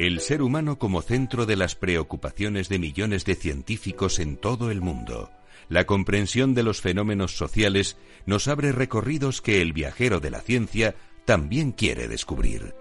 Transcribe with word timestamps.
El 0.00 0.20
ser 0.20 0.40
humano 0.40 0.78
como 0.78 1.02
centro 1.02 1.44
de 1.44 1.56
las 1.56 1.74
preocupaciones 1.74 2.70
de 2.70 2.78
millones 2.78 3.26
de 3.26 3.34
científicos 3.34 4.18
en 4.18 4.38
todo 4.38 4.70
el 4.70 4.80
mundo. 4.80 5.30
La 5.68 5.84
comprensión 5.84 6.54
de 6.54 6.62
los 6.62 6.80
fenómenos 6.80 7.36
sociales 7.36 7.98
nos 8.24 8.48
abre 8.48 8.72
recorridos 8.72 9.42
que 9.42 9.60
el 9.60 9.74
viajero 9.74 10.18
de 10.18 10.30
la 10.30 10.40
ciencia 10.40 10.94
también 11.26 11.72
quiere 11.72 12.08
descubrir. 12.08 12.74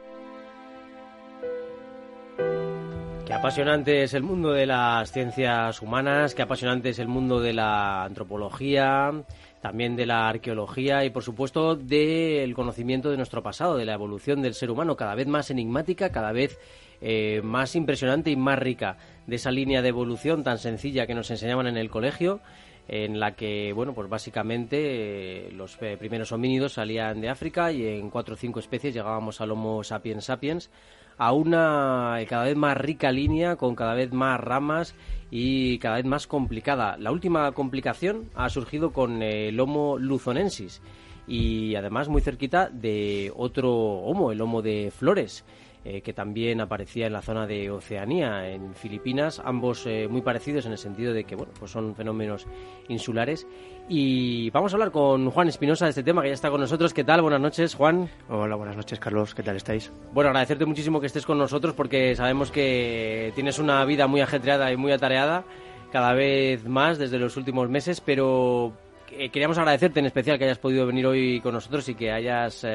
Apasionante 3.40 4.04
es 4.04 4.14
el 4.14 4.24
mundo 4.24 4.52
de 4.52 4.66
las 4.66 5.14
ciencias 5.14 5.82
humanas, 5.82 6.36
qué 6.36 6.42
apasionante 6.42 6.90
es 6.90 7.00
el 7.00 7.08
mundo 7.08 7.40
de 7.40 7.54
la 7.54 8.04
antropología, 8.04 9.14
también 9.62 9.96
de 9.96 10.06
la 10.06 10.28
arqueología 10.28 11.06
y, 11.06 11.10
por 11.10 11.24
supuesto, 11.24 11.78
del 11.78 12.54
conocimiento 12.54 13.10
de 13.10 13.16
nuestro 13.16 13.42
pasado, 13.42 13.78
de 13.78 13.86
la 13.86 13.94
evolución 13.94 14.42
del 14.42 14.56
ser 14.56 14.70
humano, 14.70 14.98
cada 14.98 15.16
vez 15.16 15.28
más 15.28 15.50
enigmática, 15.52 16.12
cada 16.12 16.34
vez 16.34 16.60
eh, 17.00 17.40
más 17.42 17.78
impresionante 17.78 18.30
y 18.30 18.36
más 18.36 18.60
rica, 18.60 18.98
de 19.26 19.38
esa 19.38 19.52
línea 19.52 19.82
de 19.82 19.88
evolución 19.88 20.44
tan 20.44 20.58
sencilla 20.58 21.08
que 21.08 21.16
nos 21.16 21.32
enseñaban 21.32 21.68
en 21.68 21.78
el 21.78 21.90
colegio 21.90 22.42
en 22.90 23.22
la 23.22 23.36
que, 23.36 23.72
bueno, 23.72 23.94
pues 23.94 24.10
básicamente 24.10 25.48
eh, 25.48 25.52
los 25.54 25.78
eh, 25.82 25.96
primeros 25.98 26.34
homínidos 26.34 26.74
salían 26.74 27.22
de 27.22 27.30
África 27.30 27.72
y 27.72 27.88
en 27.88 28.10
cuatro 28.10 28.34
o 28.34 28.38
cinco 28.38 28.60
especies 28.60 28.94
llegábamos 28.94 29.40
al 29.40 29.52
Homo 29.52 29.82
sapiens 29.84 30.26
sapiens 30.26 30.72
a 31.20 31.34
una 31.34 32.18
cada 32.28 32.46
vez 32.46 32.56
más 32.56 32.76
rica 32.78 33.12
línea 33.12 33.58
con 33.58 33.76
cada 33.76 33.94
vez 33.94 34.12
más 34.12 34.40
ramas 34.40 34.96
y 35.30 35.78
cada 35.78 35.98
vez 35.98 36.06
más 36.06 36.26
complicada. 36.26 36.98
La 36.98 37.12
última 37.12 37.52
complicación 37.52 38.30
ha 38.36 38.50
surgido 38.50 38.92
con 38.92 39.22
el 39.22 39.60
Homo 39.60 39.98
luzonensis 40.00 40.82
y 41.28 41.76
además 41.76 42.08
muy 42.08 42.22
cerquita 42.22 42.70
de 42.70 43.32
otro 43.36 43.72
Homo, 43.72 44.32
el 44.32 44.42
Homo 44.42 44.62
de 44.62 44.92
Flores. 44.98 45.44
Eh, 45.86 46.02
que 46.02 46.12
también 46.12 46.60
aparecía 46.60 47.08
en 47.08 47.14
la 47.14 47.22
zona 47.22 47.48
de 47.48 47.72
Oceanía, 47.72 48.50
en 48.50 48.76
Filipinas, 48.76 49.42
ambos 49.46 49.86
eh, 49.86 50.10
muy 50.10 50.22
parecidos 50.22 50.66
en 50.66 50.74
el 50.74 50.78
sentido 50.78 51.14
de 51.14 51.24
que 51.24 51.38
bueno, 51.38 51.54
pues 51.58 51.72
son 51.72 51.96
fenómenos 51.96 52.48
insulares. 52.90 53.48
Y 53.88 54.50
vamos 54.50 54.74
a 54.74 54.76
hablar 54.76 54.92
con 54.92 55.30
Juan 55.32 55.48
Espinosa 55.48 55.86
de 55.86 55.92
este 55.92 56.04
tema, 56.04 56.22
que 56.22 56.28
ya 56.28 56.34
está 56.34 56.52
con 56.52 56.60
nosotros. 56.60 56.94
¿Qué 56.94 57.06
tal? 57.06 57.22
Buenas 57.22 57.40
noches, 57.40 57.76
Juan. 57.76 58.10
Hola, 58.28 58.58
buenas 58.58 58.76
noches, 58.76 59.00
Carlos. 59.00 59.34
¿Qué 59.34 59.42
tal 59.42 59.56
estáis? 59.56 59.90
Bueno, 60.12 60.32
agradecerte 60.32 60.66
muchísimo 60.66 61.00
que 61.00 61.08
estés 61.08 61.26
con 61.26 61.38
nosotros 61.38 61.74
porque 61.74 62.14
sabemos 62.14 62.52
que 62.52 63.32
tienes 63.34 63.58
una 63.58 63.86
vida 63.86 64.06
muy 64.06 64.20
ajetreada 64.20 64.74
y 64.74 64.76
muy 64.76 64.92
atareada, 64.92 65.46
cada 65.94 66.12
vez 66.12 66.68
más 66.68 66.98
desde 66.98 67.20
los 67.20 67.38
últimos 67.38 67.70
meses, 67.70 68.02
pero 68.02 68.74
eh, 69.12 69.30
queríamos 69.30 69.58
agradecerte 69.58 70.02
en 70.02 70.08
especial 70.08 70.38
que 70.38 70.44
hayas 70.44 70.60
podido 70.60 70.86
venir 70.86 71.08
hoy 71.08 71.40
con 71.40 71.54
nosotros 71.54 71.88
y 71.88 71.96
que 71.96 72.12
hayas 72.12 72.66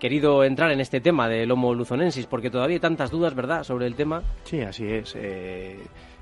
querido 0.00 0.42
entrar 0.42 0.72
en 0.72 0.80
este 0.80 1.00
tema 1.00 1.28
del 1.28 1.50
Homo 1.52 1.72
luzonensis, 1.74 2.26
porque 2.26 2.50
todavía 2.50 2.76
hay 2.76 2.80
tantas 2.80 3.12
dudas, 3.12 3.34
¿verdad?, 3.34 3.62
sobre 3.62 3.86
el 3.86 3.94
tema. 3.94 4.22
Sí, 4.42 4.60
así 4.62 4.84
es. 4.84 5.14
Eh, 5.14 5.78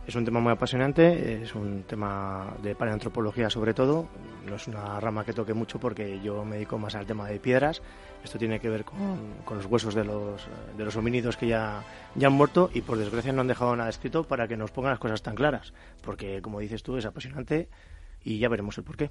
es 0.06 0.14
un 0.14 0.24
tema 0.24 0.40
muy 0.40 0.52
apasionante, 0.52 1.42
es 1.42 1.54
un 1.54 1.84
tema 1.84 2.54
de 2.62 2.74
paleantropología 2.74 3.48
sobre 3.48 3.74
todo. 3.74 4.08
No 4.46 4.56
es 4.56 4.66
una 4.66 4.98
rama 5.00 5.24
que 5.24 5.32
toque 5.32 5.54
mucho 5.54 5.78
porque 5.78 6.20
yo 6.20 6.44
me 6.44 6.56
dedico 6.56 6.76
más 6.76 6.94
al 6.94 7.06
tema 7.06 7.28
de 7.28 7.38
piedras. 7.38 7.80
Esto 8.24 8.38
tiene 8.38 8.58
que 8.58 8.68
ver 8.68 8.84
con, 8.84 9.56
los 9.56 9.66
huesos 9.66 9.94
de 9.94 10.04
los, 10.04 10.48
de 10.76 10.84
los 10.84 10.96
homínidos 10.96 11.36
que 11.36 11.46
ya, 11.46 11.82
ya 12.16 12.26
han 12.26 12.32
muerto 12.32 12.70
y 12.74 12.80
por 12.80 12.98
desgracia 12.98 13.32
no 13.32 13.42
han 13.42 13.48
dejado 13.48 13.76
nada 13.76 13.90
escrito 13.90 14.24
para 14.24 14.48
que 14.48 14.56
nos 14.56 14.70
pongan 14.70 14.90
las 14.90 14.98
cosas 14.98 15.22
tan 15.22 15.36
claras. 15.36 15.72
Porque, 16.02 16.42
como 16.42 16.58
dices 16.58 16.82
tú, 16.82 16.96
es 16.96 17.06
apasionante 17.06 17.68
y 18.24 18.38
ya 18.38 18.48
veremos 18.48 18.76
el 18.78 18.84
porqué. 18.84 19.10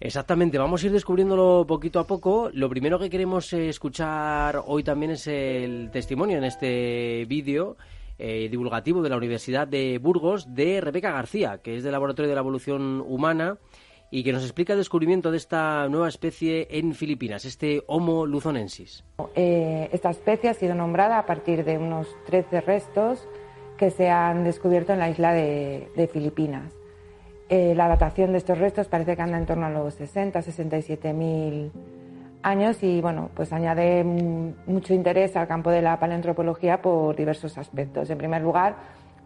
Exactamente, 0.00 0.58
vamos 0.58 0.82
a 0.82 0.86
ir 0.86 0.92
descubriéndolo 0.92 1.64
poquito 1.66 1.98
a 1.98 2.06
poco. 2.06 2.50
Lo 2.52 2.68
primero 2.68 2.98
que 2.98 3.10
queremos 3.10 3.52
eh, 3.52 3.68
escuchar 3.68 4.62
hoy 4.66 4.84
también 4.84 5.12
es 5.12 5.26
el 5.26 5.90
testimonio 5.90 6.38
en 6.38 6.44
este 6.44 7.24
vídeo 7.26 7.76
eh, 8.18 8.48
divulgativo 8.50 9.02
de 9.02 9.10
la 9.10 9.16
Universidad 9.16 9.66
de 9.66 9.98
Burgos 9.98 10.54
de 10.54 10.80
Rebeca 10.80 11.10
García, 11.10 11.58
que 11.62 11.76
es 11.76 11.82
del 11.82 11.92
Laboratorio 11.92 12.28
de 12.28 12.34
la 12.34 12.40
Evolución 12.40 13.02
Humana 13.06 13.58
y 14.10 14.22
que 14.22 14.32
nos 14.32 14.44
explica 14.44 14.74
el 14.74 14.78
descubrimiento 14.78 15.32
de 15.32 15.38
esta 15.38 15.88
nueva 15.88 16.08
especie 16.08 16.68
en 16.70 16.94
Filipinas, 16.94 17.44
este 17.44 17.82
Homo 17.88 18.24
luzonensis. 18.24 19.04
Eh, 19.34 19.88
esta 19.92 20.10
especie 20.10 20.48
ha 20.48 20.54
sido 20.54 20.74
nombrada 20.74 21.18
a 21.18 21.26
partir 21.26 21.64
de 21.64 21.76
unos 21.78 22.06
13 22.26 22.60
restos 22.60 23.26
que 23.76 23.90
se 23.90 24.08
han 24.08 24.44
descubierto 24.44 24.92
en 24.92 25.00
la 25.00 25.10
isla 25.10 25.32
de 25.32 26.10
Filipinas. 26.12 26.75
Eh, 27.48 27.74
la 27.76 27.86
datación 27.86 28.32
de 28.32 28.38
estos 28.38 28.58
restos 28.58 28.88
parece 28.88 29.14
que 29.14 29.22
anda 29.22 29.38
en 29.38 29.46
torno 29.46 29.66
a 29.66 29.70
los 29.70 29.94
60, 29.94 30.42
67 30.42 31.12
mil 31.12 31.70
años 32.42 32.82
y 32.82 33.00
bueno, 33.00 33.30
pues 33.34 33.52
añade 33.52 34.04
mucho 34.04 34.94
interés 34.94 35.36
al 35.36 35.46
campo 35.46 35.70
de 35.70 35.82
la 35.82 35.98
paleantropología 35.98 36.82
por 36.82 37.14
diversos 37.14 37.56
aspectos. 37.58 38.10
En 38.10 38.18
primer 38.18 38.42
lugar, 38.42 38.76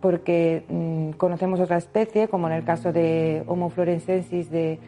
porque 0.01 0.65
mm, 0.69 1.11
conocemos 1.13 1.61
otra 1.61 1.77
especie, 1.77 2.29
como 2.29 2.49
en 2.49 2.55
el 2.55 2.65
caso 2.65 2.93
de 2.93 3.43
Homo 3.47 3.71
florensensis, 3.71 4.51
de, 4.51 4.79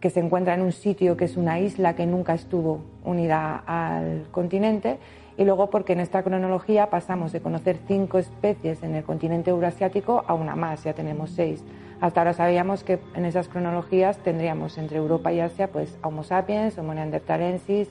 que 0.00 0.10
se 0.10 0.20
encuentra 0.20 0.54
en 0.54 0.62
un 0.62 0.72
sitio 0.72 1.16
que 1.16 1.26
es 1.26 1.36
una 1.36 1.60
isla 1.60 1.94
que 1.94 2.06
nunca 2.06 2.34
estuvo 2.34 2.80
unida 3.04 3.62
al 3.66 4.26
continente, 4.30 4.98
y 5.36 5.44
luego 5.44 5.70
porque 5.70 5.94
en 5.94 6.00
esta 6.00 6.22
cronología 6.22 6.90
pasamos 6.90 7.32
de 7.32 7.40
conocer 7.40 7.78
cinco 7.86 8.18
especies 8.18 8.82
en 8.82 8.94
el 8.94 9.02
continente 9.04 9.50
eurasiático 9.50 10.24
a 10.26 10.34
una 10.34 10.54
más, 10.54 10.84
ya 10.84 10.92
tenemos 10.92 11.30
seis. 11.30 11.64
Hasta 12.02 12.20
ahora 12.20 12.32
sabíamos 12.32 12.82
que 12.82 12.98
en 13.14 13.24
esas 13.24 13.46
cronologías 13.46 14.18
tendríamos 14.18 14.76
entre 14.76 14.98
Europa 14.98 15.32
y 15.32 15.38
Asia 15.38 15.68
pues 15.68 15.96
Homo 16.02 16.24
sapiens, 16.24 16.76
Homo 16.76 16.92
neanderthalensis, 16.94 17.88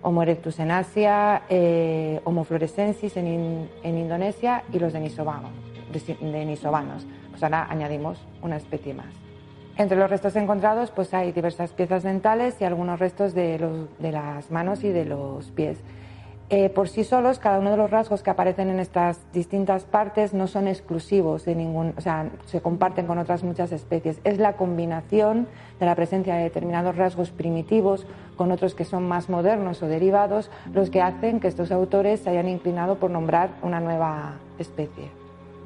Homo 0.00 0.22
erectus 0.22 0.60
en 0.60 0.70
Asia, 0.70 1.42
eh, 1.48 2.20
Homo 2.22 2.44
florescensis 2.44 3.16
en, 3.16 3.68
Indonesia 3.82 4.62
y 4.72 4.78
los 4.78 4.92
denisovanos, 4.92 5.50
denisovanos. 6.20 7.04
Pues 7.30 7.42
ahora 7.42 7.66
añadimos 7.68 8.24
una 8.42 8.58
especie 8.58 8.94
más. 8.94 9.12
Entre 9.76 9.98
los 9.98 10.08
restos 10.08 10.36
encontrados 10.36 10.92
pues 10.92 11.12
hay 11.12 11.32
diversas 11.32 11.72
piezas 11.72 12.04
dentales 12.04 12.60
y 12.60 12.64
algunos 12.64 13.00
restos 13.00 13.34
de, 13.34 13.58
de 13.98 14.12
las 14.12 14.52
manos 14.52 14.84
y 14.84 14.90
de 14.90 15.04
los 15.04 15.50
pies. 15.50 15.78
Eh, 16.50 16.70
por 16.70 16.88
sí 16.88 17.04
solos, 17.04 17.38
cada 17.38 17.58
uno 17.58 17.70
de 17.72 17.76
los 17.76 17.90
rasgos 17.90 18.22
que 18.22 18.30
aparecen 18.30 18.70
en 18.70 18.80
estas 18.80 19.20
distintas 19.34 19.84
partes 19.84 20.32
no 20.32 20.46
son 20.46 20.66
exclusivos 20.66 21.44
de 21.44 21.54
ningún, 21.54 21.92
o 21.98 22.00
sea, 22.00 22.30
se 22.46 22.62
comparten 22.62 23.06
con 23.06 23.18
otras 23.18 23.44
muchas 23.44 23.70
especies. 23.70 24.18
Es 24.24 24.38
la 24.38 24.54
combinación 24.54 25.46
de 25.78 25.84
la 25.84 25.94
presencia 25.94 26.36
de 26.36 26.44
determinados 26.44 26.96
rasgos 26.96 27.32
primitivos 27.32 28.06
con 28.36 28.50
otros 28.50 28.74
que 28.74 28.86
son 28.86 29.06
más 29.06 29.28
modernos 29.28 29.82
o 29.82 29.88
derivados 29.88 30.50
los 30.72 30.88
que 30.88 31.02
hacen 31.02 31.38
que 31.38 31.48
estos 31.48 31.70
autores 31.70 32.20
se 32.20 32.30
hayan 32.30 32.48
inclinado 32.48 32.96
por 32.98 33.10
nombrar 33.10 33.50
una 33.62 33.80
nueva 33.80 34.36
especie. 34.58 35.10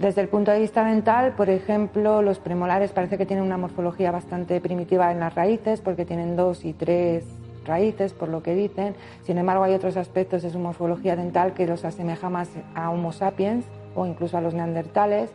Desde 0.00 0.20
el 0.20 0.28
punto 0.28 0.50
de 0.50 0.58
vista 0.58 0.84
dental, 0.84 1.34
por 1.36 1.48
ejemplo, 1.48 2.22
los 2.22 2.40
premolares 2.40 2.90
parece 2.90 3.18
que 3.18 3.26
tienen 3.26 3.44
una 3.44 3.56
morfología 3.56 4.10
bastante 4.10 4.60
primitiva 4.60 5.12
en 5.12 5.20
las 5.20 5.32
raíces 5.32 5.80
porque 5.80 6.04
tienen 6.04 6.34
dos 6.34 6.64
y 6.64 6.72
tres 6.72 7.24
raíces, 7.64 8.12
por 8.12 8.28
lo 8.28 8.42
que 8.42 8.54
dicen. 8.54 8.94
Sin 9.22 9.38
embargo, 9.38 9.64
hay 9.64 9.74
otros 9.74 9.96
aspectos 9.96 10.42
de 10.42 10.50
su 10.50 10.58
morfología 10.58 11.16
dental 11.16 11.54
que 11.54 11.66
los 11.66 11.84
asemeja 11.84 12.30
más 12.30 12.50
a 12.74 12.90
Homo 12.90 13.12
sapiens 13.12 13.64
o 13.94 14.06
incluso 14.06 14.36
a 14.36 14.40
los 14.40 14.54
neandertales. 14.54 15.30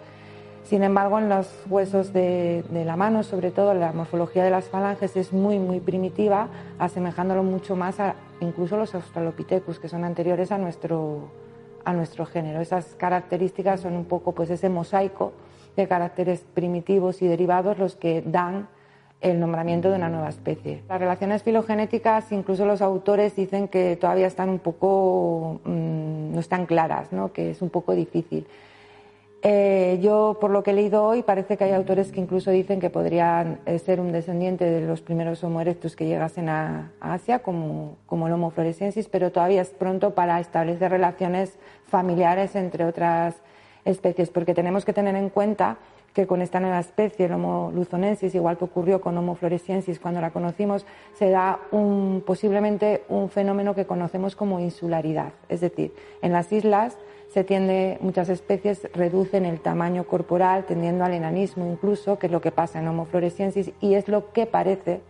Sin 0.64 0.84
embargo, 0.84 1.18
en 1.18 1.30
los 1.30 1.50
huesos 1.70 2.12
de, 2.12 2.64
la 2.74 2.98
mano, 2.98 3.24
sobre 3.24 3.52
todo 3.52 3.74
la 3.74 3.94
morfología 3.94 4.44
de 4.44 4.50
las 4.50 4.66
falanges 4.66 5.16
es 5.16 5.32
muy, 5.32 5.60
muy 5.60 5.80
primitiva, 5.80 6.50
asemejándolo 6.78 7.42
mucho 7.42 7.78
más 7.78 8.02
a 8.02 8.16
incluso 8.42 8.76
los 8.76 8.94
Australopithecus, 8.94 9.80
que 9.80 9.88
son 9.88 10.04
anteriores 10.04 10.52
a 10.52 10.58
nuestro, 10.58 11.32
a 11.86 11.94
nuestro 11.94 12.26
género. 12.26 12.60
Esas 12.60 12.96
características 12.96 13.80
son 13.80 13.94
un 13.94 14.04
poco 14.06 14.34
pues, 14.34 14.50
ese 14.50 14.68
mosaico 14.68 15.32
de 15.78 15.88
caracteres 15.88 16.44
primitivos 16.54 17.22
y 17.22 17.28
derivados 17.28 17.78
los 17.78 17.96
que 17.96 18.22
dan 18.22 18.68
el 19.22 19.40
nombramiento 19.40 19.90
de 19.90 19.96
una 19.96 20.10
nueva 20.10 20.30
especie. 20.30 20.84
Las 20.88 21.00
relaciones 21.00 21.44
filogenéticas, 21.44 22.32
incluso 22.32 22.66
los 22.66 22.82
autores 22.82 23.36
dicen 23.36 23.68
que 23.68 23.96
todavía 23.96 24.28
están 24.28 24.50
un 24.50 24.60
poco, 24.60 25.60
mm, 25.64 26.34
no 26.34 26.40
están 26.40 26.66
claras, 26.66 27.12
¿no? 27.12 27.34
que 27.34 27.52
es 27.52 27.62
un 27.62 27.70
poco 27.70 27.94
difícil. 27.94 28.46
Eh, 29.44 30.00
yo, 30.02 30.38
por 30.42 30.50
lo 30.50 30.64
que 30.64 30.72
he 30.72 30.74
leído 30.74 31.04
hoy, 31.04 31.22
parece 31.22 31.58
que 31.58 31.64
hay 31.64 31.72
autores 31.72 32.12
que 32.12 32.20
incluso 32.20 32.50
dicen 32.50 32.80
que 32.80 32.90
podrían 32.90 33.60
eh, 33.66 33.78
ser 33.78 34.00
un 34.00 34.12
descendiente 34.12 34.66
de 34.66 34.88
los 34.88 35.02
primeros 35.02 35.44
Homo 35.44 35.62
erectus 35.62 35.96
que 35.96 36.06
llegasen 36.06 36.50
a, 36.50 36.92
Asia, 37.00 37.40
como, 37.40 37.98
como 38.08 38.28
el 38.28 38.34
Homo 38.34 38.50
florescensis, 38.50 39.08
pero 39.08 39.32
todavía 39.32 39.62
es 39.62 39.70
pronto 39.70 40.16
para 40.16 40.40
establecer 40.40 40.92
relaciones 40.92 41.58
familiares 41.86 42.56
entre 42.56 42.86
otras 42.86 43.36
especies, 43.86 44.30
porque 44.32 44.54
tenemos 44.56 44.86
que 44.86 44.94
tener 44.94 45.16
en 45.16 45.30
cuenta 45.30 45.78
que 46.18 46.26
con 46.26 46.42
esta 46.42 46.60
nueva 46.60 46.80
especie, 46.80 47.28
el 47.28 47.34
Homo 47.34 47.72
luzonensis, 47.72 48.34
igual 48.34 48.58
que 48.58 48.66
ocurrió 48.66 49.00
con 49.02 49.16
Homo 49.20 49.36
floresiensis 49.36 50.00
cuando 50.00 50.20
la 50.20 50.32
conocimos, 50.32 50.84
se 51.14 51.30
da 51.30 51.60
un, 51.70 52.24
posiblemente 52.26 53.04
un 53.08 53.30
fenómeno 53.30 53.76
que 53.76 53.86
conocemos 53.86 54.36
como 54.36 54.60
insularidad. 54.60 55.34
Es 55.48 55.62
decir, 55.62 55.94
en 56.24 56.34
las 56.34 56.52
islas 56.52 56.98
se 57.32 57.44
tiende, 57.44 58.00
muchas 58.02 58.30
especies 58.30 58.88
reducen 58.96 59.46
el 59.46 59.60
tamaño 59.60 60.06
corporal, 60.06 60.66
tendiendo 60.66 61.06
al 61.06 61.14
enanismo 61.14 61.72
incluso, 61.72 62.18
que 62.18 62.26
es 62.26 62.32
lo 62.32 62.42
que 62.42 62.52
pasa 62.52 62.80
en 62.80 62.88
Homo 62.88 63.06
floresiensis 63.06 63.72
y 63.80 63.94
es 63.94 64.08
lo 64.08 64.32
que 64.32 64.48
parece 64.48 65.02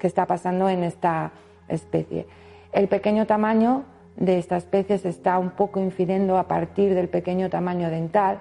que 0.00 0.08
está 0.08 0.26
pasando 0.26 0.68
en 0.68 0.82
esta 0.82 1.30
especie. 1.68 2.26
El 2.72 2.88
pequeño 2.88 3.24
tamaño 3.24 3.84
de 4.16 4.38
esta 4.38 4.56
especie 4.56 4.98
se 4.98 5.10
está 5.10 5.38
un 5.38 5.50
poco 5.50 5.78
incidiendo 5.78 6.36
a 6.38 6.48
partir 6.48 6.92
del 6.92 7.08
pequeño 7.08 7.50
tamaño 7.50 7.88
dental, 7.88 8.40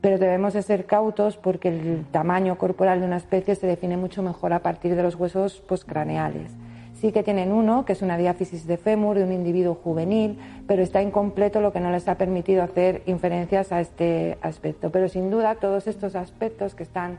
pero 0.00 0.18
debemos 0.18 0.52
de 0.52 0.62
ser 0.62 0.86
cautos 0.86 1.36
porque 1.36 1.68
el 1.68 2.04
tamaño 2.10 2.58
corporal 2.58 3.00
de 3.00 3.06
una 3.06 3.16
especie 3.16 3.54
se 3.54 3.66
define 3.66 3.96
mucho 3.96 4.22
mejor 4.22 4.52
a 4.52 4.60
partir 4.60 4.94
de 4.94 5.02
los 5.02 5.16
huesos 5.16 5.60
postcraneales. 5.60 6.52
Sí 7.00 7.12
que 7.12 7.22
tienen 7.22 7.52
uno, 7.52 7.84
que 7.84 7.92
es 7.92 8.02
una 8.02 8.16
diáfisis 8.16 8.66
de 8.66 8.78
fémur 8.78 9.18
de 9.18 9.24
un 9.24 9.32
individuo 9.32 9.74
juvenil, 9.74 10.38
pero 10.66 10.82
está 10.82 11.02
incompleto 11.02 11.60
lo 11.60 11.72
que 11.72 11.80
no 11.80 11.90
les 11.90 12.08
ha 12.08 12.16
permitido 12.16 12.62
hacer 12.62 13.02
inferencias 13.06 13.70
a 13.70 13.80
este 13.80 14.38
aspecto. 14.40 14.90
Pero 14.90 15.08
sin 15.08 15.30
duda 15.30 15.56
todos 15.56 15.86
estos 15.86 16.16
aspectos 16.16 16.74
que 16.74 16.84
están 16.84 17.18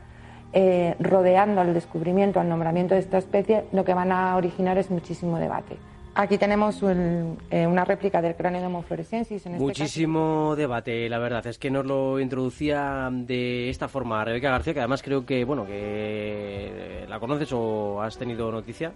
eh, 0.52 0.96
rodeando 0.98 1.60
al 1.60 1.74
descubrimiento, 1.74 2.40
al 2.40 2.48
nombramiento 2.48 2.94
de 2.94 3.00
esta 3.00 3.18
especie, 3.18 3.66
lo 3.72 3.84
que 3.84 3.94
van 3.94 4.10
a 4.10 4.34
originar 4.36 4.78
es 4.78 4.90
muchísimo 4.90 5.38
debate. 5.38 5.76
Aquí 6.20 6.36
tenemos 6.36 6.82
eh, 6.82 7.66
una 7.68 7.84
réplica 7.84 8.20
del 8.20 8.34
cráneo 8.34 8.60
de 8.60 8.66
Homo 8.66 8.82
floresiensis. 8.82 9.46
En 9.46 9.52
este 9.52 9.64
Muchísimo 9.64 10.56
debate, 10.56 11.08
la 11.08 11.20
verdad. 11.20 11.46
Es 11.46 11.58
que 11.58 11.70
nos 11.70 11.86
lo 11.86 12.18
introducía 12.18 13.08
de 13.12 13.70
esta 13.70 13.86
forma 13.86 14.24
Rebeca 14.24 14.50
García, 14.50 14.74
que 14.74 14.80
además 14.80 15.00
creo 15.00 15.24
que, 15.24 15.44
bueno, 15.44 15.64
que 15.64 17.04
la 17.08 17.20
conoces 17.20 17.52
o 17.52 18.02
has 18.02 18.18
tenido 18.18 18.50
noticia. 18.50 18.92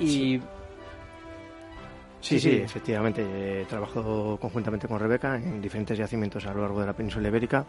Y... 0.00 0.40
Sí. 2.20 2.40
Sí, 2.40 2.50
efectivamente. 2.50 3.62
He 3.62 3.64
trabajado 3.66 4.38
conjuntamente 4.38 4.88
con 4.88 4.98
Rebeca 4.98 5.36
en 5.36 5.62
diferentes 5.62 5.96
yacimientos 5.96 6.44
a 6.46 6.52
lo 6.52 6.62
largo 6.62 6.80
de 6.80 6.86
la 6.86 6.94
península 6.94 7.28
ibérica. 7.28 7.64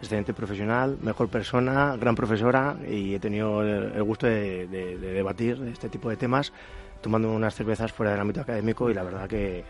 Excelente 0.00 0.34
profesional, 0.34 0.98
mejor 1.00 1.28
persona, 1.28 1.96
gran 1.96 2.16
profesora 2.16 2.76
y 2.88 3.14
he 3.14 3.20
tenido 3.20 3.62
el 3.62 4.02
gusto 4.02 4.26
de, 4.26 4.66
debatir 4.66 5.60
este 5.72 5.88
tipo 5.88 6.08
de 6.10 6.16
temas 6.16 6.52
tomando 7.00 7.30
unas 7.32 7.54
cervezas 7.54 7.92
fuera 7.92 8.12
del 8.12 8.20
ámbito 8.20 8.40
académico 8.40 8.90
y 8.90 8.94
la 8.94 9.02
verdad 9.02 9.28
que 9.28 9.64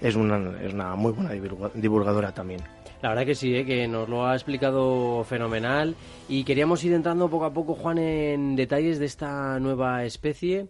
es 0.00 0.16
una, 0.16 0.58
es 0.60 0.72
una 0.72 0.94
muy 0.94 1.12
buena 1.12 1.32
divulgadora 1.74 2.32
también. 2.32 2.60
La 3.02 3.10
verdad 3.10 3.24
que 3.24 3.34
sí, 3.34 3.54
¿eh? 3.54 3.64
que 3.64 3.88
nos 3.88 4.08
lo 4.08 4.26
ha 4.26 4.34
explicado 4.34 5.24
fenomenal 5.24 5.94
y 6.28 6.44
queríamos 6.44 6.84
ir 6.84 6.92
entrando 6.92 7.30
poco 7.30 7.46
a 7.46 7.52
poco, 7.52 7.74
Juan, 7.74 7.98
en 7.98 8.56
detalles 8.56 8.98
de 8.98 9.06
esta 9.06 9.58
nueva 9.58 10.04
especie. 10.04 10.68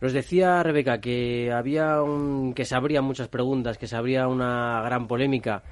Nos 0.00 0.12
decía 0.12 0.62
Rebeca 0.62 1.00
que 1.00 1.50
había 1.52 2.02
un, 2.02 2.52
que 2.54 2.64
se 2.64 2.74
abrían 2.74 3.04
muchas 3.04 3.28
preguntas, 3.28 3.78
que 3.78 3.86
se 3.86 3.96
abría 3.96 4.28
una 4.28 4.82
gran 4.84 5.08
polémica. 5.08 5.62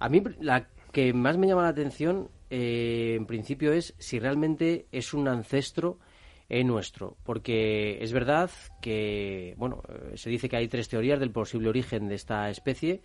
A 0.00 0.08
mí 0.08 0.22
la 0.40 0.66
que 0.92 1.12
más 1.12 1.36
me 1.36 1.46
llama 1.46 1.62
la 1.62 1.68
atención, 1.68 2.28
eh, 2.50 3.14
en 3.16 3.26
principio, 3.26 3.72
es 3.72 3.94
si 3.98 4.18
realmente 4.18 4.86
es 4.90 5.12
un 5.12 5.28
ancestro 5.28 5.98
eh, 6.48 6.64
nuestro, 6.64 7.16
porque 7.24 7.98
es 8.00 8.12
verdad 8.12 8.50
que, 8.80 9.54
bueno, 9.56 9.82
eh, 9.88 10.16
se 10.16 10.30
dice 10.30 10.48
que 10.48 10.56
hay 10.56 10.68
tres 10.68 10.88
teorías 10.88 11.20
del 11.20 11.30
posible 11.30 11.68
origen 11.68 12.08
de 12.08 12.14
esta 12.14 12.48
especie, 12.50 13.00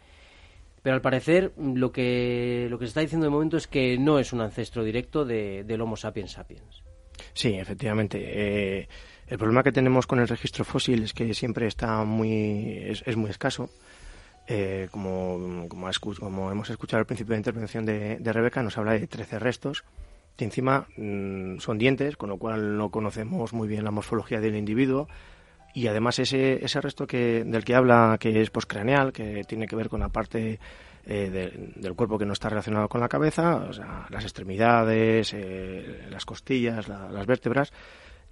pero 0.81 0.95
al 0.95 1.01
parecer 1.01 1.54
lo 1.57 1.92
que 1.92 2.68
lo 2.69 2.80
que 2.80 2.86
se 2.86 2.90
está 2.90 3.01
diciendo 3.01 3.25
de 3.25 3.31
momento 3.31 3.57
es 3.57 3.68
que 3.68 3.98
no 3.98 4.19
es 4.19 4.34
un 4.34 4.42
ancestro 4.42 4.84
directo 4.84 5.25
de, 5.25 5.63
del 5.63 5.81
Homo 5.81 5.95
sapiens 5.95 6.31
sapiens. 6.31 6.84
Sí, 7.34 7.54
efectivamente. 7.54 8.88
El 9.28 9.38
problema 9.38 9.63
que 9.63 9.72
tenemos 9.72 10.06
con 10.06 10.19
el 10.19 10.28
registro 10.28 10.66
fósil 10.66 11.04
es 11.04 11.13
que 11.13 11.34
siempre 11.34 11.68
está 11.68 12.04
muy 12.04 12.78
es, 12.86 13.18
muy 13.18 13.30
escaso. 13.30 13.69
Eh, 14.48 14.89
como, 14.92 15.68
como, 15.69 16.51
hemos 16.51 16.69
escuchado 16.69 17.00
al 17.00 17.06
principio 17.06 17.31
de 17.31 17.36
la 17.36 17.39
intervención 17.39 17.86
de, 17.86 18.34
Rebeca, 18.34 18.62
nos 18.62 18.78
habla 18.78 18.94
de 18.94 19.07
13 19.07 19.39
restos 19.39 19.86
encima 20.38 20.88
mm, 20.98 21.58
son 21.60 21.78
dientes, 21.78 22.18
con 22.18 22.30
lo 22.30 22.38
cual 22.38 22.78
no 22.78 22.90
conocemos 22.90 23.54
muy 23.54 23.68
bien 23.68 23.84
la 23.84 23.92
morfología 23.92 24.40
del 24.40 24.56
individuo. 24.56 25.08
Y 25.74 25.88
además 25.88 26.20
ese, 26.20 26.64
ese 26.64 26.82
resto 26.82 27.08
que, 27.08 27.44
del 27.44 27.64
que 27.64 27.76
habla, 27.76 28.18
que 28.20 28.42
es 28.42 28.50
postcraneal, 28.52 29.12
que 29.12 29.44
tiene 29.44 29.66
que 29.66 29.76
ver 29.76 29.90
con 29.90 30.02
la 30.02 30.10
parte 30.10 30.60
eh, 31.06 31.74
del 31.76 31.96
cuerpo 31.96 32.18
que 32.18 32.26
no 32.26 32.34
está 32.34 32.48
relacionado 32.48 32.88
con 32.88 33.02
la 33.02 33.10
cabeza, 33.10 33.56
o 33.56 33.74
sea, 33.74 34.06
las 34.10 34.24
extremidades, 34.24 35.34
eh, 35.34 36.08
las 36.10 36.26
costillas, 36.26 36.88
las 36.88 37.26
vértebras, 37.26 37.74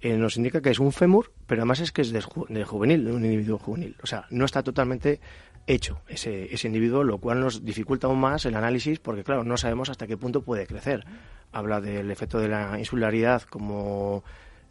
eh, 0.00 0.16
nos 0.16 0.36
indica 0.36 0.60
que 0.60 0.70
es 0.70 0.80
un 0.80 0.90
fémur, 0.90 1.32
pero 1.46 1.60
además 1.60 1.80
es 1.80 1.92
que 1.92 2.02
es 2.02 2.10
de, 2.10 2.22
juvenil, 2.22 3.04
de 3.04 3.12
un 3.12 3.24
individuo 3.24 3.58
juvenil. 3.58 3.94
O 4.02 4.06
sea, 4.06 4.26
no 4.30 4.44
está 4.44 4.62
totalmente 4.62 5.20
hecho 5.66 6.00
ese, 6.08 6.52
ese 6.52 6.66
individuo, 6.66 7.04
lo 7.04 7.18
cual 7.18 7.40
nos 7.40 7.64
dificulta 7.64 8.06
aún 8.06 8.20
más 8.20 8.44
el 8.46 8.54
análisis 8.54 8.98
porque, 8.98 9.24
claro, 9.24 9.44
no 9.44 9.56
sabemos 9.56 9.90
hasta 9.90 10.06
qué 10.06 10.16
punto 10.16 10.42
puede 10.42 10.66
crecer. 10.66 11.04
Habla 11.52 11.80
del 11.80 12.10
efecto 12.10 12.38
de 12.38 12.48
la 12.48 12.78
insularidad 12.78 13.42
como 13.42 14.24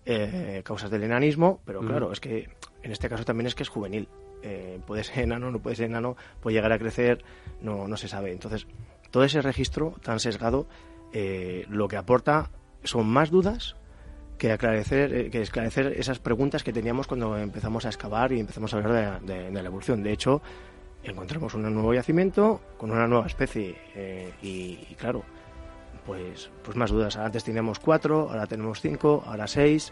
eh, 0.05 0.61
causas 0.65 0.89
del 0.89 1.03
enanismo, 1.03 1.61
pero 1.65 1.81
claro, 1.81 2.11
es 2.11 2.19
que 2.19 2.49
en 2.83 2.91
este 2.91 3.07
caso 3.09 3.23
también 3.23 3.47
es 3.47 3.55
que 3.55 3.63
es 3.63 3.69
juvenil. 3.69 4.07
Eh, 4.43 4.79
puede 4.88 5.03
ser 5.03 5.19
enano, 5.19 5.51
no 5.51 5.59
puede 5.59 5.75
ser 5.75 5.85
enano, 5.85 6.17
puede 6.41 6.55
llegar 6.55 6.71
a 6.71 6.79
crecer, 6.79 7.23
no, 7.61 7.87
no 7.87 7.97
se 7.97 8.07
sabe. 8.07 8.31
Entonces, 8.31 8.65
todo 9.11 9.23
ese 9.23 9.41
registro 9.41 9.95
tan 10.01 10.19
sesgado 10.19 10.67
lo 11.67 11.89
que 11.89 11.97
aporta 11.97 12.49
son 12.83 13.07
más 13.07 13.29
dudas 13.29 13.75
que, 14.41 14.51
aclarecer, 14.51 15.13
eh, 15.13 15.29
que 15.29 15.44
esclarecer 15.44 15.94
esas 15.97 16.17
preguntas 16.17 16.63
que 16.63 16.73
teníamos 16.73 17.05
cuando 17.05 17.37
empezamos 17.37 17.85
a 17.85 17.89
excavar 17.89 18.31
y 18.31 18.39
empezamos 18.39 18.73
a 18.73 18.77
hablar 18.77 19.21
de, 19.21 19.51
la 19.51 19.59
evolución. 19.61 20.01
De 20.01 20.11
hecho, 20.11 20.41
encontramos 21.03 21.53
un 21.53 21.63
nuevo 21.74 21.94
yacimiento 21.94 22.62
con 22.77 22.92
una 22.92 23.07
nueva 23.07 23.27
especie 23.27 23.75
eh, 23.95 24.31
y, 24.42 24.75
claro, 24.95 25.24
pues, 26.06 26.50
pues 26.63 26.77
más 26.77 26.92
dudas. 26.92 27.18
Antes 27.18 27.44
teníamos 27.44 27.80
cuatro, 27.80 28.30
ahora 28.30 28.48
tenemos 28.48 28.81
cinco, 28.81 29.24
ahora 29.25 29.48
seis. 29.48 29.92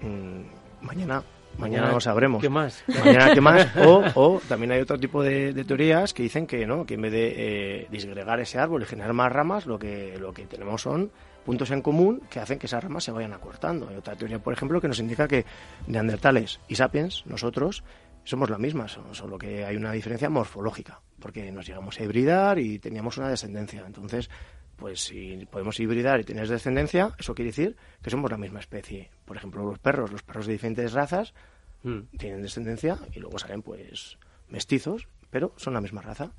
Mm, 0.00 0.84
mañana 0.84 1.22
Mañana 1.58 1.92
lo 1.92 2.00
sabremos. 2.00 2.42
¿Qué 2.42 2.48
más? 2.48 2.82
Mañana 2.86 3.32
qué 3.32 3.40
más. 3.40 3.68
O, 3.84 4.04
o 4.14 4.40
también 4.48 4.72
hay 4.72 4.80
otro 4.80 4.98
tipo 4.98 5.22
de, 5.22 5.64
teorías 5.64 6.14
que 6.14 6.22
dicen 6.22 6.46
que 6.46 6.66
no, 6.66 6.86
que 6.86 6.94
en 6.94 7.02
vez 7.02 7.12
de 7.12 7.34
eh, 7.36 7.88
disgregar 7.90 8.40
ese 8.40 8.58
árbol 8.58 8.82
y 8.82 8.86
generar 8.86 9.12
más 9.12 9.30
ramas, 9.30 9.66
lo 9.66 9.78
que, 9.78 10.16
lo 10.18 10.32
que 10.32 10.46
tenemos 10.46 10.82
son 10.82 11.10
puntos 11.44 11.70
en 11.70 11.82
común 11.82 12.22
que 12.30 12.40
hacen 12.40 12.58
que 12.58 12.66
esas 12.66 12.82
ramas 12.82 13.04
se 13.04 13.12
vayan 13.12 13.32
acortando. 13.32 13.88
Hay 13.88 13.96
otra 13.96 14.16
teoría, 14.16 14.38
por 14.38 14.52
ejemplo, 14.52 14.80
que 14.80 14.88
nos 14.88 14.98
indica 14.98 15.28
que 15.28 15.44
neandertales 15.86 16.60
y 16.68 16.76
sapiens, 16.76 17.24
nosotros, 17.26 17.84
somos 18.24 18.50
la 18.50 18.58
misma, 18.58 18.88
solo 18.88 19.38
que 19.38 19.64
hay 19.64 19.76
una 19.76 19.92
diferencia 19.92 20.30
morfológica, 20.30 21.00
porque 21.20 21.50
nos 21.52 21.66
llegamos 21.66 21.98
a 21.98 22.04
hibridar 22.04 22.58
y 22.58 22.78
teníamos 22.78 23.18
una 23.18 23.28
descendencia. 23.28 23.84
Entonces, 23.86 24.30
pues 24.76 25.00
si 25.00 25.46
podemos 25.50 25.78
hibridar 25.78 26.20
y 26.20 26.24
tener 26.24 26.48
descendencia, 26.48 27.14
eso 27.18 27.34
quiere 27.34 27.50
decir 27.50 27.76
que 28.02 28.10
somos 28.10 28.30
la 28.30 28.38
misma 28.38 28.60
especie. 28.60 29.10
Por 29.24 29.36
ejemplo, 29.36 29.64
los 29.64 29.78
perros, 29.78 30.10
los 30.10 30.22
perros 30.22 30.46
de 30.46 30.52
diferentes 30.52 30.92
razas 30.92 31.34
mm. 31.82 32.16
tienen 32.18 32.42
descendencia 32.42 32.98
y 33.14 33.20
luego 33.20 33.38
salen 33.38 33.62
pues 33.62 34.18
mestizos, 34.48 35.08
pero 35.30 35.52
son 35.56 35.74
la 35.74 35.80
misma 35.80 36.02
raza. 36.02 36.32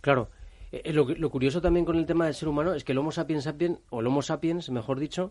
Claro, 0.00 0.30
eh, 0.72 0.82
eh, 0.84 0.92
lo, 0.92 1.30
curioso 1.30 1.60
también 1.60 1.84
con 1.84 1.96
el 1.96 2.06
tema 2.06 2.24
del 2.24 2.34
ser 2.34 2.48
humano 2.48 2.74
es 2.74 2.84
que 2.84 2.92
el 2.92 2.98
Homo 2.98 3.12
sapiens 3.12 3.44
sapiens, 3.44 3.78
o 3.90 4.00
el 4.00 4.06
Homo 4.06 4.22
sapiens, 4.22 4.70
mejor 4.70 4.98
dicho, 4.98 5.30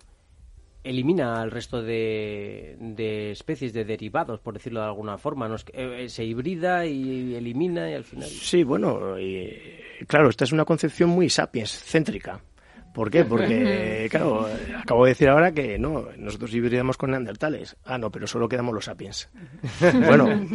elimina 0.83 1.41
al 1.41 1.51
resto 1.51 1.81
de, 1.81 3.31
especies, 3.31 3.73
de 3.73 3.85
derivados, 3.85 4.39
por 4.39 4.53
decirlo 4.53 4.81
de 4.81 4.87
alguna 4.87 5.17
forma. 5.17 5.49
Eh, 5.73 6.09
se 6.09 6.23
hibrida 6.23 6.85
y 6.85 7.35
elimina 7.35 7.89
y 7.89 7.93
al 7.93 8.03
final. 8.03 8.27
Sí, 8.27 8.63
bueno, 8.63 9.19
y, 9.19 9.51
claro, 10.07 10.29
esta 10.29 10.43
es 10.43 10.51
una 10.51 10.65
concepción 10.65 11.09
muy 11.09 11.29
sapiens 11.29 11.71
céntrica. 11.71 12.41
¿Por 12.93 13.09
qué? 13.09 13.23
Porque, 13.23 14.07
claro, 14.11 14.47
acabo 14.77 15.05
de 15.05 15.11
decir 15.11 15.29
ahora 15.29 15.53
que 15.53 15.79
no, 15.79 16.07
nosotros 16.17 16.53
hibridamos 16.53 16.97
con 16.97 17.11
neandertales. 17.11 17.77
Ah, 17.85 17.97
no, 17.97 18.11
pero 18.11 18.27
solo 18.27 18.49
quedamos 18.49 18.73
los 18.73 18.85
sapiens. 18.85 19.29
bueno, 20.05 20.47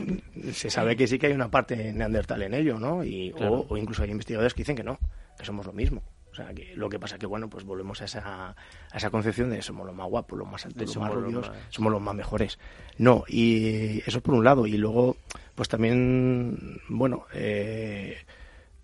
se 0.53 0.69
sabe 0.69 0.97
que 0.97 1.07
sí 1.07 1.19
que 1.19 1.29
hay 1.29 1.33
una 1.33 1.51
parte 1.51 1.93
neandertal 1.93 2.43
en 2.43 2.55
ello, 2.55 2.79
¿no? 2.79 3.03
Y, 3.05 3.33
o, 3.41 3.77
incluso 3.77 4.03
hay 4.03 4.11
investigadores 4.11 4.53
que 4.53 4.63
dicen 4.63 4.77
que 4.77 4.85
no, 4.85 4.99
que 5.39 5.47
somos 5.47 5.65
lo 5.65 5.73
mismo. 5.73 6.03
O 6.39 6.43
sea, 6.43 6.53
que 6.53 6.77
lo 6.77 6.91
que 6.91 6.99
pasa 6.99 7.17
que, 7.17 7.25
bueno, 7.25 7.49
pues 7.49 7.65
volvemos 7.65 8.03
a 8.03 8.05
esa, 8.05 8.51
a 8.51 8.97
esa 8.97 9.09
concepción 9.09 9.49
de 9.49 9.63
somos 9.63 9.87
los 9.87 9.95
más 9.95 10.07
guapos, 10.07 10.39
los 10.39 10.47
más 10.47 10.67
altos, 10.67 10.83
los 10.83 10.97
más 10.99 11.15
rubios, 11.15 11.51
somos 11.71 11.91
los 11.91 12.03
más 12.03 12.15
mejores. 12.15 12.59
No, 12.99 13.25
y 13.27 14.03
eso 14.07 14.21
por 14.21 14.35
un 14.35 14.45
lado. 14.45 14.67
Y 14.67 14.77
luego, 14.77 15.17
pues 15.55 15.71
también, 15.71 16.79
bueno, 16.89 17.25
eh, 17.33 18.19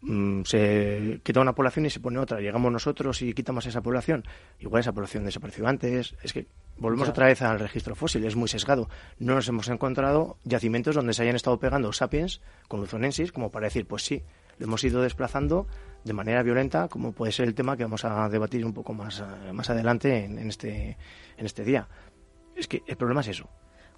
Mm, 0.05 0.43
se 0.43 1.21
quita 1.23 1.41
una 1.41 1.55
población 1.55 1.87
y 1.87 1.91
se 1.91 2.01
pone 2.01 2.19
otra. 2.19 2.41
Llegamos 2.41 2.73
nosotros 2.73 3.23
y 3.23 3.35
quitamos 3.35 3.67
esa 3.67 3.83
población. 3.83 4.25
Igual 4.59 4.81
esa 4.81 4.93
población 4.93 5.25
desapareció 5.25 5.67
antes. 5.69 6.17
Es 6.23 6.33
que 6.33 6.47
volvemos 6.77 7.09
otra 7.09 7.27
vez 7.27 7.41
al 7.43 7.61
registro 7.61 7.95
fósil, 7.95 8.25
es 8.25 8.35
muy 8.35 8.49
sesgado. 8.49 8.89
No 9.19 9.35
nos 9.37 9.49
hemos 9.49 9.69
encontrado 9.69 10.39
yacimientos 10.45 10.97
donde 10.97 11.15
se 11.15 11.23
hayan 11.23 11.37
estado 11.37 11.59
pegando 11.61 11.93
sapiens 11.93 12.41
con 12.67 12.81
luzonensis, 12.81 13.31
como 13.31 13.51
para 13.51 13.67
decir, 13.67 13.87
pues 13.87 14.03
sí, 14.03 14.23
lo 14.59 14.67
hemos 14.67 14.83
ido 14.83 15.03
desplazando 15.03 15.69
de 16.05 16.13
manera 16.13 16.43
violenta, 16.43 16.89
como 16.89 17.13
puede 17.13 17.33
ser 17.33 17.47
el 17.49 17.55
tema 17.55 17.77
que 17.77 17.85
vamos 17.85 18.05
a 18.05 18.29
debatir 18.29 18.65
un 18.65 18.73
poco 18.73 18.93
más, 18.95 19.21
eh, 19.21 19.53
más 19.53 19.71
adelante 19.71 20.25
en, 20.25 20.39
este, 20.49 20.97
en 21.37 21.47
este 21.47 21.65
día. 21.65 21.89
Es 22.57 22.69
que 22.69 22.83
el 22.87 22.97
problema 22.97 23.21
es 23.21 23.29
eso, 23.29 23.49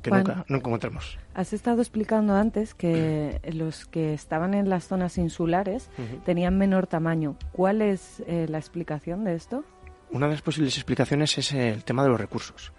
que 0.02 0.10
nunca, 0.10 0.44
encontramos. 0.48 1.18
Has 1.34 1.52
estado 1.52 1.80
explicando 1.80 2.34
antes 2.34 2.74
que 2.74 3.40
los 3.52 3.86
que 3.86 4.14
estaban 4.14 4.54
en 4.54 4.68
las 4.68 4.86
zonas 4.86 5.18
insulares 5.18 5.90
tenían 6.24 6.58
menor 6.58 6.86
tamaño. 6.86 7.36
¿Cuál 7.52 7.82
es 7.82 8.22
eh, 8.26 8.46
la 8.48 8.58
explicación 8.58 9.24
de 9.24 9.34
esto? 9.34 9.64
Una 10.10 10.26
de 10.26 10.34
las 10.34 10.42
posibles 10.42 10.76
explicaciones 10.76 11.36
es 11.38 11.52
el 11.52 11.84
tema 11.84 12.02
de 12.04 12.10
los 12.10 12.20
recursos. 12.20 12.72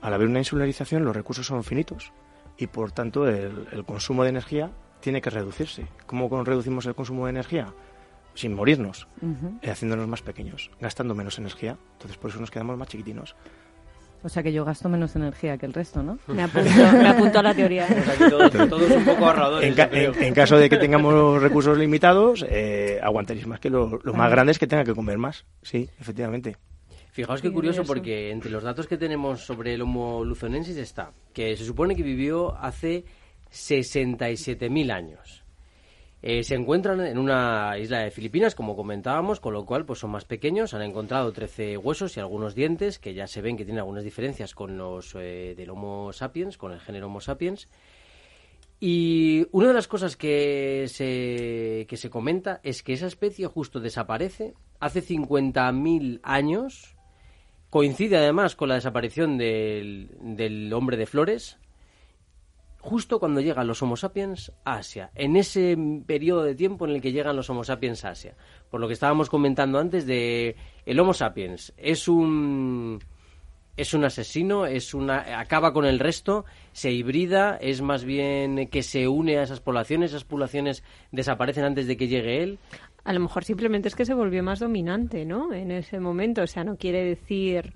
Al 0.00 0.14
haber 0.14 0.28
una 0.28 0.38
insularización, 0.38 1.04
los 1.04 1.16
recursos 1.16 1.46
son 1.46 1.64
finitos 1.64 2.12
y 2.56 2.66
por 2.66 2.92
tanto 2.92 3.26
el, 3.28 3.84
consumo 3.86 4.24
de 4.24 4.30
energía 4.30 4.70
tiene 5.00 5.20
que 5.20 5.30
reducirse. 5.30 5.86
¿Cómo 6.06 6.28
reducimos 6.44 6.86
el 6.86 6.94
consumo 6.94 7.26
de 7.26 7.30
energía? 7.30 7.72
Sin 8.38 8.54
morirnos, 8.54 9.08
eh, 9.62 9.68
haciéndonos 9.68 10.06
más 10.06 10.22
pequeños, 10.22 10.70
gastando 10.80 11.12
menos 11.12 11.38
energía. 11.38 11.76
Entonces 11.94 12.16
por 12.18 12.30
eso 12.30 12.38
nos 12.38 12.52
quedamos 12.52 12.78
más 12.78 12.86
chiquitinos. 12.86 13.34
O 14.22 14.28
sea 14.28 14.44
que 14.44 14.52
yo 14.52 14.64
gasto 14.64 14.88
menos 14.88 15.16
energía 15.16 15.58
que 15.58 15.66
el 15.66 15.72
resto, 15.72 16.04
¿no? 16.04 16.20
Me 16.28 16.44
apunto, 16.44 17.40
a 17.40 17.42
la 17.42 17.52
teoría. 17.52 17.88
todos, 18.30 18.90
un 18.92 19.04
poco 19.04 19.26
ahorradores. 19.26 19.76
En, 19.92 20.34
caso 20.34 20.56
de 20.56 20.70
que 20.70 20.76
tengamos 20.76 21.42
recursos 21.42 21.76
limitados, 21.76 22.46
eh, 22.48 23.00
aguantaréis 23.02 23.48
más 23.48 23.58
que 23.58 23.70
lo, 23.70 23.98
lo 24.04 24.14
más 24.14 24.30
grande 24.30 24.52
es 24.52 24.60
que 24.60 24.68
tenga 24.68 24.84
que 24.84 24.94
comer 24.94 25.18
más. 25.18 25.44
Sí, 25.62 25.90
efectivamente. 25.98 26.58
Fijaos 27.10 27.42
qué 27.42 27.50
curioso 27.50 27.82
porque 27.82 28.30
entre 28.30 28.52
los 28.52 28.62
datos 28.62 28.86
que 28.86 28.96
tenemos 28.96 29.44
sobre 29.44 29.74
el 29.74 29.82
Homo 29.82 30.24
luzonensis 30.24 30.76
está 30.76 31.10
que 31.32 31.56
se 31.56 31.64
supone 31.64 31.96
que 31.96 32.04
vivió 32.04 32.56
hace 32.56 33.04
67.000 33.50 34.92
años. 34.92 35.44
Eh, 36.20 36.42
se 36.42 36.56
encuentran 36.56 37.00
en 37.00 37.18
una 37.18 37.78
isla 37.78 38.00
de 38.00 38.10
Filipinas, 38.10 38.54
como 38.54 38.74
comentábamos, 38.74 39.38
con 39.38 39.52
lo 39.52 39.64
cual 39.64 39.84
pues 39.84 40.00
son 40.00 40.10
más 40.10 40.24
pequeños. 40.24 40.74
Han 40.74 40.82
encontrado 40.82 41.32
13 41.32 41.76
huesos 41.76 42.16
y 42.16 42.20
algunos 42.20 42.54
dientes, 42.54 42.98
que 42.98 43.14
ya 43.14 43.26
se 43.26 43.40
ven 43.40 43.56
que 43.56 43.64
tienen 43.64 43.80
algunas 43.80 44.04
diferencias 44.04 44.54
con 44.54 44.76
los 44.76 45.14
eh, 45.14 45.54
del 45.56 45.70
Homo 45.70 46.12
sapiens, 46.12 46.58
con 46.58 46.72
el 46.72 46.80
género 46.80 47.06
Homo 47.06 47.20
sapiens. 47.20 47.68
Y 48.80 49.46
una 49.52 49.68
de 49.68 49.74
las 49.74 49.88
cosas 49.88 50.16
que 50.16 50.86
se, 50.88 51.86
que 51.88 51.96
se 51.96 52.10
comenta 52.10 52.60
es 52.62 52.82
que 52.82 52.92
esa 52.92 53.06
especie 53.06 53.46
justo 53.46 53.80
desaparece 53.80 54.54
hace 54.80 55.02
50.000 55.02 56.20
años 56.22 56.98
Coincide 57.70 58.16
además 58.16 58.56
con 58.56 58.70
la 58.70 58.76
desaparición 58.76 59.36
del, 59.36 60.72
hombre 60.72 60.96
de 60.96 61.04
flores, 61.04 61.58
justo 62.88 63.20
cuando 63.20 63.42
llegan 63.42 63.66
los 63.66 63.82
Homo 63.82 63.98
sapiens 63.98 64.50
a 64.64 64.76
Asia, 64.76 65.10
en 65.14 65.36
ese 65.36 65.76
periodo 66.06 66.42
de 66.42 66.54
tiempo 66.54 66.86
en 66.86 66.92
el 66.92 67.02
que 67.02 67.12
llegan 67.12 67.36
los 67.36 67.50
Homo 67.50 67.62
sapiens 67.62 68.02
a 68.06 68.10
Asia. 68.10 68.34
Por 68.70 68.80
lo 68.80 68.86
que 68.86 68.94
estábamos 68.94 69.28
comentando 69.28 69.78
antes 69.78 70.06
de 70.06 70.56
el 70.86 70.98
Homo 70.98 71.12
sapiens 71.12 71.74
es 71.76 72.08
un 72.08 72.98
es 73.76 73.92
un 73.92 74.04
asesino, 74.04 74.64
es 74.64 74.94
una 74.94 75.38
acaba 75.38 75.74
con 75.74 75.84
el 75.84 75.98
resto, 75.98 76.46
se 76.72 76.90
hibrida, 76.90 77.58
es 77.60 77.82
más 77.82 78.04
bien 78.04 78.68
que 78.68 78.82
se 78.82 79.06
une 79.06 79.36
a 79.36 79.42
esas 79.42 79.60
poblaciones, 79.60 80.12
esas 80.12 80.24
poblaciones 80.24 80.82
desaparecen 81.12 81.64
antes 81.64 81.86
de 81.86 81.98
que 81.98 82.08
llegue 82.08 82.42
él. 82.42 82.58
A 83.04 83.12
lo 83.12 83.20
mejor 83.20 83.44
simplemente 83.44 83.88
es 83.88 83.94
que 83.94 84.06
se 84.06 84.14
volvió 84.14 84.42
más 84.42 84.60
dominante, 84.60 85.26
¿no? 85.26 85.52
En 85.52 85.70
ese 85.72 86.00
momento, 86.00 86.40
o 86.42 86.46
sea, 86.46 86.64
no 86.64 86.76
quiere 86.76 87.04
decir 87.04 87.74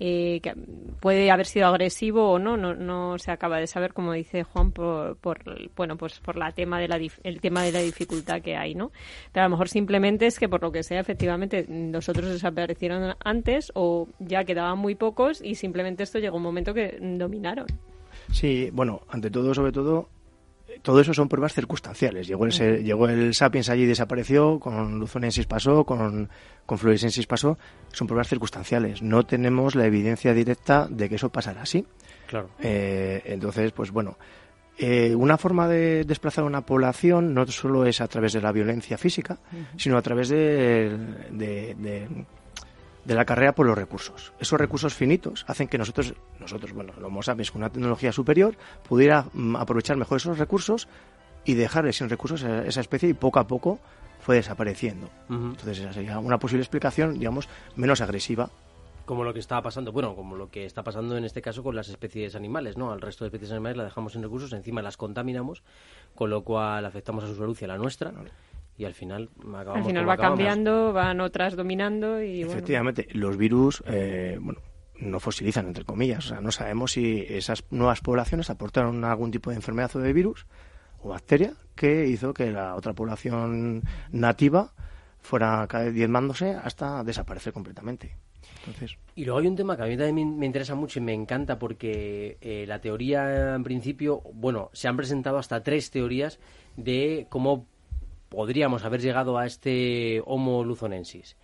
eh, 0.00 0.40
que 0.42 0.54
puede 1.00 1.30
haber 1.30 1.46
sido 1.46 1.66
agresivo 1.66 2.30
o 2.30 2.38
no, 2.38 2.56
no, 2.56 2.74
no 2.74 3.18
se 3.18 3.30
acaba 3.30 3.58
de 3.58 3.66
saber, 3.66 3.92
como 3.92 4.12
dice 4.12 4.44
Juan, 4.44 4.70
por, 4.70 5.16
por 5.16 5.40
bueno, 5.74 5.96
pues 5.96 6.20
por 6.20 6.36
la 6.36 6.52
tema 6.52 6.78
de 6.78 6.88
la 6.88 6.98
el 7.24 7.40
tema 7.40 7.62
de 7.62 7.72
la 7.72 7.80
dificultad 7.80 8.40
que 8.40 8.56
hay, 8.56 8.74
¿no? 8.74 8.92
Pero 9.32 9.44
a 9.44 9.48
lo 9.48 9.50
mejor 9.50 9.68
simplemente 9.68 10.26
es 10.26 10.38
que 10.38 10.48
por 10.48 10.62
lo 10.62 10.72
que 10.72 10.82
sea, 10.82 11.00
efectivamente, 11.00 11.66
nosotros 11.68 12.30
desaparecieron 12.30 13.14
antes 13.24 13.72
o 13.74 14.08
ya 14.18 14.44
quedaban 14.44 14.78
muy 14.78 14.94
pocos 14.94 15.40
y 15.42 15.54
simplemente 15.54 16.02
esto 16.02 16.18
llegó 16.18 16.36
un 16.36 16.42
momento 16.42 16.74
que 16.74 16.98
dominaron. 17.00 17.66
Sí, 18.30 18.70
bueno, 18.72 19.02
ante 19.08 19.30
todo, 19.30 19.54
sobre 19.54 19.72
todo, 19.72 20.08
todo 20.82 21.00
eso 21.00 21.14
son 21.14 21.28
pruebas 21.28 21.54
circunstanciales. 21.54 22.26
Llegó 22.26 22.46
el, 22.46 22.52
llegó 22.84 23.08
el 23.08 23.34
Sapiens 23.34 23.68
allí 23.68 23.82
y 23.82 23.86
desapareció, 23.86 24.58
con 24.58 24.98
Luzonensis 24.98 25.46
pasó, 25.46 25.84
con, 25.84 26.28
con 26.66 26.78
Florisensis 26.78 27.26
pasó. 27.26 27.58
Son 27.92 28.06
pruebas 28.06 28.28
circunstanciales. 28.28 29.02
No 29.02 29.24
tenemos 29.24 29.74
la 29.74 29.86
evidencia 29.86 30.34
directa 30.34 30.86
de 30.88 31.08
que 31.08 31.16
eso 31.16 31.30
pasará 31.30 31.62
así. 31.62 31.86
Claro. 32.26 32.50
Eh, 32.60 33.22
entonces, 33.26 33.72
pues 33.72 33.90
bueno, 33.90 34.18
eh, 34.76 35.14
una 35.14 35.38
forma 35.38 35.66
de 35.66 36.04
desplazar 36.04 36.44
una 36.44 36.62
población 36.62 37.34
no 37.34 37.46
solo 37.46 37.84
es 37.84 38.00
a 38.00 38.08
través 38.08 38.32
de 38.32 38.40
la 38.40 38.52
violencia 38.52 38.96
física, 38.96 39.38
sino 39.76 39.96
a 39.96 40.02
través 40.02 40.28
de, 40.28 40.96
de 41.30 42.08
la 43.14 43.24
carrera 43.24 43.54
por 43.54 43.66
los 43.66 43.76
recursos. 43.76 44.32
Esos 44.38 44.58
recursos 44.58 44.94
finitos 44.94 45.44
hacen 45.48 45.68
que 45.68 45.78
nosotros, 45.78 46.14
nosotros 46.38 46.72
bueno, 46.72 46.92
los 46.96 47.04
Homo 47.04 47.22
sapiens 47.22 47.50
con 47.50 47.62
una 47.62 47.70
tecnología 47.70 48.12
superior, 48.12 48.56
pudiera 48.88 49.26
mm, 49.32 49.56
aprovechar 49.56 49.96
mejor 49.96 50.18
esos 50.18 50.38
recursos 50.38 50.88
y 51.44 51.54
dejarle 51.54 51.92
sin 51.92 52.08
recursos 52.08 52.44
a 52.44 52.66
esa 52.66 52.80
especie 52.80 53.08
y 53.08 53.14
poco 53.14 53.38
a 53.38 53.46
poco 53.46 53.78
fue 54.20 54.36
desapareciendo. 54.36 55.08
Entonces 55.30 55.78
esa 55.78 55.92
sería 55.92 56.18
una 56.18 56.38
posible 56.38 56.62
explicación, 56.62 57.18
digamos, 57.18 57.48
menos 57.76 58.00
agresiva. 58.00 58.50
Como 59.06 59.24
lo 59.24 59.32
que 59.32 59.40
está 59.40 59.62
pasando, 59.62 59.90
bueno, 59.90 60.14
como 60.14 60.36
lo 60.36 60.50
que 60.50 60.66
está 60.66 60.82
pasando 60.82 61.16
en 61.16 61.24
este 61.24 61.40
caso 61.40 61.62
con 61.62 61.74
las 61.74 61.88
especies 61.88 62.34
animales, 62.34 62.76
¿no? 62.76 62.92
Al 62.92 63.00
resto 63.00 63.24
de 63.24 63.28
especies 63.28 63.52
animales 63.52 63.78
la 63.78 63.84
dejamos 63.84 64.12
sin 64.12 64.22
recursos, 64.22 64.52
encima 64.52 64.82
las 64.82 64.98
contaminamos, 64.98 65.62
con 66.14 66.28
lo 66.28 66.44
cual 66.44 66.84
afectamos 66.84 67.24
a 67.24 67.28
su 67.28 67.36
salud 67.36 67.56
y 67.58 67.64
a 67.64 67.68
la 67.68 67.78
nuestra 67.78 68.12
y 68.78 68.84
al 68.84 68.94
final 68.94 69.28
acabamos 69.40 69.76
Al 69.76 69.84
final 69.84 70.08
va 70.08 70.16
cambiando, 70.16 70.92
van 70.92 71.20
otras 71.20 71.56
dominando 71.56 72.22
y 72.22 72.42
Efectivamente, 72.42 73.08
los 73.12 73.36
virus, 73.36 73.82
eh, 73.86 74.38
bueno, 74.40 74.60
no 75.00 75.18
fosilizan, 75.18 75.66
entre 75.66 75.84
comillas. 75.84 76.26
O 76.26 76.28
sea, 76.28 76.40
no 76.40 76.52
sabemos 76.52 76.92
si 76.92 77.26
esas 77.28 77.64
nuevas 77.70 78.00
poblaciones 78.00 78.50
aportaron 78.50 79.04
algún 79.04 79.32
tipo 79.32 79.50
de 79.50 79.56
enfermedad 79.56 79.90
o 79.96 79.98
de 79.98 80.12
virus 80.12 80.46
o 81.00 81.08
bacteria 81.08 81.54
que 81.74 82.06
hizo 82.06 82.32
que 82.32 82.52
la 82.52 82.76
otra 82.76 82.92
población 82.92 83.82
nativa 84.12 84.72
fuera 85.20 85.66
cada 85.68 85.84
vez 85.84 85.94
diezmándose 85.94 86.52
hasta 86.52 87.02
desaparecer 87.02 87.52
completamente. 87.52 88.16
Entonces... 88.60 88.96
Y 89.16 89.24
luego 89.24 89.40
hay 89.40 89.48
un 89.48 89.56
tema 89.56 89.76
que 89.76 89.82
a 89.82 89.86
mí 89.86 89.96
también 89.96 90.38
me 90.38 90.46
interesa 90.46 90.76
mucho 90.76 91.00
y 91.00 91.02
me 91.02 91.14
encanta 91.14 91.58
porque 91.58 92.38
eh, 92.40 92.64
la 92.68 92.80
teoría, 92.80 93.56
en 93.56 93.64
principio, 93.64 94.22
bueno, 94.32 94.70
se 94.72 94.86
han 94.86 94.96
presentado 94.96 95.38
hasta 95.38 95.64
tres 95.64 95.90
teorías 95.90 96.38
de 96.76 97.26
cómo 97.28 97.66
podríamos 98.28 98.84
haber 98.84 99.00
llegado 99.00 99.38
a 99.38 99.46
este 99.46 100.22
Homo 100.24 100.64
luzonensis. 100.64 101.36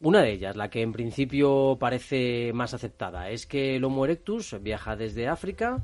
Una 0.00 0.20
de 0.20 0.32
ellas, 0.32 0.56
la 0.56 0.68
que 0.68 0.82
en 0.82 0.92
principio 0.92 1.78
parece 1.80 2.52
más 2.52 2.74
aceptada, 2.74 3.30
es 3.30 3.46
que 3.46 3.76
el 3.76 3.84
Homo 3.84 4.04
erectus 4.04 4.56
viaja 4.60 4.94
desde 4.94 5.26
África 5.26 5.82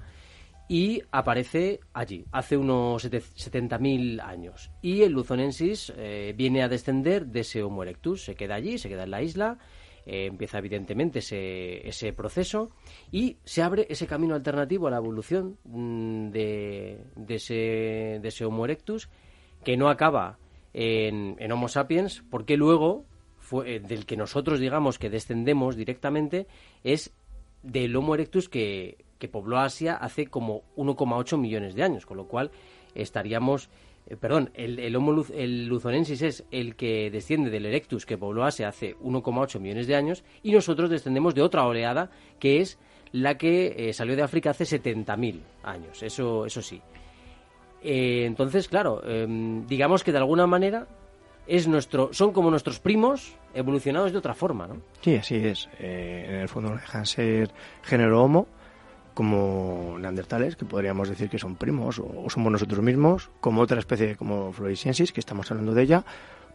y 0.69 1.03
aparece 1.11 1.81
allí, 1.93 2.27
hace 2.31 2.57
unos 2.57 3.11
70.000 3.11 4.21
años. 4.21 4.71
Y 4.83 5.03
el 5.03 5.13
luzonensis 5.13 5.93
eh, 5.97 6.35
viene 6.37 6.63
a 6.63 6.69
descender 6.69 7.27
de 7.27 7.41
ese 7.41 7.63
Homo 7.63 7.83
erectus, 7.83 8.25
se 8.25 8.35
queda 8.35 8.55
allí, 8.57 8.77
se 8.79 8.91
queda 8.91 9.05
en 9.05 9.11
la 9.11 9.23
isla, 9.23 9.59
eh, 10.05 10.27
empieza 10.27 10.59
evidentemente 10.59 11.21
ese, 11.21 12.13
proceso 12.13 12.71
y 13.11 13.39
se 13.45 13.63
abre 13.63 13.87
ese 13.89 14.07
camino 14.07 14.35
alternativo 14.35 14.89
a 14.89 14.91
la 14.91 14.97
evolución 14.97 15.59
mm, 15.65 16.31
de, 16.31 17.05
ese, 17.29 18.19
de 18.21 18.29
ese 18.29 18.45
Homo 18.45 18.65
erectus 18.65 19.09
que 19.65 19.77
no 19.77 19.89
acaba 19.89 20.39
en, 20.75 21.53
Homo 21.53 21.69
sapiens, 21.69 22.23
porque 22.31 22.57
luego 22.57 23.05
fue, 23.39 23.77
eh, 23.77 23.81
del 23.81 24.07
que 24.07 24.17
nosotros 24.17 24.61
digamos 24.61 24.99
que 24.99 25.11
descendemos 25.11 25.77
directamente 25.77 26.47
es 26.85 27.13
del 27.63 27.95
Homo 27.97 28.15
erectus 28.15 28.49
que, 28.49 29.05
pobló 29.31 29.59
Asia 29.59 29.95
hace 29.95 30.27
como 30.27 30.63
1,8 30.77 31.39
millones 31.39 31.77
de 31.77 31.85
años, 31.85 32.07
con 32.07 32.17
lo 32.17 32.27
cual 32.27 32.51
estaríamos 32.95 33.71
eh, 34.09 34.17
perdón, 34.17 34.51
el, 34.55 34.97
Homo 34.97 35.25
el 35.33 35.67
luzonensis 35.67 36.23
es 36.23 36.45
el 36.51 36.75
que 36.75 37.09
desciende 37.09 37.49
del 37.49 37.67
Erectus 37.67 38.05
que 38.05 38.19
pobló 38.19 38.45
Asia 38.45 38.67
hace 38.67 38.97
1,8 38.97 39.61
millones 39.61 39.87
de 39.87 39.95
años 39.95 40.25
y 40.43 40.51
nosotros 40.51 40.91
descendemos 40.91 41.37
de 41.37 41.43
otra 41.43 41.65
oleada 41.65 42.11
que 42.41 42.61
es 42.61 42.81
la 43.13 43.39
que 43.39 43.75
eh, 43.77 43.93
salió 43.93 44.17
de 44.17 44.23
África 44.23 44.51
hace 44.51 44.65
70.000 44.65 45.41
años, 45.63 46.03
eso, 46.03 46.47
eso 46.47 46.63
sí. 46.63 46.83
Eh, 47.83 48.25
entonces, 48.27 48.69
claro, 48.69 49.03
em, 49.05 49.67
digamos 49.67 50.05
que 50.05 50.13
de 50.13 50.19
alguna 50.19 50.47
manera 50.47 50.87
es 51.47 51.67
nuestro, 51.67 52.11
son 52.13 52.33
como 52.33 52.51
nuestros 52.51 52.79
primos 52.79 53.35
evolucionados 53.55 54.13
de 54.13 54.19
otra 54.19 54.35
forma, 54.35 54.67
¿no? 54.67 54.77
Sí, 55.01 55.17
así 55.17 55.37
es. 55.37 55.69
Eh, 55.79 56.27
en 56.29 56.35
el 56.37 56.49
fondo 56.49 56.71
no 56.71 56.77
dejan 56.77 57.07
ser 57.07 57.51
género 57.83 58.23
homo, 58.23 58.47
como 59.15 59.97
neandertales, 59.99 60.57
que 60.57 60.65
podríamos 60.65 61.09
decir 61.09 61.29
que 61.29 61.39
son 61.39 61.57
primos, 61.57 61.99
o, 61.99 62.27
somos 62.29 62.53
nosotros 62.53 62.83
mismos, 62.83 63.31
como 63.41 63.61
otra 63.61 63.79
especie 63.79 64.17
como 64.17 64.53
Floresiensis, 64.53 65.13
que 65.13 65.21
estamos 65.21 65.51
hablando 65.51 65.75
de 65.75 65.83
ella, 65.83 66.05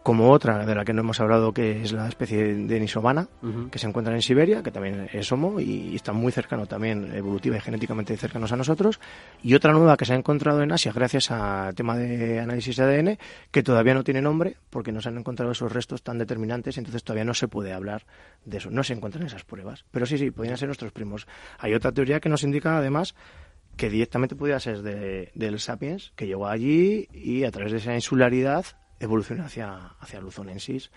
como 0.08 0.30
otra 0.30 0.64
de 0.64 0.74
la 0.74 0.86
que 0.86 0.94
no 0.94 1.02
hemos 1.02 1.20
hablado, 1.20 1.52
que 1.52 1.82
es 1.82 1.92
la 1.92 2.08
especie 2.08 2.54
de 2.54 2.80
Nisovana, 2.80 3.28
que 3.70 3.78
se 3.78 3.86
encuentra 3.86 4.14
en 4.14 4.22
Siberia, 4.22 4.62
que 4.62 4.70
también 4.70 5.06
es 5.12 5.30
Homo 5.30 5.60
y, 5.60 5.94
está 5.94 6.14
muy 6.14 6.32
cercano 6.32 6.64
también, 6.64 7.12
evolutiva 7.14 7.58
y 7.58 7.60
genéticamente 7.60 8.16
cercanos 8.16 8.50
a 8.50 8.56
nosotros, 8.56 9.00
y 9.42 9.52
otra 9.52 9.74
nueva 9.74 9.98
que 9.98 10.06
se 10.06 10.14
ha 10.14 10.16
encontrado 10.16 10.62
en 10.62 10.72
Asia 10.72 10.92
gracias 10.94 11.30
al 11.30 11.74
tema 11.74 11.94
de 11.98 12.40
análisis 12.40 12.76
de 12.76 12.84
ADN, 12.84 13.18
que 13.50 13.62
todavía 13.62 13.92
no 13.92 14.02
tiene 14.02 14.22
nombre 14.22 14.56
porque 14.70 14.92
no 14.92 15.02
se 15.02 15.10
han 15.10 15.18
encontrado 15.18 15.52
esos 15.52 15.70
restos 15.70 16.02
tan 16.02 16.16
determinantes, 16.16 16.78
entonces 16.78 17.04
todavía 17.04 17.26
no 17.26 17.34
se 17.34 17.46
puede 17.46 17.74
hablar 17.74 18.06
de 18.46 18.56
eso, 18.56 18.70
no 18.70 18.84
se 18.84 18.94
encuentran 18.94 19.26
esas 19.26 19.44
pruebas. 19.44 19.84
Pero 19.90 20.06
sí, 20.06 20.16
sí, 20.16 20.30
podrían 20.30 20.56
ser 20.56 20.68
nuestros 20.68 20.90
primos. 20.90 21.28
Hay 21.58 21.74
otra 21.74 21.92
teoría 21.92 22.18
que 22.18 22.30
nos 22.30 22.44
indica 22.44 22.78
además 22.78 23.14
que 23.76 23.90
directamente 23.90 24.36
pudiera 24.36 24.58
ser 24.58 24.80
de, 24.80 25.32
del 25.34 25.60
Sapiens, 25.60 26.14
que 26.16 26.26
llegó 26.26 26.46
allí 26.46 27.08
y 27.12 27.44
a 27.44 27.50
través 27.50 27.72
de 27.72 27.78
esa 27.78 27.94
insularidad 27.94 28.64
evoluciona 29.00 29.46
hacia, 29.46 29.76
hacia 30.00 30.20
Luzonensis. 30.20 30.90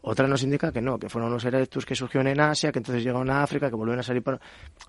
Otra 0.00 0.26
nos 0.26 0.42
indica 0.42 0.72
que 0.72 0.80
no, 0.80 0.98
que 0.98 1.08
fueron 1.08 1.30
los 1.30 1.44
erectus 1.44 1.84
que 1.84 1.94
surgieron 1.94 2.28
en 2.28 2.40
Asia, 2.40 2.72
que 2.72 2.78
entonces 2.78 3.02
llegaron 3.02 3.30
a 3.30 3.42
África, 3.42 3.68
que 3.68 3.76
vuelven 3.76 3.98
a 3.98 4.02
salir 4.02 4.22
por... 4.22 4.40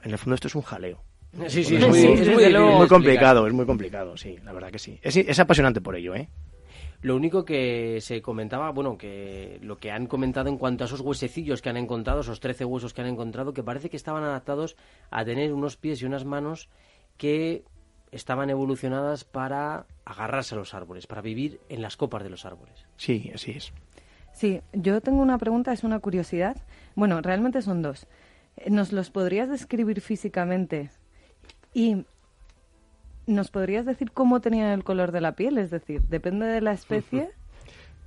En 0.03 0.11
el 0.11 0.17
fondo 0.17 0.35
esto 0.35 0.47
es 0.47 0.55
un 0.55 0.61
jaleo. 0.61 1.01
Sí, 1.47 1.63
sí, 1.63 1.75
es 1.75 1.87
muy, 1.87 2.87
complicado, 2.87 3.45
es 3.45 3.53
muy 3.53 3.65
complicado, 3.65 4.17
sí, 4.17 4.37
la 4.43 4.51
verdad 4.51 4.71
que 4.71 4.79
sí. 4.79 4.99
Es, 5.01 5.15
es 5.15 5.39
apasionante 5.39 5.79
por 5.79 5.95
ello, 5.95 6.15
¿eh? 6.15 6.27
Lo 7.01 7.15
único 7.15 7.45
que 7.45 8.01
se 8.01 8.21
comentaba, 8.21 8.71
bueno, 8.71 8.97
que 8.97 9.57
lo 9.61 9.77
que 9.77 9.89
han 9.89 10.07
comentado 10.07 10.49
en 10.49 10.57
cuanto 10.57 10.83
a 10.83 10.87
esos 10.87 10.99
huesecillos 10.99 11.61
que 11.61 11.69
han 11.69 11.77
encontrado, 11.77 12.21
esos 12.21 12.41
13 12.41 12.65
huesos 12.65 12.93
que 12.93 13.01
han 13.01 13.07
encontrado, 13.07 13.53
que 13.53 13.63
parece 13.63 13.89
que 13.89 13.95
estaban 13.95 14.23
adaptados 14.23 14.75
a 15.09 15.23
tener 15.23 15.53
unos 15.53 15.77
pies 15.77 16.01
y 16.01 16.05
unas 16.05 16.25
manos 16.25 16.67
que 17.15 17.63
estaban 18.11 18.49
evolucionadas 18.49 19.23
para 19.23 19.85
agarrarse 20.05 20.55
a 20.55 20.57
los 20.57 20.73
árboles, 20.73 21.07
para 21.07 21.21
vivir 21.21 21.59
en 21.69 21.81
las 21.81 21.97
copas 21.97 22.23
de 22.23 22.29
los 22.29 22.45
árboles. 22.45 22.85
Sí, 22.97 23.31
así 23.33 23.51
es. 23.51 23.71
Sí, 24.33 24.61
yo 24.73 25.01
tengo 25.01 25.21
una 25.21 25.37
pregunta, 25.37 25.73
es 25.73 25.83
una 25.83 25.99
curiosidad. 25.99 26.57
Bueno, 26.95 27.21
realmente 27.21 27.61
son 27.61 27.81
dos. 27.81 28.07
¿Nos 28.67 28.91
los 28.91 29.09
podrías 29.09 29.49
describir 29.49 30.01
físicamente? 30.01 30.89
Y 31.73 32.05
¿nos 33.27 33.51
podrías 33.51 33.85
decir 33.85 34.11
cómo 34.11 34.41
tenían 34.41 34.69
el 34.71 34.83
color 34.83 35.11
de 35.11 35.21
la 35.21 35.33
piel? 35.33 35.57
Es 35.57 35.69
decir, 35.69 36.01
depende 36.03 36.45
de 36.45 36.61
la 36.61 36.71
especie. 36.73 37.29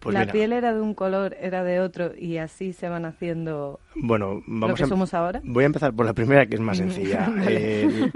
Pues 0.00 0.14
la 0.14 0.26
piel 0.26 0.52
era 0.52 0.74
de 0.74 0.80
un 0.80 0.94
color, 0.94 1.36
era 1.40 1.62
de 1.62 1.78
otro, 1.78 2.12
y 2.18 2.38
así 2.38 2.72
se 2.72 2.88
van 2.88 3.04
haciendo 3.04 3.78
bueno, 3.94 4.42
vamos 4.48 4.70
lo 4.80 4.84
que 4.84 4.88
somos 4.88 5.14
ahora. 5.14 5.40
Voy 5.44 5.62
a 5.62 5.66
empezar 5.66 5.92
por 5.92 6.04
la 6.04 6.12
primera, 6.12 6.44
que 6.46 6.56
es 6.56 6.60
más 6.60 6.76
sencilla. 6.78 7.32
eh, 7.46 8.10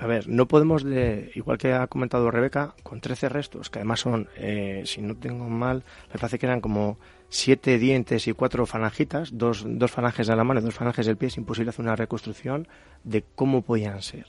a 0.00 0.06
ver, 0.06 0.28
no 0.28 0.46
podemos, 0.46 0.84
de, 0.84 1.32
igual 1.34 1.58
que 1.58 1.72
ha 1.72 1.86
comentado 1.88 2.30
Rebeca, 2.30 2.74
con 2.84 3.00
13 3.00 3.28
restos, 3.28 3.68
que 3.68 3.80
además 3.80 4.00
son, 4.00 4.28
eh, 4.36 4.82
si 4.86 5.02
no 5.02 5.16
tengo 5.16 5.48
mal, 5.48 5.82
me 6.12 6.20
parece 6.20 6.38
que 6.38 6.46
eran 6.46 6.60
como 6.60 6.98
siete 7.28 7.78
dientes 7.78 8.28
y 8.28 8.32
cuatro 8.32 8.64
falangitas, 8.64 9.36
dos, 9.36 9.64
dos 9.66 9.90
falanges 9.90 10.28
de 10.28 10.36
la 10.36 10.44
mano 10.44 10.60
y 10.60 10.62
dos 10.62 10.74
falanges 10.74 11.06
del 11.06 11.16
pie, 11.16 11.28
es 11.28 11.36
imposible 11.36 11.70
hacer 11.70 11.84
una 11.84 11.96
reconstrucción 11.96 12.68
de 13.02 13.24
cómo 13.34 13.62
podían 13.62 14.00
ser. 14.02 14.26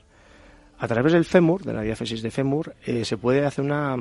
A 0.79 0.87
través 0.87 1.13
del 1.13 1.25
fémur, 1.25 1.63
de 1.63 1.73
la 1.73 1.83
diáfesis 1.83 2.23
de 2.23 2.31
fémur, 2.31 2.73
eh, 2.85 3.05
se 3.05 3.17
puede 3.17 3.45
hacer 3.45 3.63
una, 3.63 3.95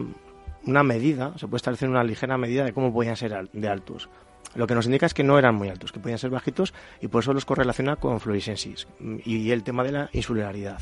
una 0.65 0.83
medida, 0.83 1.37
se 1.37 1.49
puede 1.49 1.59
establecer 1.59 1.91
una 1.91 2.03
ligera 2.03 2.39
medida 2.39 2.65
de 2.65 2.73
cómo 2.73 2.95
podían 2.95 3.17
ser 3.17 3.51
de 3.53 3.69
altos. 3.69 4.09
Lo 4.55 4.67
que 4.67 4.75
nos 4.75 4.87
indica 4.87 5.07
es 5.07 5.15
que 5.15 5.25
no 5.25 5.39
eran 5.39 5.55
muy 5.55 5.69
altos, 5.69 5.93
que 5.93 6.01
podían 6.01 6.19
ser 6.19 6.31
bajitos 6.31 6.75
y 7.01 7.09
por 7.09 7.23
eso 7.23 7.33
los 7.33 7.45
correlaciona 7.45 7.97
con 7.97 8.19
fluorescensis 8.21 8.89
y 9.25 9.51
el 9.51 9.63
tema 9.63 9.85
de 9.85 9.93
la 9.93 10.11
insularidad. 10.13 10.81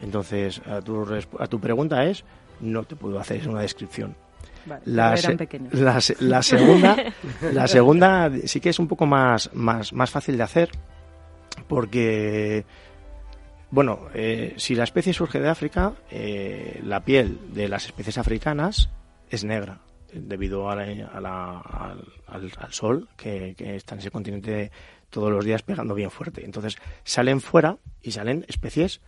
Entonces, 0.00 0.60
a 0.66 0.80
tu, 0.80 1.06
a 1.38 1.46
tu 1.46 1.60
pregunta 1.60 2.04
es, 2.04 2.24
no 2.60 2.84
te 2.84 2.96
puedo 2.96 3.18
hacer 3.18 3.48
una 3.48 3.60
descripción. 3.60 4.16
la, 4.84 5.14
la, 6.20 6.42
segunda, 6.42 6.96
la 7.52 7.68
segunda 7.68 8.30
sí 8.44 8.60
que 8.60 8.70
es 8.70 8.78
un 8.78 8.88
poco 8.88 9.06
más, 9.06 9.50
más, 9.52 9.92
más 9.92 10.10
fácil 10.10 10.36
de 10.36 10.42
hacer, 10.44 10.70
porque, 11.68 12.64
bueno, 13.70 14.08
eh, 14.14 14.54
si 14.56 14.74
la 14.74 14.84
especie 14.84 15.12
surge 15.12 15.40
de 15.40 15.48
África, 15.48 15.92
eh, 16.10 16.80
la 16.84 17.00
piel 17.00 17.38
de 17.52 17.68
las 17.68 17.86
especies 17.86 18.18
africanas 18.18 18.88
es 19.30 19.44
negra 19.44 19.80
debido 20.12 20.68
a 20.68 20.72
al, 20.74 21.26
al, 22.26 22.72
sol 22.72 23.08
que, 23.16 23.54
que, 23.56 23.76
está 23.76 23.94
en 23.94 24.00
ese 24.00 24.10
continente 24.10 24.70
todos 25.10 25.30
los 25.30 25.44
días 25.44 25.62
pegando 25.62 25.94
bien 25.94 26.10
fuerte. 26.10 26.44
Entonces 26.44 26.76
salen 27.04 27.40
fuera 27.40 27.78
y 28.02 28.12
salen 28.12 28.44
especies 28.48 29.00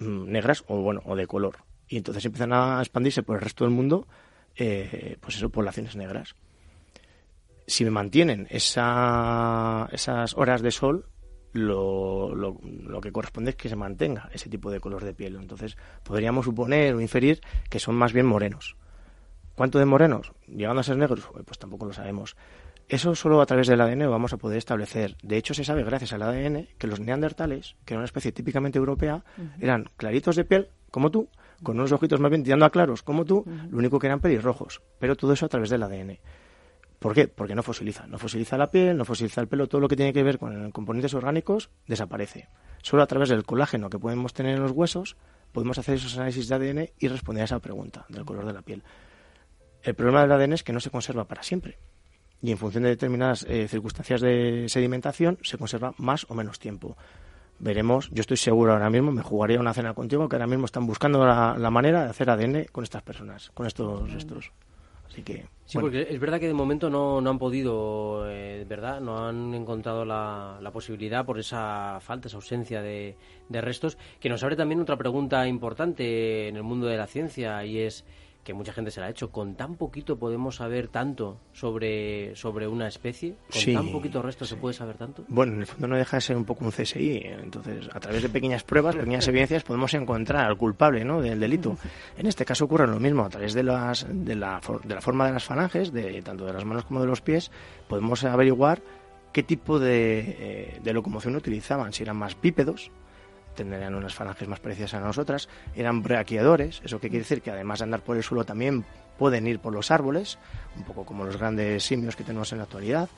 Mm, 0.00 0.32
negras 0.32 0.64
o 0.66 0.80
bueno 0.80 1.02
o 1.04 1.14
de 1.14 1.26
color. 1.26 1.58
Y 1.86 1.98
entonces 1.98 2.24
empiezan 2.24 2.52
a 2.52 2.80
expandirse 2.80 3.22
por 3.22 3.36
el 3.36 3.42
resto 3.42 3.64
del 3.64 3.74
mundo 3.74 4.06
eh, 4.56 5.16
pues 5.20 5.36
eso 5.36 5.50
poblaciones 5.50 5.94
negras. 5.94 6.34
Si 7.66 7.84
me 7.84 7.90
mantienen 7.90 8.46
esa, 8.50 9.88
esas 9.92 10.34
horas 10.34 10.62
de 10.62 10.70
sol 10.70 11.06
lo, 11.52 12.34
lo, 12.34 12.58
lo, 12.62 13.00
que 13.00 13.12
corresponde 13.12 13.50
es 13.50 13.56
que 13.56 13.68
se 13.68 13.76
mantenga 13.76 14.30
ese 14.32 14.48
tipo 14.48 14.70
de 14.70 14.80
color 14.80 15.04
de 15.04 15.14
piel. 15.14 15.36
Entonces 15.36 15.76
podríamos 16.02 16.46
suponer 16.46 16.94
o 16.94 17.00
inferir 17.00 17.40
que 17.68 17.78
son 17.78 17.94
más 17.94 18.12
bien 18.12 18.26
morenos 18.26 18.76
¿Cuánto 19.60 19.78
de 19.78 19.84
morenos? 19.84 20.32
¿Llegando 20.46 20.80
a 20.80 20.82
ser 20.82 20.96
negros? 20.96 21.28
Pues 21.44 21.58
tampoco 21.58 21.84
lo 21.84 21.92
sabemos. 21.92 22.34
Eso 22.88 23.14
solo 23.14 23.42
a 23.42 23.44
través 23.44 23.66
del 23.66 23.82
ADN 23.82 24.04
lo 24.04 24.10
vamos 24.10 24.32
a 24.32 24.38
poder 24.38 24.56
establecer. 24.56 25.18
De 25.22 25.36
hecho, 25.36 25.52
se 25.52 25.64
sabe 25.64 25.84
gracias 25.84 26.14
al 26.14 26.22
ADN 26.22 26.66
que 26.78 26.86
los 26.86 26.98
neandertales, 26.98 27.76
que 27.84 27.92
era 27.92 27.98
una 27.98 28.06
especie 28.06 28.32
típicamente 28.32 28.78
europea, 28.78 29.22
eran 29.60 29.90
claritos 29.98 30.36
de 30.36 30.46
piel, 30.46 30.68
como 30.90 31.10
tú, 31.10 31.28
con 31.62 31.78
unos 31.78 31.92
ojitos 31.92 32.20
más 32.20 32.30
bien 32.30 32.42
tirando 32.42 32.64
a 32.64 32.70
claros, 32.70 33.02
como 33.02 33.26
tú, 33.26 33.44
lo 33.70 33.76
único 33.76 33.98
que 33.98 34.06
eran 34.06 34.20
pelirrojos. 34.20 34.80
Pero 34.98 35.14
todo 35.14 35.34
eso 35.34 35.44
a 35.44 35.50
través 35.50 35.68
del 35.68 35.82
ADN. 35.82 36.18
¿Por 36.98 37.12
qué? 37.12 37.28
Porque 37.28 37.54
no 37.54 37.62
fosiliza. 37.62 38.06
No 38.06 38.16
fosiliza 38.16 38.56
la 38.56 38.70
piel, 38.70 38.96
no 38.96 39.04
fosiliza 39.04 39.42
el 39.42 39.48
pelo, 39.48 39.68
todo 39.68 39.82
lo 39.82 39.88
que 39.88 39.96
tiene 39.96 40.14
que 40.14 40.22
ver 40.22 40.38
con 40.38 40.70
componentes 40.70 41.12
orgánicos 41.12 41.68
desaparece. 41.86 42.48
Solo 42.80 43.02
a 43.02 43.06
través 43.06 43.28
del 43.28 43.44
colágeno 43.44 43.90
que 43.90 43.98
podemos 43.98 44.32
tener 44.32 44.56
en 44.56 44.62
los 44.62 44.72
huesos 44.72 45.18
podemos 45.52 45.76
hacer 45.76 45.96
esos 45.96 46.16
análisis 46.16 46.48
de 46.48 46.54
ADN 46.54 46.88
y 46.98 47.08
responder 47.08 47.42
a 47.42 47.44
esa 47.44 47.58
pregunta 47.58 48.06
del 48.08 48.24
color 48.24 48.46
de 48.46 48.54
la 48.54 48.62
piel. 48.62 48.82
El 49.82 49.94
problema 49.94 50.22
del 50.22 50.32
ADN 50.32 50.52
es 50.54 50.62
que 50.62 50.72
no 50.72 50.80
se 50.80 50.90
conserva 50.90 51.24
para 51.24 51.42
siempre 51.42 51.78
y 52.42 52.50
en 52.50 52.58
función 52.58 52.84
de 52.84 52.90
determinadas 52.90 53.44
eh, 53.48 53.68
circunstancias 53.68 54.20
de 54.20 54.66
sedimentación 54.68 55.38
se 55.42 55.58
conserva 55.58 55.94
más 55.98 56.26
o 56.28 56.34
menos 56.34 56.58
tiempo. 56.58 56.96
Veremos, 57.58 58.08
yo 58.10 58.22
estoy 58.22 58.38
seguro 58.38 58.72
ahora 58.72 58.88
mismo, 58.88 59.12
me 59.12 59.22
jugaría 59.22 59.60
una 59.60 59.74
cena 59.74 59.92
contigo, 59.92 60.28
que 60.28 60.36
ahora 60.36 60.46
mismo 60.46 60.64
están 60.64 60.86
buscando 60.86 61.26
la, 61.26 61.70
manera 61.70 62.04
de 62.04 62.10
hacer 62.10 62.30
ADN 62.30 62.66
con 62.72 62.84
estas 62.84 63.02
personas, 63.02 63.50
con 63.52 63.66
estos 63.66 64.10
restos. 64.10 64.50
Así 65.06 65.22
que, 65.22 65.44
sí, 65.66 65.76
porque 65.78 66.06
es 66.08 66.20
verdad 66.20 66.38
que 66.38 66.46
de 66.46 66.54
momento 66.54 66.88
no, 66.88 67.20
no 67.20 67.30
han 67.30 67.38
podido, 67.38 68.30
eh, 68.30 68.64
¿verdad? 68.66 69.00
No 69.00 69.26
han 69.26 69.52
encontrado 69.52 70.04
la, 70.04 70.58
la, 70.62 70.70
posibilidad 70.70 71.26
por 71.26 71.38
esa 71.38 71.98
falta, 72.00 72.28
esa 72.28 72.36
ausencia 72.36 72.80
de, 72.80 73.16
de 73.48 73.60
restos, 73.60 73.98
que 74.20 74.28
nos 74.28 74.42
abre 74.44 74.54
también 74.54 74.80
otra 74.80 74.96
pregunta 74.96 75.46
importante 75.48 76.48
en 76.48 76.56
el 76.56 76.62
mundo 76.62 76.86
de 76.86 76.96
la 76.96 77.08
ciencia 77.08 77.62
y 77.64 77.80
es 77.80 78.04
que 78.50 78.54
mucha 78.54 78.72
gente 78.72 78.90
se 78.90 78.98
la 78.98 79.06
ha 79.06 79.10
hecho, 79.10 79.30
con 79.30 79.54
tan 79.54 79.76
poquito 79.76 80.18
podemos 80.18 80.56
saber 80.56 80.88
tanto 80.88 81.38
sobre, 81.52 82.34
sobre 82.34 82.66
una 82.66 82.88
especie, 82.88 83.36
con 83.48 83.74
tan 83.74 83.92
poquito 83.92 84.20
resto 84.22 84.44
se 84.44 84.56
puede 84.56 84.74
saber 84.74 84.96
tanto. 84.96 85.24
Bueno, 85.28 85.52
en 85.52 85.60
el 85.60 85.66
fondo 85.66 85.86
no 85.86 85.96
deja 85.96 86.16
de 86.16 86.20
ser 86.20 86.36
un 86.36 86.44
poco 86.44 86.64
un 86.64 86.72
CSI, 86.72 87.22
entonces 87.44 87.88
a 87.92 88.00
través 88.00 88.22
de 88.22 88.28
pequeñas 88.28 88.64
pruebas, 88.64 88.96
pequeñas 88.96 89.28
evidencias 89.28 89.62
podemos 89.62 89.94
encontrar 89.94 90.46
al 90.46 90.56
culpable 90.56 91.04
¿no? 91.04 91.22
del 91.22 91.38
delito. 91.38 91.76
En 92.18 92.26
este 92.26 92.44
caso 92.44 92.64
ocurre 92.64 92.88
lo 92.88 92.98
mismo, 92.98 93.24
a 93.24 93.28
través 93.28 93.54
de, 93.54 93.62
las, 93.62 94.04
de, 94.10 94.34
la, 94.34 94.60
de 94.82 94.94
la 94.96 95.00
forma 95.00 95.28
de 95.28 95.32
las 95.34 95.44
falanges, 95.44 95.92
de, 95.92 96.20
tanto 96.22 96.44
de 96.44 96.52
las 96.52 96.64
manos 96.64 96.84
como 96.86 97.00
de 97.00 97.06
los 97.06 97.20
pies, 97.20 97.52
podemos 97.86 98.24
averiguar 98.24 98.82
qué 99.32 99.44
tipo 99.44 99.78
de, 99.78 100.18
eh, 100.40 100.80
de 100.82 100.92
locomoción 100.92 101.36
utilizaban, 101.36 101.92
si 101.92 102.02
eran 102.02 102.16
más 102.16 102.36
bípedos, 102.40 102.90
tendrían 103.54 103.94
unas 103.94 104.14
falanges 104.14 104.48
más 104.48 104.60
parecidas 104.60 104.94
a 104.94 105.00
nosotras, 105.00 105.48
eran 105.74 106.02
braquiadores, 106.02 106.80
eso 106.84 107.00
que 107.00 107.08
quiere 107.08 107.24
decir 107.24 107.42
que 107.42 107.50
además 107.50 107.80
de 107.80 107.84
andar 107.84 108.02
por 108.02 108.16
el 108.16 108.22
suelo 108.22 108.44
también 108.44 108.84
pueden 109.18 109.46
ir 109.46 109.58
por 109.58 109.72
los 109.72 109.90
árboles, 109.90 110.38
un 110.76 110.84
poco 110.84 111.04
como 111.04 111.24
los 111.24 111.36
grandes 111.36 111.84
simios 111.84 112.16
que 112.16 112.24
tenemos 112.24 112.52
en 112.52 112.58
la 112.58 112.64
actualidad. 112.64 113.08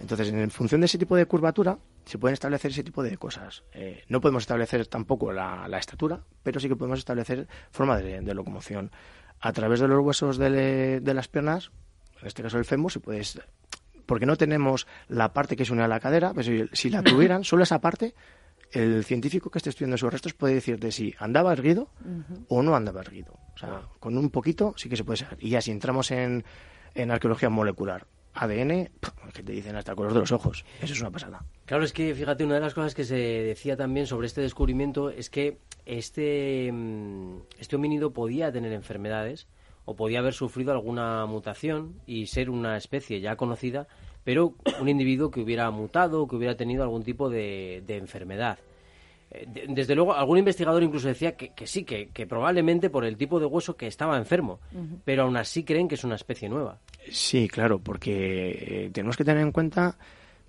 Entonces, 0.00 0.30
en 0.30 0.50
función 0.50 0.80
de 0.80 0.86
ese 0.86 0.96
tipo 0.96 1.14
de 1.14 1.26
curvatura, 1.26 1.78
se 2.06 2.18
pueden 2.18 2.32
establecer 2.32 2.70
ese 2.70 2.82
tipo 2.82 3.02
de 3.02 3.18
cosas. 3.18 3.62
Eh, 3.72 4.04
no 4.08 4.20
podemos 4.20 4.44
establecer 4.44 4.86
tampoco 4.86 5.30
la, 5.32 5.68
estatura, 5.78 6.20
pero 6.42 6.58
sí 6.58 6.68
que 6.68 6.76
podemos 6.76 6.98
establecer 6.98 7.46
forma 7.70 7.98
de, 7.98 8.34
locomoción. 8.34 8.90
A 9.40 9.52
través 9.52 9.80
de 9.80 9.88
los 9.88 10.00
huesos 10.00 10.38
de, 10.38 11.02
las 11.04 11.28
piernas, 11.28 11.70
en 12.20 12.26
este 12.26 12.42
caso 12.42 12.58
el 12.58 12.64
fémur, 12.64 12.90
se 12.90 13.00
puede 13.00 13.22
porque 14.06 14.26
no 14.26 14.36
tenemos 14.36 14.88
la 15.06 15.32
parte 15.32 15.54
que 15.54 15.64
se 15.64 15.72
une 15.72 15.84
a 15.84 15.88
la 15.88 16.00
cadera, 16.00 16.34
pues 16.34 16.50
si 16.72 16.90
la 16.90 17.02
tuvieran, 17.04 17.44
solo 17.44 17.62
esa 17.62 17.80
parte 17.80 18.14
el 18.72 19.04
científico 19.04 19.50
que 19.50 19.58
esté 19.58 19.70
estudiando 19.70 19.96
sus 19.96 20.12
restos 20.12 20.34
puede 20.34 20.54
decirte 20.54 20.92
si 20.92 21.14
andaba 21.18 21.52
erguido 21.52 21.88
o 22.48 22.62
no 22.62 22.74
andaba 22.74 23.00
erguido. 23.00 23.34
O 23.54 23.58
sea, 23.58 23.82
con 23.98 24.16
un 24.16 24.30
poquito 24.30 24.74
sí 24.76 24.88
que 24.88 24.96
se 24.96 25.04
puede 25.04 25.18
saber. 25.18 25.38
Y 25.40 25.50
ya 25.50 25.60
si 25.60 25.70
entramos 25.70 26.10
en, 26.10 26.44
en 26.94 27.10
arqueología 27.10 27.50
molecular, 27.50 28.06
ADN, 28.34 28.90
que 29.34 29.42
te 29.42 29.52
dicen 29.52 29.76
hasta 29.76 29.92
el 29.92 29.96
color 29.96 30.14
de 30.14 30.20
los 30.20 30.32
ojos. 30.32 30.64
Eso 30.80 30.92
es 30.92 31.00
una 31.00 31.10
pasada. 31.10 31.44
Claro, 31.66 31.84
es 31.84 31.92
que 31.92 32.14
fíjate, 32.14 32.44
una 32.44 32.54
de 32.54 32.60
las 32.60 32.74
cosas 32.74 32.94
que 32.94 33.04
se 33.04 33.16
decía 33.16 33.76
también 33.76 34.06
sobre 34.06 34.26
este 34.26 34.40
descubrimiento 34.40 35.10
es 35.10 35.30
que 35.30 35.58
este, 35.84 36.70
mm, 36.72 37.38
este 37.58 37.76
homínido 37.76 38.12
podía 38.12 38.52
tener 38.52 38.72
enfermedades 38.72 39.48
o 39.84 39.96
podía 39.96 40.20
haber 40.20 40.34
sufrido 40.34 40.72
alguna 40.72 41.26
mutación 41.26 42.00
y 42.06 42.26
ser 42.26 42.50
una 42.50 42.76
especie 42.76 43.20
ya 43.20 43.36
conocida 43.36 43.88
pero 44.24 44.54
un 44.80 44.88
individuo 44.88 45.30
que 45.30 45.40
hubiera 45.40 45.70
mutado, 45.70 46.26
que 46.26 46.36
hubiera 46.36 46.56
tenido 46.56 46.82
algún 46.82 47.02
tipo 47.02 47.30
de, 47.30 47.82
enfermedad. 47.88 48.58
Eh, 49.30 49.46
desde 49.68 49.94
luego, 49.94 50.14
algún 50.14 50.38
investigador 50.38 50.82
incluso 50.82 51.08
decía 51.08 51.36
que, 51.36 51.66
sí, 51.66 51.84
que, 51.84 52.26
probablemente 52.26 52.90
por 52.90 53.04
el 53.04 53.16
tipo 53.16 53.40
de 53.40 53.46
hueso 53.46 53.76
que 53.76 53.86
estaba 53.86 54.16
enfermo, 54.18 54.60
pero 55.04 55.22
aún 55.22 55.36
así 55.36 55.64
creen 55.64 55.88
que 55.88 55.94
es 55.94 56.04
una 56.04 56.16
especie 56.16 56.48
nueva. 56.48 56.78
Sí, 57.10 57.48
claro, 57.48 57.78
porque 57.78 58.84
eh, 58.86 58.90
tenemos 58.92 59.16
que 59.16 59.24
tener 59.24 59.42
en 59.42 59.52
cuenta 59.52 59.96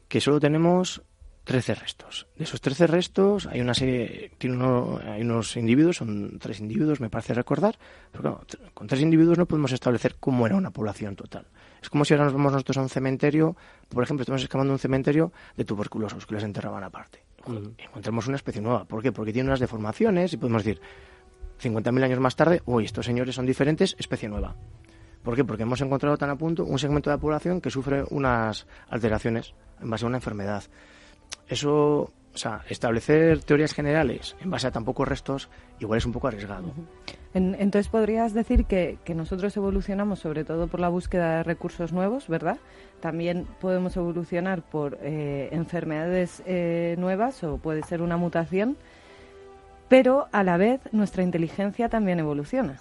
que 0.08 0.20
solo 0.20 0.40
tenemos 0.40 1.02
13 1.44 1.76
restos. 1.76 2.28
De 2.38 2.44
esos 2.44 2.62
13 2.62 2.88
restos 2.88 3.48
hay 3.48 3.62
una 3.62 3.74
serie, 3.74 4.32
tiene 4.38 4.64
hay 5.06 5.22
unos 5.22 5.58
individuos, 5.58 5.98
son 5.98 6.38
tres 6.40 6.60
individuos, 6.60 7.00
me 7.00 7.10
parece 7.10 7.34
recordar, 7.34 7.78
pero 8.12 8.22
claro, 8.22 8.42
con 8.74 8.88
tres 8.88 9.02
individuos 9.02 9.38
no 9.38 9.46
podemos 9.46 9.72
establecer 9.72 10.16
cómo 10.20 10.46
era 10.46 10.56
una 10.56 10.72
población 10.72 11.16
total. 11.16 11.48
Es 11.82 11.90
como 11.90 12.06
si 12.06 12.14
ahora 12.14 12.26
nos 12.26 12.34
vamos 12.34 12.54
nosotros 12.54 12.78
a 12.78 12.82
un 12.82 12.90
cementerio, 12.90 13.56
por 13.90 14.04
ejemplo, 14.04 14.22
estamos 14.22 14.44
excavando 14.44 14.74
un 14.74 14.80
cementerio 14.80 15.32
de 15.58 15.66
tuberculosos 15.66 16.26
que 16.26 16.36
les 16.36 16.44
enterraban 16.44 16.84
aparte. 16.84 17.24
encontramos 17.78 18.28
una 18.28 18.36
especie 18.36 18.62
nueva. 18.62 18.86
¿Por 18.86 19.02
qué? 19.02 19.12
Porque 19.12 19.34
tiene 19.34 19.50
unas 19.50 19.60
deformaciones 19.60 20.34
y 20.34 20.38
podemos 20.38 20.64
decir, 20.64 20.82
50.000 21.62 22.04
años 22.04 22.20
más 22.20 22.36
tarde, 22.36 22.62
uy, 22.66 22.86
estos 22.86 23.06
señores 23.06 23.36
son 23.36 23.46
diferentes, 23.46 23.96
especie 23.98 24.30
nueva. 24.30 24.56
¿Por 25.24 25.36
qué? 25.36 25.44
Porque 25.44 25.64
hemos 25.64 25.82
encontrado 25.82 26.18
tan 26.18 26.30
a 26.30 26.36
punto 26.36 26.66
un 26.66 26.80
segmento 26.80 27.10
de 27.10 27.16
la 27.16 27.22
población 27.22 27.62
que 27.62 27.70
sufre 27.70 28.04
unas 28.10 28.66
alteraciones 28.90 29.54
en 29.82 29.90
base 29.90 30.06
a 30.06 30.08
una 30.08 30.18
enfermedad. 30.18 30.64
Eso, 31.48 32.12
o 32.34 32.38
sea, 32.38 32.62
establecer 32.70 33.44
teorías 33.44 33.74
generales 33.74 34.36
en 34.42 34.50
base 34.50 34.68
a 34.68 34.72
tan 34.72 34.86
pocos 34.86 35.08
restos, 35.08 35.50
igual 35.80 35.98
es 35.98 36.06
un 36.06 36.14
poco 36.14 36.28
arriesgado. 36.28 36.74
entonces 37.34 37.90
podrías 37.90 38.34
decir 38.34 38.66
que, 38.66 38.98
nosotros 39.14 39.56
evolucionamos 39.58 40.20
sobre 40.20 40.46
todo 40.46 40.68
por 40.68 40.80
la 40.80 40.90
búsqueda 40.90 41.38
de 41.38 41.44
recursos 41.44 41.92
nuevos, 41.92 42.28
¿verdad? 42.28 42.58
También 43.02 43.46
podemos 43.60 43.98
evolucionar 43.98 44.62
por 44.62 44.98
eh, 45.02 45.50
enfermedades 45.52 46.42
eh, 46.46 46.96
nuevas 46.98 47.44
o 47.44 47.58
puede 47.58 47.84
ser 47.84 48.02
una 48.02 48.18
mutación, 48.18 48.78
pero 49.90 50.28
a 50.32 50.44
la 50.44 50.58
vez 50.58 50.82
nuestra 50.94 51.24
inteligencia 51.24 51.90
también 51.90 52.20
evoluciona. 52.20 52.80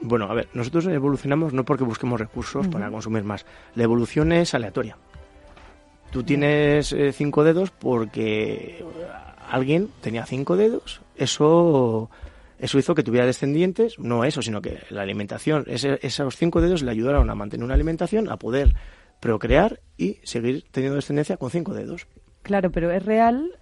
Bueno, 0.00 0.26
a 0.26 0.34
ver, 0.34 0.48
nosotros 0.54 0.86
evolucionamos 0.86 1.52
no 1.52 1.64
porque 1.64 1.84
busquemos 1.84 2.20
recursos 2.20 2.68
para 2.68 2.90
consumir 2.90 3.24
más. 3.24 3.46
La 3.74 3.84
evolución 3.84 4.32
es 4.32 4.54
aleatoria. 4.54 4.96
Tú 6.10 6.22
tienes 6.22 6.92
eh, 6.92 7.12
cinco 7.12 7.44
dedos 7.44 7.70
porque 7.70 8.84
alguien 9.50 9.88
tenía 10.00 10.24
cinco 10.26 10.56
dedos. 10.56 11.02
Eso, 11.16 12.10
eso 12.58 12.78
hizo 12.78 12.94
que 12.94 13.02
tuviera 13.02 13.26
descendientes. 13.26 13.98
No 13.98 14.24
eso, 14.24 14.40
sino 14.42 14.62
que 14.62 14.80
la 14.90 15.02
alimentación, 15.02 15.64
esos 15.68 16.36
cinco 16.36 16.60
dedos 16.60 16.82
le 16.82 16.90
ayudaron 16.90 17.28
a 17.30 17.34
mantener 17.34 17.64
una 17.64 17.74
alimentación, 17.74 18.30
a 18.30 18.36
poder 18.36 18.74
procrear 19.20 19.80
y 19.96 20.18
seguir 20.22 20.64
teniendo 20.70 20.96
descendencia 20.96 21.36
con 21.36 21.50
cinco 21.50 21.74
dedos. 21.74 22.06
Claro, 22.42 22.70
pero 22.70 22.90
es 22.90 23.04
real, 23.04 23.58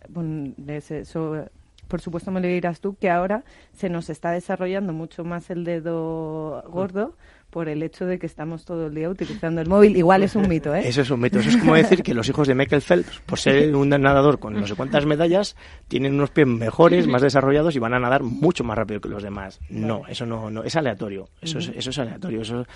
por 1.89 2.01
supuesto 2.01 2.31
me 2.31 2.41
lo 2.41 2.47
dirás 2.47 2.81
tú, 2.81 2.97
que 2.97 3.11
ahora 3.11 3.45
se 3.73 3.89
nos 3.89 4.11
está 4.11 4.31
desarrollando 4.31 4.93
mucho 4.93 5.25
más 5.25 5.51
el 5.51 5.65
dedo 5.65 6.63
gordo 6.69 7.17
por 7.57 7.71
el 7.71 7.83
hecho 7.83 8.05
de 8.05 8.19
que 8.19 8.27
estamos 8.27 8.67
todo 8.67 8.89
el 8.89 8.95
día 8.95 9.09
utilizando 9.09 9.63
el 9.63 9.67
móvil. 9.67 9.97
Igual 9.97 10.23
es 10.23 10.37
un 10.37 10.47
mito, 10.47 10.75
¿eh? 10.75 10.87
Eso 10.87 11.01
es 11.01 11.11
un 11.11 11.19
mito. 11.19 11.39
Eso 11.39 11.49
es 11.49 11.57
como 11.57 11.75
decir 11.75 12.03
que 12.03 12.13
los 12.13 12.29
hijos 12.29 12.47
de 12.47 12.55
Michael 12.55 12.83
Phelps, 12.83 13.21
por 13.25 13.39
ser 13.39 13.75
un 13.75 13.89
nadador 13.89 14.39
con 14.39 14.53
no 14.53 14.67
sé 14.67 14.75
cuántas 14.75 15.07
medallas, 15.07 15.57
tienen 15.89 16.13
unos 16.13 16.29
pies 16.29 16.47
mejores, 16.47 17.07
más 17.07 17.23
desarrollados 17.23 17.75
y 17.75 17.79
van 17.79 17.95
a 17.95 17.99
nadar 17.99 18.23
mucho 18.23 18.63
más 18.63 18.77
rápido 18.77 19.01
que 19.01 19.09
los 19.09 19.23
demás. 19.23 19.59
No, 19.71 20.03
eso 20.07 20.27
no, 20.27 20.51
no 20.51 20.65
es 20.65 20.77
aleatorio. 20.77 21.31
Eso, 21.41 21.59
es, 21.59 21.69
eso 21.69 21.89
es 21.89 21.99
aleatorio. 21.99 22.43
Eso, 22.43 22.67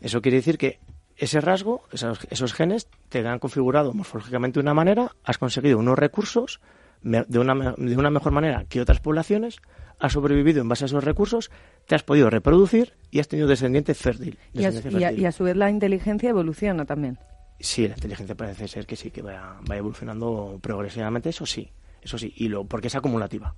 eso 0.00 0.22
quiere 0.22 0.36
decir 0.36 0.56
que 0.56 0.78
ese 1.18 1.42
rasgo, 1.42 1.82
esos, 1.92 2.26
esos 2.30 2.54
genes, 2.54 2.88
te 3.10 3.28
han 3.28 3.38
configurado 3.38 3.92
morfológicamente 3.92 4.58
de 4.58 4.62
una 4.62 4.72
manera, 4.72 5.10
has 5.24 5.36
conseguido 5.36 5.78
unos 5.78 5.98
recursos 5.98 6.62
de 7.02 7.38
una, 7.38 7.74
de 7.76 7.96
una 7.98 8.08
mejor 8.08 8.32
manera 8.32 8.64
que 8.70 8.80
otras 8.80 9.00
poblaciones, 9.00 9.58
has 9.98 10.12
sobrevivido 10.12 10.62
en 10.62 10.68
base 10.68 10.84
a 10.84 10.86
esos 10.86 11.04
recursos, 11.04 11.50
te 11.86 11.94
has 11.94 12.02
podido 12.02 12.30
reproducir 12.30 12.92
y 13.10 13.20
has 13.20 13.28
tenido 13.28 13.48
descendiente 13.48 13.94
fértil. 13.94 14.38
y, 14.52 14.64
a, 14.64 15.32
su 15.32 15.44
vez 15.44 15.56
la 15.56 15.70
inteligencia 15.70 16.30
evoluciona 16.30 16.84
también. 16.84 17.18
Sí, 17.60 17.86
la 17.86 17.94
inteligencia 17.94 18.34
parece 18.34 18.68
ser 18.68 18.86
que 18.86 18.96
sí, 18.96 19.10
que 19.10 19.22
va, 19.22 19.60
va 19.70 19.76
evolucionando 19.76 20.58
progresivamente, 20.60 21.28
eso 21.28 21.46
sí, 21.46 21.70
eso 22.02 22.18
sí, 22.18 22.32
y 22.36 22.48
lo, 22.48 22.64
porque 22.64 22.88
es 22.88 22.94
acumulativa, 22.94 23.54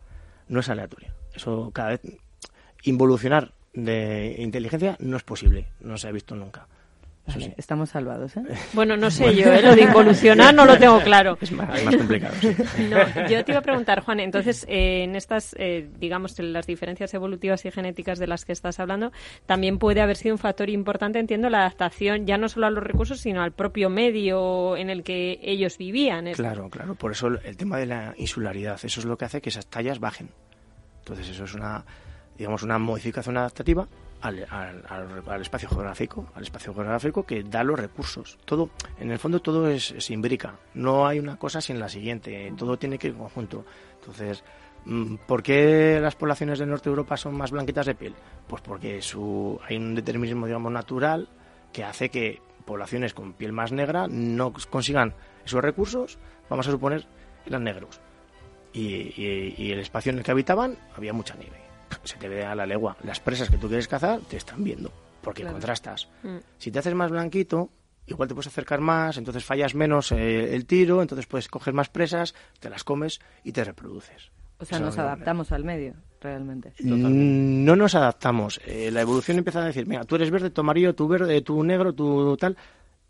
no 0.48 0.60
es 0.60 0.68
aleatoria. 0.68 1.14
Eso 1.34 1.70
cada 1.72 1.90
vez, 1.90 2.00
involucionar 2.84 3.52
de 3.72 4.36
inteligencia 4.38 4.96
no 5.00 5.16
es 5.16 5.22
posible, 5.22 5.68
no 5.80 5.98
se 5.98 6.08
ha 6.08 6.12
visto 6.12 6.34
nunca. 6.34 6.68
Estamos 7.56 7.90
salvados, 7.90 8.36
¿eh? 8.36 8.42
Bueno, 8.72 8.96
no 8.96 9.10
sé 9.10 9.34
yo, 9.34 9.52
¿eh? 9.52 9.62
lo 9.62 9.74
de 9.74 9.82
involucionar 9.82 10.54
no 10.54 10.64
lo 10.64 10.78
tengo 10.78 11.00
claro. 11.00 11.36
Es 11.40 11.52
más, 11.52 11.80
complicado. 11.82 12.34
No, 12.88 13.28
yo 13.28 13.44
te 13.44 13.52
iba 13.52 13.58
a 13.58 13.62
preguntar, 13.62 14.00
Juan, 14.02 14.20
entonces, 14.20 14.64
eh, 14.68 15.04
en 15.04 15.16
estas, 15.16 15.54
eh, 15.58 15.88
digamos, 15.98 16.38
las 16.38 16.66
diferencias 16.66 17.12
evolutivas 17.14 17.64
y 17.64 17.70
genéticas 17.70 18.18
de 18.18 18.26
las 18.26 18.44
que 18.44 18.52
estás 18.52 18.78
hablando, 18.78 19.12
también 19.46 19.78
puede 19.78 20.00
haber 20.00 20.16
sido 20.16 20.34
un 20.34 20.38
factor 20.38 20.70
importante, 20.70 21.18
entiendo, 21.18 21.50
la 21.50 21.60
adaptación 21.60 22.26
ya 22.26 22.38
no 22.38 22.48
solo 22.48 22.66
a 22.66 22.70
los 22.70 22.84
recursos, 22.84 23.20
sino 23.20 23.42
al 23.42 23.52
propio 23.52 23.90
medio 23.90 24.76
en 24.76 24.90
el 24.90 25.02
que 25.02 25.38
ellos 25.42 25.78
vivían. 25.78 26.32
Claro, 26.32 26.68
claro, 26.70 26.94
por 26.94 27.12
eso 27.12 27.28
el 27.28 27.56
tema 27.56 27.78
de 27.78 27.86
la 27.86 28.14
insularidad, 28.16 28.78
eso 28.82 29.00
es 29.00 29.06
lo 29.06 29.16
que 29.16 29.24
hace 29.24 29.40
que 29.40 29.48
esas 29.48 29.66
tallas 29.66 29.98
bajen. 29.98 30.30
Entonces, 31.00 31.28
eso 31.28 31.44
es 31.44 31.54
una, 31.54 31.84
digamos, 32.36 32.62
una 32.62 32.78
modificación 32.78 33.36
adaptativa 33.36 33.88
al, 34.20 35.40
espacio 35.40 35.68
geográfico, 35.68 36.26
al 36.35 36.42
espacio 36.42 36.74
geográfico 36.74 37.24
que 37.24 37.42
da 37.42 37.62
los 37.62 37.79
recursos. 37.79 38.38
Todo, 38.44 38.70
en 38.98 39.11
el 39.11 39.18
fondo 39.18 39.40
todo 39.40 39.68
es, 39.68 39.94
se 39.98 40.12
imbrica. 40.12 40.59
No 40.74 41.07
hay 41.07 41.18
una 41.18 41.37
cosa 41.37 41.61
sin 41.61 41.79
la 41.79 41.88
siguiente. 41.88 42.52
Todo 42.57 42.79
tiene 42.79 42.98
que 42.98 43.09
ir 43.09 43.12
en 43.14 43.20
conjunto. 43.20 43.64
Entonces, 44.00 44.42
mm, 44.85 45.16
¿por 45.26 45.42
qué 45.42 45.98
las 46.00 46.16
poblaciones 46.16 46.59
del 46.59 46.70
norte 46.70 46.85
de 46.85 46.90
Europa 46.90 47.16
son 47.16 47.37
más 47.37 47.50
blanquitas 47.50 47.87
de 47.87 47.94
piel? 47.94 48.14
Pues 48.46 48.62
porque 48.62 49.02
su, 49.02 49.61
hay 49.66 49.76
un 49.76 49.94
determinismo, 49.94 50.46
digamos, 50.46 50.72
natural 50.72 51.29
que 51.72 51.85
hace 51.85 52.09
que 52.09 52.40
poblaciones 52.64 53.14
con 53.14 53.35
piel 53.35 53.52
más 53.52 53.70
negra 53.70 54.09
no 54.09 54.52
consigan 54.70 55.14
esos 55.44 55.62
recursos, 55.62 56.18
vamos 56.50 56.66
a 56.66 56.72
suponer, 56.72 57.07
eran 57.46 57.62
negros. 57.64 58.00
y 58.72 59.70
el 59.70 59.79
espacio 59.79 60.11
en 60.11 60.18
el 60.18 60.24
que 60.24 60.33
habitaban 60.33 60.76
había 60.96 61.14
mucha 61.14 61.35
nieve 61.37 61.65
se 62.05 62.16
te 62.16 62.29
ve 62.29 62.44
a 62.44 62.55
la 62.55 62.66
legua. 62.66 62.96
Las 63.05 63.20
presas 63.20 63.51
que 63.51 63.59
tú 63.59 63.68
quieres 63.68 63.88
cazar 63.88 64.20
te 64.20 64.37
están 64.37 64.62
viendo, 64.62 64.92
porque 65.22 65.44
contrastas. 65.44 66.09
Mm. 66.22 66.37
Si 66.59 66.70
te 66.70 66.79
haces 66.79 66.94
más 66.94 67.11
blanquito, 67.11 67.70
igual 68.07 68.29
te 68.29 68.35
puedes 68.35 68.49
acercar 68.49 68.81
más, 68.81 69.16
entonces 69.16 69.44
fallas 69.44 69.75
menos 69.75 70.12
eh, 70.12 70.55
el 70.55 70.66
tiro, 70.66 71.03
entonces 71.03 71.27
puedes 71.27 71.49
coger 71.49 71.75
más 71.75 71.88
presas, 71.88 72.35
te 72.61 72.70
las 72.70 72.85
comes 72.85 73.20
y 73.44 73.53
te 73.53 73.64
reproduces. 73.64 74.31
O 74.59 74.64
sea, 74.64 74.79
nos 74.79 74.96
adaptamos 74.96 75.53
al 75.53 75.64
medio, 75.64 75.94
realmente. 76.20 76.72
Mm, 76.81 77.64
no 77.64 77.77
nos 77.77 77.94
adaptamos. 77.94 78.59
Eh, 78.64 78.90
la 78.90 79.03
evolución 79.03 79.37
empieza 79.37 79.62
a 79.62 79.66
decir, 79.66 79.87
mira, 79.87 80.05
tú 80.05 80.16
eres 80.16 80.31
verde, 80.31 80.51
tu 80.51 80.62
amarillo, 80.62 80.94
tú 80.94 81.09
verde, 81.09 81.42
tú 81.42 81.62
negro, 81.62 81.92
tú 81.92 82.37
tal. 82.38 82.57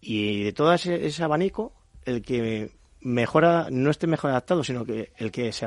Y 0.01 0.43
de 0.45 0.53
todo 0.53 0.73
ese, 0.73 1.07
ese 1.07 1.23
abanico, 1.23 1.73
el 2.05 2.23
que 2.23 2.73
mejora, 3.01 3.69
no 3.71 3.91
esté 3.91 4.09
mejor 4.09 4.31
adaptado, 4.31 4.65
sino 4.65 4.85
que 4.85 5.13
el 5.17 5.31
que 5.31 5.53
se 5.53 5.67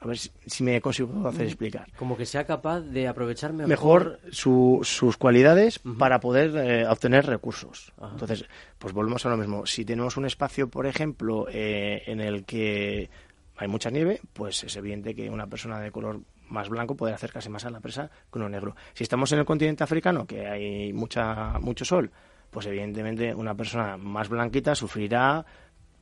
a 0.00 0.06
ver 0.06 0.16
si, 0.16 0.64
me 0.64 0.80
consigo 0.80 1.28
hacer 1.28 1.46
explicar. 1.46 1.86
Como 1.96 2.16
que 2.16 2.24
sea 2.24 2.44
capaz 2.44 2.80
de 2.80 3.06
aprovechar 3.06 3.52
mejor, 3.52 4.18
sus 4.30 5.16
cualidades 5.18 5.78
para 5.78 6.20
poder 6.20 6.56
eh, 6.56 6.86
obtener 6.88 7.26
recursos. 7.26 7.92
Entonces, 8.00 8.46
pues 8.78 8.94
volvemos 8.94 9.26
a 9.26 9.28
lo 9.28 9.36
mismo. 9.36 9.66
Si 9.66 9.84
tenemos 9.84 10.16
un 10.16 10.24
espacio, 10.24 10.70
por 10.70 10.86
ejemplo, 10.86 11.46
eh, 11.50 12.02
en 12.06 12.20
el 12.20 12.44
que 12.46 13.10
hay 13.58 13.68
mucha 13.68 13.90
nieve, 13.90 14.22
pues 14.32 14.64
es 14.64 14.74
evidente 14.76 15.14
que 15.14 15.28
una 15.28 15.46
persona 15.46 15.78
de 15.78 15.90
color 15.90 16.20
más 16.48 16.70
blanco 16.70 16.96
puede 16.96 17.12
acercarse 17.12 17.50
más 17.50 17.66
a 17.66 17.70
la 17.70 17.80
presa 17.80 18.10
que 18.32 18.38
uno 18.38 18.48
negro. 18.48 18.74
Si 18.94 19.04
estamos 19.04 19.30
en 19.32 19.40
el 19.40 19.44
continente 19.44 19.84
africano, 19.84 20.26
que 20.26 20.48
hay 20.48 20.94
mucha, 20.94 21.58
mucho 21.60 21.84
sol, 21.84 22.10
pues 22.50 22.64
evidentemente 22.64 23.34
una 23.34 23.54
persona 23.54 23.98
más 23.98 24.30
blanquita 24.30 24.74
sufrirá 24.74 25.44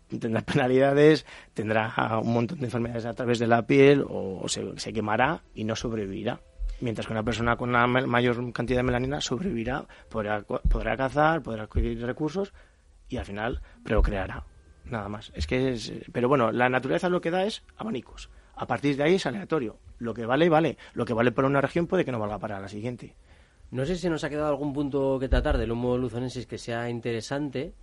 tendrá 0.09 0.41
penalidades, 0.43 1.27
tendrá 1.55 2.21
un 2.23 2.33
montón 2.33 2.59
de 2.59 2.67
enfermedades 2.67 3.07
a 3.07 3.15
través 3.15 3.39
de 3.39 3.47
la 3.47 3.67
piel 3.67 4.05
o 4.09 4.47
se, 4.49 4.93
quemará 4.93 5.43
y 5.55 5.65
no 5.65 5.77
sobrevivirá. 5.77 6.41
Mientras 6.81 7.07
que 7.07 7.13
una 7.13 7.25
persona 7.25 7.57
con 7.57 7.71
una 7.71 7.87
mayor 7.87 8.53
cantidad 8.53 8.79
de 8.79 8.85
melanina 8.85 9.21
sobrevivirá, 9.21 9.87
podrá, 10.09 10.43
podrá 10.43 10.97
cazar, 10.97 11.43
podrá 11.43 11.65
adquirir 11.65 12.01
recursos 12.05 12.53
y 13.09 13.17
al 13.17 13.25
final 13.25 13.61
procreará. 13.83 14.45
Nada 14.85 15.09
más. 15.09 15.33
Es 15.35 15.47
que 15.47 15.73
es, 15.73 15.93
pero 16.13 16.29
bueno, 16.29 16.53
la 16.53 16.69
naturaleza 16.69 17.09
lo 17.09 17.21
que 17.21 17.31
da 17.31 17.45
es 17.45 17.63
abanicos. 17.77 18.31
A 18.55 18.67
partir 18.67 18.97
de 18.97 19.05
ahí 19.05 19.15
es 19.15 19.27
aleatorio. 19.27 19.79
Lo 19.99 20.15
que 20.15 20.25
vale, 20.25 20.49
vale. 20.49 20.79
Lo 20.95 21.05
que 21.05 21.13
vale 21.13 21.33
para 21.33 21.49
una 21.49 21.61
región 21.61 21.87
puede 21.87 22.05
que 22.05 22.13
no 22.13 22.19
valga 22.19 22.39
para 22.39 22.61
la 22.61 22.69
siguiente. 22.69 23.15
No 23.71 23.85
sé 23.85 23.97
si 23.97 24.09
nos 24.09 24.25
ha 24.25 24.31
quedado 24.31 24.49
algún 24.49 24.73
punto 24.73 25.19
que 25.19 25.29
tratar 25.29 25.59
del 25.59 25.71
Homo 25.71 25.99
luzonensis 25.99 26.47
que 26.47 26.59
sea 26.59 26.89
interesante. 26.89 27.75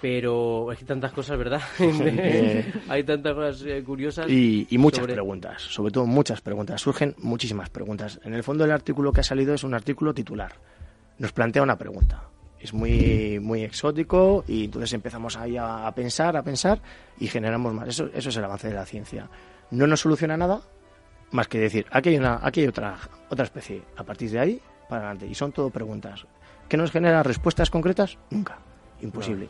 Pero 0.00 0.70
hay 0.70 0.76
tantas 0.84 1.12
cosas, 1.12 1.38
¿verdad? 1.38 1.60
hay 2.88 3.04
tantas 3.04 3.34
cosas 3.34 3.62
eh, 3.66 3.82
curiosas. 3.84 4.28
Y, 4.28 4.66
muchas 4.78 5.06
preguntas, 5.06 5.62
sobre 5.62 5.92
todo 5.92 6.06
muchas 6.06 6.40
preguntas. 6.40 6.80
Surgen 6.80 7.14
muchísimas 7.18 7.70
preguntas. 7.70 8.20
En 8.24 8.34
el 8.34 8.42
fondo 8.42 8.64
el 8.64 8.70
artículo 8.70 9.12
que 9.12 9.20
ha 9.20 9.24
salido 9.24 9.54
es 9.54 9.64
un 9.64 9.74
artículo 9.74 10.14
titular. 10.14 10.52
Nos 11.18 11.32
plantea 11.32 11.62
una 11.62 11.76
pregunta. 11.76 12.24
Es 12.58 12.72
muy, 12.72 13.40
muy 13.40 13.64
exótico 13.64 14.44
y 14.46 14.66
entonces 14.66 14.92
empezamos 14.92 15.36
ahí 15.36 15.56
a, 15.56 15.90
pensar, 15.94 16.36
a 16.36 16.42
pensar 16.42 16.80
y 17.18 17.26
generamos 17.26 17.74
más. 17.74 17.88
Eso, 17.88 18.08
eso 18.14 18.28
es 18.28 18.36
el 18.36 18.44
avance 18.44 18.68
de 18.68 18.74
la 18.74 18.86
ciencia. 18.86 19.28
No 19.70 19.86
nos 19.86 20.00
soluciona 20.00 20.36
nada 20.36 20.62
más 21.32 21.48
que 21.48 21.58
decir, 21.58 21.86
aquí 21.90 22.10
hay, 22.10 22.18
una, 22.18 22.40
aquí 22.42 22.60
hay 22.60 22.68
otra, 22.68 22.96
otra 23.30 23.44
especie. 23.44 23.82
A 23.96 24.04
partir 24.04 24.30
de 24.30 24.38
ahí, 24.38 24.60
para 24.88 25.06
adelante. 25.06 25.26
Y 25.26 25.34
son 25.34 25.52
todo 25.52 25.70
preguntas. 25.70 26.26
¿Qué 26.68 26.76
nos 26.76 26.90
genera 26.90 27.22
respuestas 27.22 27.70
concretas? 27.70 28.18
Nunca. 28.30 28.58
Imposible. 29.00 29.48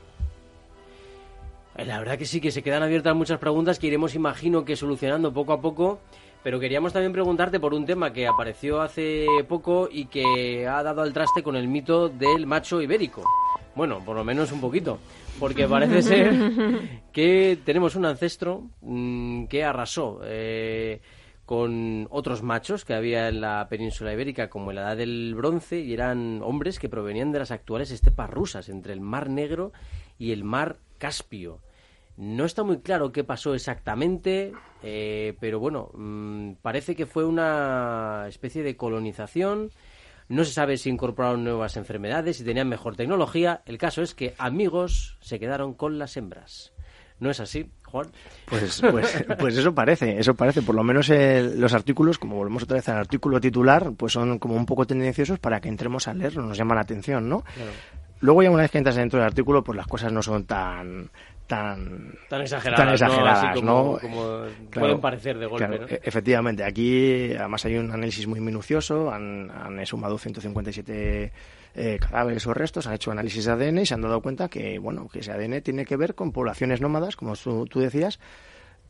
La 1.76 1.98
verdad 1.98 2.18
que 2.18 2.26
sí, 2.26 2.40
que 2.40 2.50
se 2.50 2.62
quedan 2.62 2.82
abiertas 2.82 3.14
muchas 3.14 3.38
preguntas 3.38 3.78
que 3.78 3.86
iremos, 3.86 4.14
imagino, 4.14 4.64
que 4.64 4.76
solucionando 4.76 5.32
poco 5.32 5.52
a 5.52 5.60
poco. 5.60 6.00
Pero 6.42 6.58
queríamos 6.58 6.92
también 6.92 7.12
preguntarte 7.12 7.60
por 7.60 7.72
un 7.72 7.86
tema 7.86 8.12
que 8.12 8.26
apareció 8.26 8.80
hace 8.80 9.26
poco 9.48 9.88
y 9.90 10.06
que 10.06 10.66
ha 10.66 10.82
dado 10.82 11.02
al 11.02 11.12
traste 11.12 11.42
con 11.42 11.54
el 11.54 11.68
mito 11.68 12.08
del 12.08 12.46
macho 12.46 12.82
ibérico. 12.82 13.22
Bueno, 13.76 14.00
por 14.04 14.16
lo 14.16 14.24
menos 14.24 14.50
un 14.50 14.60
poquito, 14.60 14.98
porque 15.38 15.68
parece 15.68 16.02
ser 16.02 16.34
que 17.12 17.58
tenemos 17.64 17.94
un 17.94 18.06
ancestro 18.06 18.70
mm, 18.80 19.44
que 19.44 19.62
arrasó 19.62 20.20
eh, 20.24 21.00
con 21.46 22.08
otros 22.10 22.42
machos 22.42 22.84
que 22.84 22.94
había 22.94 23.28
en 23.28 23.40
la 23.40 23.68
península 23.68 24.12
ibérica 24.12 24.50
como 24.50 24.70
en 24.70 24.76
la 24.76 24.82
edad 24.82 24.96
del 24.96 25.34
bronce 25.36 25.80
y 25.80 25.92
eran 25.92 26.42
hombres 26.42 26.78
que 26.78 26.88
provenían 26.88 27.32
de 27.32 27.38
las 27.38 27.50
actuales 27.50 27.92
estepas 27.92 28.28
rusas 28.28 28.68
entre 28.68 28.92
el 28.92 29.00
Mar 29.00 29.30
Negro 29.30 29.72
y 30.18 30.32
el 30.32 30.44
Mar 30.44 30.76
Caspio. 31.02 31.58
No 32.16 32.44
está 32.44 32.62
muy 32.62 32.78
claro 32.78 33.10
qué 33.10 33.24
pasó 33.24 33.54
exactamente, 33.54 34.52
eh, 34.84 35.36
pero 35.40 35.58
bueno, 35.58 35.90
mm, 35.94 36.52
parece 36.62 36.94
que 36.94 37.06
fue 37.06 37.24
una 37.24 38.26
especie 38.28 38.62
de 38.62 38.76
colonización. 38.76 39.72
No 40.28 40.44
se 40.44 40.52
sabe 40.52 40.76
si 40.76 40.90
incorporaron 40.90 41.42
nuevas 41.42 41.76
enfermedades, 41.76 42.36
si 42.36 42.44
tenían 42.44 42.68
mejor 42.68 42.94
tecnología. 42.94 43.62
El 43.66 43.78
caso 43.78 44.02
es 44.02 44.14
que 44.14 44.36
amigos 44.38 45.18
se 45.20 45.40
quedaron 45.40 45.74
con 45.74 45.98
las 45.98 46.16
hembras. 46.16 46.72
¿No 47.18 47.30
es 47.30 47.40
así, 47.40 47.70
Juan? 47.84 48.06
Pues, 48.46 48.80
pues, 48.80 49.24
pues 49.38 49.56
eso 49.56 49.74
parece, 49.74 50.18
eso 50.20 50.34
parece. 50.34 50.62
Por 50.62 50.76
lo 50.76 50.84
menos 50.84 51.08
los 51.08 51.74
artículos, 51.74 52.18
como 52.18 52.36
volvemos 52.36 52.62
otra 52.62 52.76
vez 52.76 52.88
al 52.88 52.98
artículo 52.98 53.40
titular, 53.40 53.92
pues 53.96 54.12
son 54.12 54.38
como 54.38 54.54
un 54.54 54.66
poco 54.66 54.86
tendenciosos 54.86 55.40
para 55.40 55.60
que 55.60 55.68
entremos 55.68 56.06
a 56.06 56.14
leerlo, 56.14 56.42
nos 56.42 56.56
llama 56.56 56.76
la 56.76 56.82
atención, 56.82 57.28
¿no? 57.28 57.42
Luego 58.22 58.42
ya 58.42 58.50
una 58.50 58.62
vez 58.62 58.70
que 58.70 58.78
entras 58.78 58.96
dentro 58.96 59.18
del 59.18 59.26
artículo, 59.26 59.64
pues 59.64 59.76
las 59.76 59.86
cosas 59.86 60.12
no 60.12 60.22
son 60.22 60.44
tan 60.44 61.10
tan, 61.48 62.14
tan 62.28 62.40
exageradas, 62.40 63.62
¿no? 63.62 63.98
como, 64.00 64.46
pueden 64.72 65.00
parecer 65.00 65.38
de 65.38 65.46
golpe. 65.46 65.94
E-, 65.94 66.00
efectivamente, 66.04 66.64
aquí 66.64 67.34
además 67.34 67.64
hay 67.66 67.76
un 67.76 67.90
análisis 67.90 68.26
muy 68.26 68.40
minucioso, 68.40 69.10
han, 69.12 69.50
han 69.50 69.84
sumado 69.84 70.16
157 70.16 71.32
eh, 71.74 71.98
cadáveres 71.98 72.46
o 72.46 72.54
restos, 72.54 72.86
han 72.86 72.94
hecho 72.94 73.10
análisis 73.10 73.44
de 73.44 73.52
ADN 73.52 73.78
y 73.78 73.86
se 73.86 73.94
han 73.94 74.02
dado 74.02 74.22
cuenta 74.22 74.48
que, 74.48 74.78
bueno, 74.78 75.08
que 75.08 75.18
ese 75.18 75.32
ADN 75.32 75.60
tiene 75.60 75.84
que 75.84 75.96
ver 75.96 76.14
con 76.14 76.32
poblaciones 76.32 76.80
nómadas, 76.80 77.16
como 77.16 77.34
tú, 77.34 77.80
decías, 77.80 78.20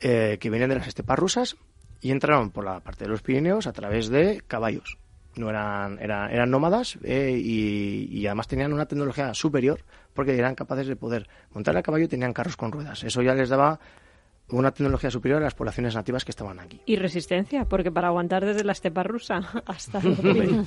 eh, 0.01 0.37
que 0.41 0.51
vienen 0.51 0.69
de 0.69 0.77
las 0.77 0.87
estepas 0.87 1.19
rusas 1.19 1.57
y 2.03 2.11
entraron 2.11 2.51
por 2.51 2.65
la 2.65 2.81
parte 2.81 3.05
de 3.05 3.11
los 3.11 3.23
Pirineos 3.23 3.67
a 3.67 3.73
través 3.73 4.09
de 4.09 4.43
caballos 4.47 4.99
no 5.37 5.51
eran, 5.51 5.99
eran, 5.99 6.31
eran 6.31 6.51
nómadas 6.51 6.99
eh, 7.03 7.33
y, 7.37 8.27
además 8.27 8.49
tenían 8.49 8.73
una 8.73 8.87
tecnología 8.87 9.35
superior 9.35 9.81
porque 10.15 10.37
eran 10.37 10.55
capaces 10.55 10.87
de 10.87 10.97
poder 10.97 11.29
montar 11.53 11.77
a 11.77 11.83
caballo 11.83 12.05
y 12.05 12.09
tenían 12.09 12.33
carros 12.33 12.57
con 12.57 12.73
ruedas. 12.73 13.03
Eso 13.05 13.23
ya 13.23 13.35
les 13.35 13.49
daba 13.49 13.81
una 14.49 14.71
tecnología 14.71 15.11
superior 15.11 15.41
a 15.41 15.45
las 15.45 15.55
poblaciones 15.55 15.95
nativas 15.95 16.25
que 16.25 16.31
estaban 16.31 16.61
aquí. 16.61 16.81
Y 16.87 16.97
resistencia, 16.97 17.65
porque 17.65 17.91
para 17.91 18.09
aguantar 18.09 18.45
desde 18.45 18.65
la 18.65 18.73
estepa 18.73 19.03
rusa 19.03 19.41
hasta 19.67 20.01
también, 20.01 20.65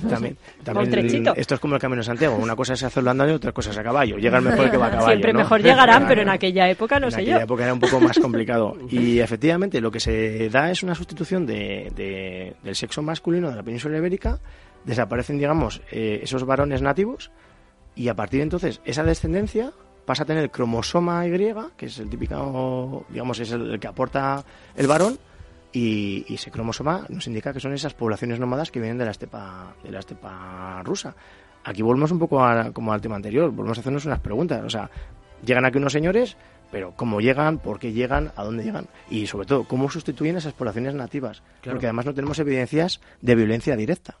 también 0.64 1.26
esto 1.36 1.54
es 1.54 1.60
como 1.60 1.74
el 1.74 1.80
Camino 1.80 2.00
de 2.00 2.06
Santiago, 2.06 2.36
una 2.36 2.56
cosa 2.56 2.74
es 2.74 2.82
hacerlo 2.82 3.10
andando 3.10 3.32
y 3.32 3.36
otra 3.36 3.52
cosa 3.52 3.70
es 3.70 3.78
a 3.78 3.82
caballo. 3.82 4.16
Llegan 4.18 4.44
mejor 4.44 4.70
que 4.70 4.76
va 4.76 4.86
a 4.86 4.90
caballo. 4.90 5.08
Siempre 5.08 5.32
mejor 5.32 5.62
llegarán, 5.62 6.06
pero 6.06 6.22
en 6.22 6.28
aquella 6.28 6.68
época 6.68 6.98
no 6.98 7.10
sé 7.10 7.18
yo. 7.18 7.28
En 7.28 7.34
aquella 7.34 7.44
época 7.44 7.64
era 7.64 7.74
un 7.74 7.80
poco 7.80 8.00
más 8.00 8.18
complicado. 8.18 8.76
Y 8.96 9.20
efectivamente 9.20 9.80
lo 9.80 9.90
que 9.90 10.00
se 10.00 10.48
da 10.48 10.70
es 10.70 10.82
una 10.82 10.94
sustitución 10.94 11.44
de, 11.44 12.54
del 12.62 12.76
sexo 12.76 13.02
masculino 13.02 13.50
de 13.50 13.56
la 13.56 13.62
península 13.62 13.98
ibérica, 13.98 14.40
desaparecen, 14.84 15.38
digamos, 15.38 15.82
eh, 15.90 16.20
esos 16.22 16.44
varones 16.44 16.82
nativos 16.82 17.30
y 17.94 18.08
a 18.08 18.14
partir 18.14 18.38
de 18.38 18.44
entonces 18.44 18.80
esa 18.84 19.02
descendencia 19.02 19.72
pasa 20.06 20.22
a 20.22 20.26
tener 20.26 20.44
el 20.44 20.50
cromosoma 20.50 21.26
Y, 21.26 21.30
que 21.76 21.86
es 21.86 21.98
el 21.98 22.08
típico, 22.08 23.04
digamos, 23.10 23.38
es 23.40 23.50
el, 23.50 23.78
que 23.78 23.88
aporta 23.88 24.42
el 24.74 24.86
varón, 24.86 25.18
y, 25.72 26.32
ese 26.32 26.50
cromosoma 26.50 27.04
nos 27.10 27.26
indica 27.26 27.52
que 27.52 27.60
son 27.60 27.74
esas 27.74 27.92
poblaciones 27.92 28.40
nómadas 28.40 28.70
que 28.70 28.80
vienen 28.80 28.96
de 28.96 29.04
la 29.04 29.10
estepa, 29.10 29.74
de 29.82 29.90
la 29.90 29.98
estepa 29.98 30.82
rusa. 30.84 31.14
Aquí 31.64 31.82
volvemos 31.82 32.10
un 32.12 32.18
poco 32.18 32.40
como 32.72 32.92
al 32.92 33.00
tema 33.00 33.16
anterior, 33.16 33.50
volvemos 33.50 33.76
a 33.76 33.80
hacernos 33.80 34.06
unas 34.06 34.20
preguntas. 34.20 34.64
O 34.64 34.70
sea, 34.70 34.88
llegan 35.44 35.66
aquí 35.66 35.78
unos 35.78 35.92
señores, 35.92 36.36
pero 36.70 36.92
cómo 36.96 37.20
llegan, 37.20 37.58
por 37.58 37.78
qué 37.78 37.92
llegan, 37.92 38.32
a 38.36 38.44
dónde 38.44 38.64
llegan 38.64 38.86
y 39.10 39.26
sobre 39.26 39.46
todo 39.46 39.64
cómo 39.64 39.90
sustituyen 39.90 40.36
esas 40.36 40.52
poblaciones 40.52 40.94
nativas, 40.94 41.42
porque 41.64 41.86
además 41.86 42.06
no 42.06 42.14
tenemos 42.14 42.38
evidencias 42.38 43.00
de 43.20 43.34
violencia 43.34 43.76
directa. 43.76 44.16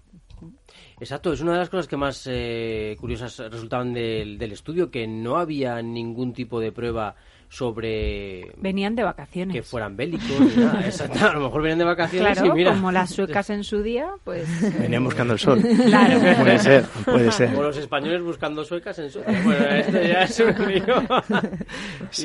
Exacto, 0.98 1.32
es 1.32 1.42
una 1.42 1.52
de 1.52 1.58
las 1.58 1.68
cosas 1.68 1.86
que 1.86 1.96
más 1.98 2.26
eh, 2.26 2.96
curiosas 2.98 3.38
resultaban 3.50 3.92
del, 3.92 4.40
estudio, 4.50 4.90
que 4.90 5.06
no 5.06 5.36
había 5.36 5.82
ningún 5.82 6.32
tipo 6.32 6.58
de 6.58 6.72
prueba 6.72 7.14
sobre... 7.50 8.50
Venían 8.56 8.96
de 8.96 9.02
vacaciones. 9.02 9.54
Que 9.54 9.62
fueran 9.62 9.94
bélicos, 9.94 10.56
nada. 10.56 10.80
Exacto, 10.84 11.26
a 11.26 11.34
lo 11.34 11.40
mejor 11.40 11.60
venían 11.60 11.80
de 11.80 11.84
vacaciones 11.84 12.38
claro, 12.38 12.54
y 12.54 12.56
mira... 12.56 12.72
como 12.72 12.90
las 12.90 13.10
suecas 13.10 13.50
en 13.50 13.62
su 13.62 13.82
día, 13.82 14.10
pues... 14.24 14.48
Venían 14.80 15.04
buscando 15.04 15.34
el 15.34 15.38
sol. 15.38 15.60
Claro. 15.60 16.18
Puede 16.18 16.58
ser, 16.58 16.84
puede 17.04 17.30
ser. 17.30 17.54
O 17.54 17.62
los 17.62 17.76
españoles 17.76 18.22
buscando 18.22 18.64
suecas 18.64 18.98
en 18.98 19.10
su 19.10 19.20
día. 19.20 19.42
Bueno, 19.44 19.66
esto 19.66 20.02
ya 20.02 20.22
es 20.22 20.40
un 20.40 20.66
lío 20.66 21.02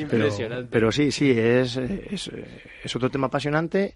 impresionante. 0.00 0.68
Pero, 0.70 0.90
sí, 0.90 1.12
sí, 1.12 1.30
es, 1.30 1.76
es, 1.76 2.30
es 2.82 2.96
otro 2.96 3.10
tema 3.10 3.26
apasionante 3.26 3.94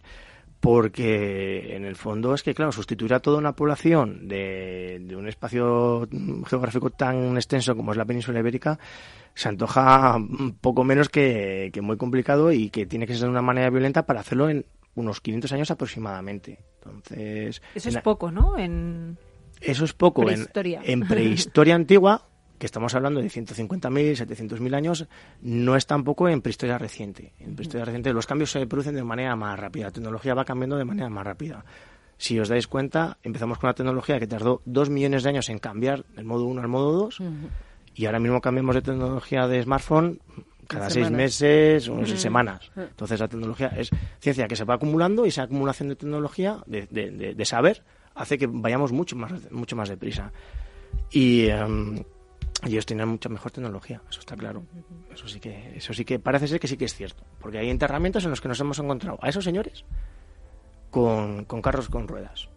porque 0.67 1.77
en 1.77 1.85
el 1.85 1.95
fondo 1.95 2.35
es 2.35 2.43
que, 2.43 2.53
claro, 2.53 2.73
sustituir 2.73 3.15
a 3.15 3.21
toda 3.21 3.39
una 3.39 3.55
población 3.55 4.27
de, 4.27 5.15
un 5.17 5.29
espacio 5.29 6.09
geográfico 6.45 6.91
tan 6.91 7.37
extenso 7.37 7.77
como 7.77 7.93
es 7.93 7.97
la 7.97 8.05
península 8.05 8.41
ibérica 8.41 8.77
se 9.33 9.49
antoja 9.49 10.19
poco 10.61 10.83
menos 10.83 11.09
que, 11.09 11.71
muy 11.81 11.97
complicado 11.97 12.51
y 12.51 12.71
que 12.71 12.85
tiene 12.85 13.07
que 13.07 13.15
ser 13.15 13.27
de 13.27 13.29
una 13.29 13.43
manera 13.43 13.71
violenta 13.71 14.07
para 14.07 14.19
hacerlo 14.19 14.51
en 14.51 14.67
unos 14.97 15.21
500 15.21 15.53
años 15.53 15.71
aproximadamente. 15.71 16.59
Entonces, 16.83 17.63
eso 17.73 17.89
es 17.89 17.99
poco, 17.99 18.33
¿no? 18.33 18.59
En 18.59 19.19
eso 19.61 19.85
es 19.85 19.93
poco 19.93 20.25
prehistoria. 20.25 20.81
en 20.83 21.01
prehistoria 21.07 21.77
antigua 21.77 22.27
que 22.59 22.67
estamos 22.67 22.95
hablando 22.95 23.21
de 23.21 23.29
150.000, 23.29 24.27
700.000 24.27 24.75
años, 24.75 25.07
no 25.43 25.77
es 25.77 25.87
tampoco 25.87 26.29
en 26.29 26.41
prehistoria 26.41 26.79
reciente. 26.79 27.33
En 27.39 27.55
prehistoria 27.55 27.85
reciente 27.85 28.13
los 28.13 28.27
cambios 28.27 28.51
se 28.51 28.67
producen 28.67 28.95
de 28.95 29.05
manera 29.05 29.37
más 29.37 29.59
rápida, 29.59 29.87
la 29.87 29.93
tecnología 29.93 30.35
va 30.35 30.45
cambiando 30.45 30.77
de 30.77 30.85
manera 30.85 31.09
más 31.09 31.25
rápida. 31.25 31.65
Si 32.19 32.41
os 32.41 32.49
dais 32.49 32.67
cuenta, 32.67 33.19
empezamos 33.23 33.59
con 33.59 33.69
una 33.69 33.75
tecnología 33.75 34.19
que 34.19 34.27
tardó 34.27 34.63
dos 34.65 34.89
millones 34.89 35.23
de 35.23 35.29
años 35.29 35.49
en 35.51 35.59
cambiar 35.59 36.05
del 36.17 36.25
modo 36.25 36.47
1 36.47 36.63
al 36.63 36.69
modo 36.69 36.93
2 36.93 37.21
y 37.95 38.07
ahora 38.07 38.19
mismo 38.19 38.41
cambiamos 38.41 38.75
de 38.75 38.83
tecnología 38.83 39.47
de 39.47 39.63
smartphone 39.63 40.21
cada 40.67 40.91
seis 40.91 41.11
meses 41.11 41.89
o 41.89 42.05
seis 42.05 42.21
semanas. 42.21 42.71
Entonces 42.75 43.21
la 43.21 43.29
tecnología 43.29 43.69
es 43.77 43.91
ciencia 44.19 44.49
que 44.49 44.57
se 44.57 44.65
va 44.65 44.75
acumulando 44.75 45.27
y 45.27 45.29
esa 45.29 45.43
acumulación 45.43 45.91
de 45.91 45.97
tecnología, 45.97 46.63
de, 46.67 46.87
de, 46.87 47.45
saber, 47.45 47.85
hace 48.15 48.39
que 48.39 48.47
vayamos 48.47 48.93
mucho 48.93 49.15
más, 49.15 49.51
mucho 49.53 49.77
más 49.77 49.89
deprisa. 49.89 50.33
Y... 51.11 51.47
Em, 51.47 52.03
y 52.65 52.71
ellos 52.71 52.87
tienen 52.87 53.09
mucha 53.09 53.29
mejor 53.29 53.53
tecnología, 53.53 54.01
eso 54.09 54.21
está 54.21 54.37
claro. 54.37 54.63
Eso 55.13 55.29
sí 55.29 55.41
que, 55.41 55.77
eso 55.77 55.93
sí 55.93 56.05
que 56.05 56.19
parece 56.19 56.49
ser 56.49 56.61
que 56.61 56.69
sí 56.69 56.77
que 56.77 56.87
es 56.87 56.95
cierto. 56.95 57.23
Porque 57.41 57.59
hay 57.59 57.71
enterramientos 57.71 58.25
en 58.25 58.31
los 58.31 58.41
que 58.41 58.49
nos 58.49 58.61
hemos 58.61 58.79
encontrado 58.79 59.19
a 59.21 59.29
esos 59.29 59.45
señores 59.45 59.85
con, 60.91 61.45
carros 61.63 61.89
con 61.89 62.09
ruedas. 62.09 62.49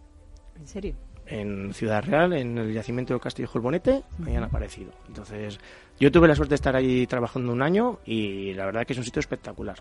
¿En 0.57 0.67
serio? 0.67 0.95
En 1.25 1.73
Ciudad 1.73 2.03
Real, 2.03 2.33
en 2.33 2.57
el 2.57 2.73
yacimiento 2.73 3.13
del 3.13 3.21
Castillo 3.21 3.49
Bonete, 3.55 4.03
ahí 4.25 4.35
han 4.35 4.43
aparecido. 4.43 4.91
Entonces, 5.07 5.59
yo 5.99 6.11
tuve 6.11 6.27
la 6.27 6.35
suerte 6.35 6.51
de 6.51 6.55
estar 6.55 6.75
ahí 6.75 7.05
trabajando 7.05 7.51
un 7.51 7.61
año 7.61 7.99
y 8.05 8.53
la 8.53 8.65
verdad 8.65 8.85
que 8.85 8.93
es 8.93 8.99
un 8.99 9.05
sitio 9.05 9.19
espectacular. 9.19 9.77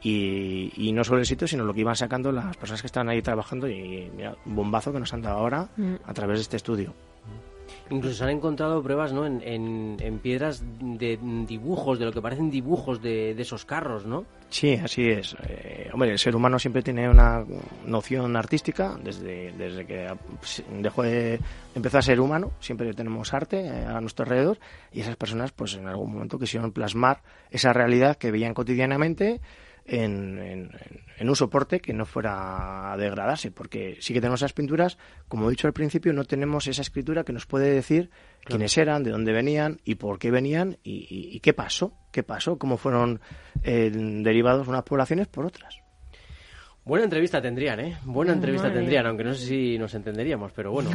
Y, 0.00 0.72
y, 0.76 0.92
no 0.92 1.02
solo 1.02 1.18
el 1.18 1.26
sitio, 1.26 1.48
sino 1.48 1.64
lo 1.64 1.74
que 1.74 1.80
iban 1.80 1.96
sacando 1.96 2.30
las 2.30 2.56
personas 2.56 2.80
que 2.80 2.86
están 2.86 3.08
ahí 3.08 3.20
trabajando 3.20 3.68
y 3.68 4.10
mira, 4.16 4.36
un 4.46 4.54
bombazo 4.54 4.92
que 4.92 5.00
nos 5.00 5.12
han 5.12 5.22
dado 5.22 5.38
ahora 5.38 5.68
mm. 5.76 5.94
a 6.04 6.14
través 6.14 6.38
de 6.38 6.42
este 6.42 6.56
estudio. 6.56 6.94
Incluso 7.90 8.16
se 8.16 8.24
han 8.24 8.30
encontrado 8.30 8.82
pruebas 8.82 9.12
¿no? 9.12 9.24
en, 9.26 9.40
en, 9.42 10.18
piedras 10.18 10.62
de 10.80 11.18
dibujos, 11.46 11.98
de 11.98 12.04
lo 12.04 12.12
que 12.12 12.20
parecen 12.20 12.50
dibujos 12.50 13.00
de, 13.00 13.34
de 13.34 13.42
esos 13.42 13.64
carros, 13.64 14.04
¿no? 14.04 14.24
Sí, 14.50 14.74
así 14.74 15.08
es. 15.08 15.36
Eh, 15.46 15.90
hombre, 15.92 16.10
el 16.10 16.18
ser 16.18 16.34
humano 16.34 16.58
siempre 16.58 16.82
tiene 16.82 17.08
una 17.08 17.44
noción 17.86 18.36
artística, 18.36 18.96
desde, 19.02 19.52
desde 19.52 19.86
que 19.86 20.08
dejó 20.80 21.02
de 21.02 21.38
empezar 21.74 22.00
a 22.00 22.02
ser 22.02 22.20
humano, 22.20 22.52
siempre 22.60 22.92
tenemos 22.94 23.32
arte 23.34 23.66
eh, 23.66 23.84
a 23.86 24.00
nuestro 24.00 24.24
alrededor 24.24 24.58
y 24.92 25.00
esas 25.00 25.16
personas 25.16 25.52
pues 25.52 25.74
en 25.74 25.86
algún 25.86 26.12
momento 26.12 26.38
quisieron 26.38 26.72
plasmar 26.72 27.22
esa 27.50 27.72
realidad 27.72 28.16
que 28.16 28.30
veían 28.30 28.54
cotidianamente 28.54 29.40
en, 29.88 30.70
un 31.20 31.36
soporte 31.36 31.80
que 31.80 31.92
no 31.92 32.06
fuera 32.06 32.92
a 32.92 32.96
degradarse, 32.96 33.50
porque 33.50 33.96
sí 34.00 34.14
que 34.14 34.20
tenemos 34.20 34.40
esas 34.40 34.52
pinturas, 34.52 34.98
como 35.26 35.46
he 35.46 35.50
dicho 35.50 35.66
al 35.66 35.72
principio, 35.72 36.12
no 36.12 36.24
tenemos 36.24 36.66
esa 36.66 36.82
escritura 36.82 37.24
que 37.24 37.32
nos 37.32 37.46
puede 37.46 37.72
decir 37.72 38.10
quiénes 38.44 38.76
eran, 38.78 39.02
de 39.02 39.10
dónde 39.10 39.32
venían 39.32 39.80
y 39.84 39.96
por 39.96 40.18
qué 40.18 40.30
venían 40.30 40.78
y, 40.82 41.40
qué 41.40 41.52
pasó, 41.52 41.94
qué 42.12 42.22
pasó, 42.22 42.58
cómo 42.58 42.76
fueron 42.76 43.20
eh, 43.62 43.90
derivados 43.92 44.68
unas 44.68 44.84
poblaciones 44.84 45.26
por 45.26 45.46
otras. 45.46 45.80
Buena 46.88 47.04
entrevista 47.04 47.42
tendrían, 47.42 47.80
¿eh? 47.80 47.98
Buena 48.06 48.32
entrevista 48.32 48.72
tendrían, 48.72 49.04
aunque 49.04 49.22
no 49.22 49.34
sé 49.34 49.44
si 49.44 49.76
nos 49.76 49.92
entenderíamos, 49.92 50.52
pero 50.52 50.72
bueno, 50.72 50.88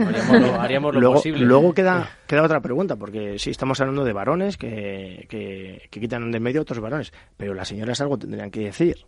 haríamos 0.60 0.92
lo, 0.92 1.00
luego, 1.00 1.16
posible. 1.18 1.46
Luego 1.46 1.72
queda, 1.72 2.10
queda 2.26 2.42
otra 2.42 2.62
pregunta, 2.62 2.96
porque 2.96 3.38
sí, 3.38 3.52
estamos 3.52 3.80
hablando 3.80 4.04
de 4.04 4.12
varones 4.12 4.58
que, 4.58 5.28
que, 5.30 5.88
quitan 5.92 6.32
de 6.32 6.40
medio 6.40 6.62
otros 6.64 6.80
varones, 6.80 7.14
pero 7.38 7.54
las 7.54 7.68
señoras 7.68 8.02
algo 8.02 8.18
tendrían 8.18 8.50
que 8.50 8.62
decir. 8.62 9.06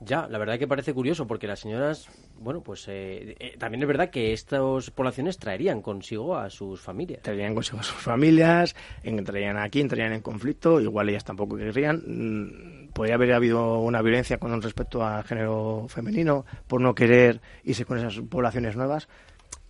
Ya, 0.00 0.28
la 0.28 0.38
verdad 0.38 0.58
que 0.58 0.68
parece 0.68 0.92
curioso 0.92 1.26
porque 1.26 1.46
las 1.46 1.60
señoras, 1.60 2.08
bueno, 2.38 2.62
pues 2.62 2.86
eh, 2.88 3.34
eh, 3.38 3.56
también 3.58 3.82
es 3.82 3.88
verdad 3.88 4.10
que 4.10 4.34
estas 4.34 4.90
poblaciones 4.90 5.38
traerían 5.38 5.80
consigo 5.80 6.36
a 6.36 6.50
sus 6.50 6.80
familias. 6.80 7.22
Traerían 7.22 7.54
consigo 7.54 7.78
a 7.78 7.82
sus 7.82 7.96
familias, 7.96 8.76
entrarían 9.02 9.56
aquí, 9.56 9.80
entrarían 9.80 10.12
en 10.12 10.20
conflicto, 10.20 10.80
igual 10.80 11.08
ellas 11.08 11.24
tampoco 11.24 11.56
querrían. 11.56 12.02
Mm, 12.06 12.88
Podría 12.92 13.14
haber 13.16 13.32
habido 13.32 13.80
una 13.80 14.00
violencia 14.00 14.38
con 14.38 14.60
respecto 14.60 15.04
al 15.04 15.22
género 15.24 15.86
femenino 15.88 16.46
por 16.66 16.80
no 16.80 16.94
querer 16.94 17.40
irse 17.62 17.84
con 17.84 17.98
esas 17.98 18.18
poblaciones 18.28 18.76
nuevas. 18.76 19.08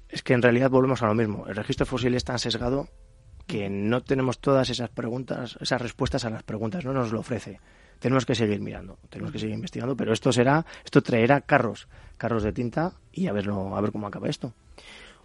Es 0.09 0.23
que 0.23 0.33
en 0.33 0.43
realidad 0.43 0.71
volvemos 0.71 1.03
a 1.03 1.09
lo 1.09 1.15
mismo. 1.15 1.47
El 1.49 1.57
registro 1.57 1.87
fósil 1.87 2.15
es 2.15 2.25
tan 2.25 2.39
sesgado 2.39 2.89
que 3.47 3.69
no 3.69 4.03
tenemos 4.03 4.41
todas 4.41 4.71
esas 4.71 4.91
preguntas, 4.91 5.57
esas 5.61 5.81
respuestas 5.81 6.25
a 6.25 6.31
las 6.31 6.43
preguntas, 6.43 6.85
no 6.85 6.93
nos 6.93 7.13
lo 7.13 7.21
ofrece 7.21 7.61
tenemos 7.99 8.27
que 8.27 8.35
seguir 8.35 8.61
mirando, 8.61 8.99
tenemos 9.09 9.33
que 9.33 9.39
seguir 9.39 9.55
investigando, 9.55 9.97
pero 9.97 10.13
esto 10.13 10.33
será, 10.33 10.65
esto 10.85 11.03
traerá 11.03 11.41
carros, 11.41 11.89
carros 12.17 12.43
de 12.43 12.53
tinta 12.53 12.93
y 13.13 13.27
a 13.27 13.33
verlo, 13.33 13.77
a 13.77 13.81
ver 13.81 13.93
cómo 13.93 14.07
acaba 14.07 14.29
esto. 14.29 14.53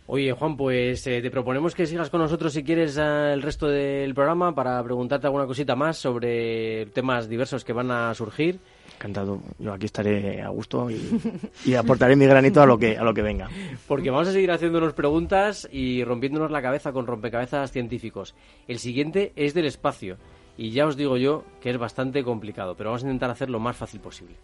Oye, 0.07 0.33
Juan, 0.33 0.57
pues 0.57 1.05
eh, 1.07 1.21
te 1.21 1.31
proponemos 1.31 1.73
que 1.73 1.85
sigas 1.85 2.09
con 2.09 2.19
nosotros 2.19 2.51
si 2.51 2.63
quieres 2.63 2.97
el 2.97 3.41
resto 3.41 3.67
del 3.67 4.13
programa 4.13 4.53
para 4.53 4.83
preguntarte 4.83 5.27
alguna 5.27 5.45
cosita 5.45 5.75
más 5.75 5.97
sobre 5.97 6.87
temas 6.87 7.29
diversos 7.29 7.63
que 7.63 7.71
van 7.71 7.91
a 7.91 8.13
surgir. 8.13 8.59
Encantado, 8.97 9.41
yo 9.57 9.71
aquí 9.71 9.85
estaré 9.85 10.41
a 10.41 10.49
gusto 10.49 10.89
y, 10.91 10.99
y 11.65 11.75
aportaré 11.75 12.15
mi 12.15 12.25
granito 12.25 12.61
a 12.61 12.65
lo 12.65 12.77
que 12.77 12.97
a 12.97 13.03
lo 13.03 13.13
que 13.13 13.21
venga. 13.21 13.49
Porque 13.87 14.09
vamos 14.09 14.27
a 14.27 14.31
seguir 14.33 14.51
haciéndonos 14.51 14.93
preguntas 14.93 15.69
y 15.71 16.03
rompiéndonos 16.03 16.51
la 16.51 16.61
cabeza 16.61 16.91
con 16.91 17.07
rompecabezas 17.07 17.71
científicos. 17.71 18.35
El 18.67 18.79
siguiente 18.79 19.31
es 19.35 19.53
del 19.53 19.65
espacio 19.65 20.17
y 20.57 20.71
ya 20.71 20.85
os 20.85 20.97
digo 20.97 21.17
yo 21.17 21.43
que 21.61 21.69
es 21.69 21.77
bastante 21.77 22.23
complicado, 22.23 22.75
pero 22.75 22.89
vamos 22.89 23.03
a 23.03 23.07
intentar 23.07 23.29
hacer 23.29 23.49
lo 23.49 23.59
más 23.59 23.77
fácil 23.77 23.99
posible. 23.99 24.35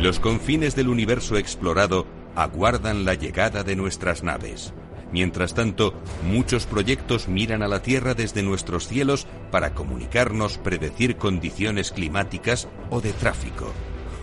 Los 0.00 0.20
confines 0.20 0.76
del 0.76 0.88
universo 0.88 1.36
explorado 1.36 2.06
aguardan 2.36 3.04
la 3.04 3.14
llegada 3.14 3.64
de 3.64 3.74
nuestras 3.74 4.22
naves. 4.22 4.72
Mientras 5.10 5.54
tanto, 5.54 5.94
muchos 6.22 6.66
proyectos 6.66 7.28
miran 7.28 7.62
a 7.62 7.68
la 7.68 7.82
Tierra 7.82 8.14
desde 8.14 8.42
nuestros 8.42 8.86
cielos 8.86 9.26
para 9.50 9.74
comunicarnos, 9.74 10.58
predecir 10.58 11.16
condiciones 11.16 11.90
climáticas 11.90 12.68
o 12.90 13.00
de 13.00 13.12
tráfico. 13.12 13.72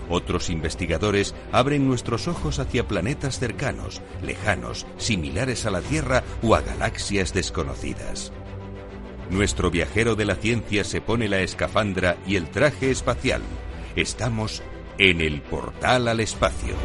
Otros 0.09 0.49
investigadores 0.49 1.33
abren 1.51 1.87
nuestros 1.87 2.27
ojos 2.27 2.59
hacia 2.59 2.87
planetas 2.87 3.39
cercanos, 3.39 4.01
lejanos, 4.21 4.85
similares 4.97 5.65
a 5.65 5.71
la 5.71 5.81
Tierra 5.81 6.23
o 6.43 6.55
a 6.55 6.61
galaxias 6.61 7.33
desconocidas. 7.33 8.31
Nuestro 9.29 9.71
viajero 9.71 10.15
de 10.15 10.25
la 10.25 10.35
ciencia 10.35 10.83
se 10.83 11.01
pone 11.01 11.27
la 11.27 11.39
escafandra 11.39 12.17
y 12.27 12.35
el 12.35 12.49
traje 12.49 12.91
espacial. 12.91 13.41
Estamos 13.95 14.61
en 14.99 15.21
el 15.21 15.41
portal 15.41 16.07
al 16.07 16.19
espacio. 16.19 16.75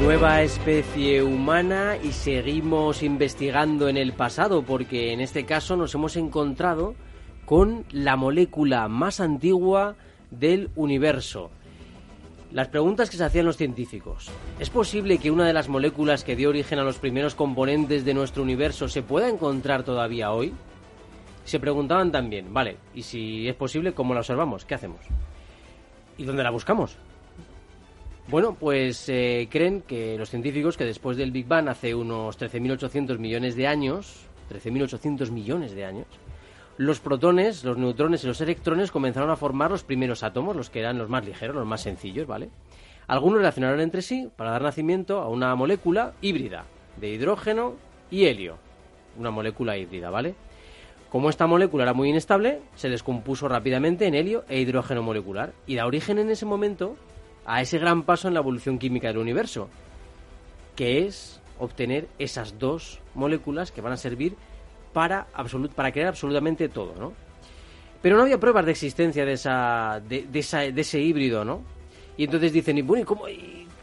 Nueva 0.00 0.42
especie 0.42 1.24
humana 1.24 1.96
y 2.02 2.12
seguimos 2.12 3.02
investigando 3.02 3.88
en 3.88 3.96
el 3.96 4.12
pasado 4.12 4.62
porque 4.62 5.12
en 5.12 5.20
este 5.20 5.44
caso 5.44 5.76
nos 5.76 5.92
hemos 5.94 6.16
encontrado 6.16 6.94
con 7.48 7.86
la 7.92 8.16
molécula 8.16 8.88
más 8.88 9.20
antigua 9.20 9.96
del 10.30 10.68
universo. 10.76 11.50
Las 12.52 12.68
preguntas 12.68 13.08
que 13.08 13.16
se 13.16 13.24
hacían 13.24 13.46
los 13.46 13.56
científicos. 13.56 14.28
¿Es 14.58 14.68
posible 14.68 15.16
que 15.16 15.30
una 15.30 15.46
de 15.46 15.54
las 15.54 15.70
moléculas 15.70 16.24
que 16.24 16.36
dio 16.36 16.50
origen 16.50 16.78
a 16.78 16.84
los 16.84 16.98
primeros 16.98 17.34
componentes 17.34 18.04
de 18.04 18.12
nuestro 18.12 18.42
universo 18.42 18.86
se 18.86 19.00
pueda 19.00 19.30
encontrar 19.30 19.82
todavía 19.82 20.30
hoy? 20.30 20.52
Se 21.46 21.58
preguntaban 21.58 22.12
también, 22.12 22.52
vale, 22.52 22.76
y 22.94 23.00
si 23.00 23.48
es 23.48 23.54
posible, 23.54 23.94
¿cómo 23.94 24.12
la 24.12 24.20
observamos? 24.20 24.66
¿Qué 24.66 24.74
hacemos? 24.74 25.00
¿Y 26.18 26.24
dónde 26.24 26.42
la 26.42 26.50
buscamos? 26.50 26.98
Bueno, 28.28 28.58
pues 28.60 29.08
eh, 29.08 29.48
creen 29.50 29.80
que 29.80 30.18
los 30.18 30.28
científicos 30.28 30.76
que 30.76 30.84
después 30.84 31.16
del 31.16 31.30
Big 31.30 31.46
Bang 31.46 31.70
hace 31.70 31.94
unos 31.94 32.38
13.800 32.38 33.16
millones 33.18 33.56
de 33.56 33.66
años, 33.66 34.26
13.800 34.50 35.30
millones 35.30 35.74
de 35.74 35.86
años, 35.86 36.06
los 36.78 37.00
protones, 37.00 37.64
los 37.64 37.76
neutrones 37.76 38.22
y 38.22 38.28
los 38.28 38.40
electrones 38.40 38.92
comenzaron 38.92 39.30
a 39.30 39.36
formar 39.36 39.70
los 39.70 39.82
primeros 39.82 40.22
átomos, 40.22 40.54
los 40.54 40.70
que 40.70 40.78
eran 40.78 40.96
los 40.96 41.08
más 41.08 41.26
ligeros, 41.26 41.56
los 41.56 41.66
más 41.66 41.82
sencillos, 41.82 42.26
¿vale? 42.26 42.50
Algunos 43.08 43.38
relacionaron 43.38 43.80
entre 43.80 44.00
sí 44.00 44.30
para 44.36 44.52
dar 44.52 44.62
nacimiento 44.62 45.20
a 45.20 45.28
una 45.28 45.54
molécula 45.56 46.12
híbrida 46.22 46.66
de 46.96 47.08
hidrógeno 47.08 47.74
y 48.12 48.26
helio. 48.26 48.58
Una 49.18 49.32
molécula 49.32 49.76
híbrida, 49.76 50.08
¿vale? 50.08 50.36
Como 51.10 51.30
esta 51.30 51.48
molécula 51.48 51.82
era 51.82 51.94
muy 51.94 52.10
inestable, 52.10 52.60
se 52.76 52.88
descompuso 52.88 53.48
rápidamente 53.48 54.06
en 54.06 54.14
helio 54.14 54.44
e 54.48 54.60
hidrógeno 54.60 55.02
molecular 55.02 55.52
y 55.66 55.74
da 55.74 55.86
origen 55.86 56.18
en 56.18 56.30
ese 56.30 56.46
momento 56.46 56.96
a 57.44 57.60
ese 57.60 57.78
gran 57.78 58.04
paso 58.04 58.28
en 58.28 58.34
la 58.34 58.40
evolución 58.40 58.78
química 58.78 59.08
del 59.08 59.18
universo, 59.18 59.68
que 60.76 61.06
es 61.06 61.40
obtener 61.58 62.06
esas 62.20 62.60
dos 62.60 63.00
moléculas 63.14 63.72
que 63.72 63.80
van 63.80 63.94
a 63.94 63.96
servir 63.96 64.36
para, 64.98 65.28
para 65.76 65.92
crear 65.92 66.08
absolutamente 66.08 66.68
todo, 66.68 66.92
¿no? 66.98 67.12
Pero 68.02 68.16
no 68.16 68.22
había 68.22 68.40
pruebas 68.40 68.64
de 68.64 68.72
existencia 68.72 69.24
de, 69.24 69.34
esa, 69.34 70.02
de, 70.04 70.26
esa, 70.32 70.58
de 70.58 70.80
ese 70.80 70.98
híbrido, 70.98 71.44
¿no? 71.44 71.62
Y 72.16 72.24
entonces 72.24 72.52
dicen, 72.52 72.78
y 72.78 72.82
bueno, 72.82 73.02
¿y 73.02 73.04
cómo, 73.04 73.26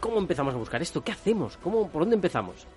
cómo 0.01 0.17
empezamos 0.17 0.53
a 0.53 0.57
buscar 0.57 0.81
esto? 0.81 1.01
¿Qué 1.01 1.13
hacemos? 1.13 1.55
¿Cómo, 1.55 1.87
¿Por 1.87 2.01
dónde 2.01 2.17
empezamos? 2.17 2.67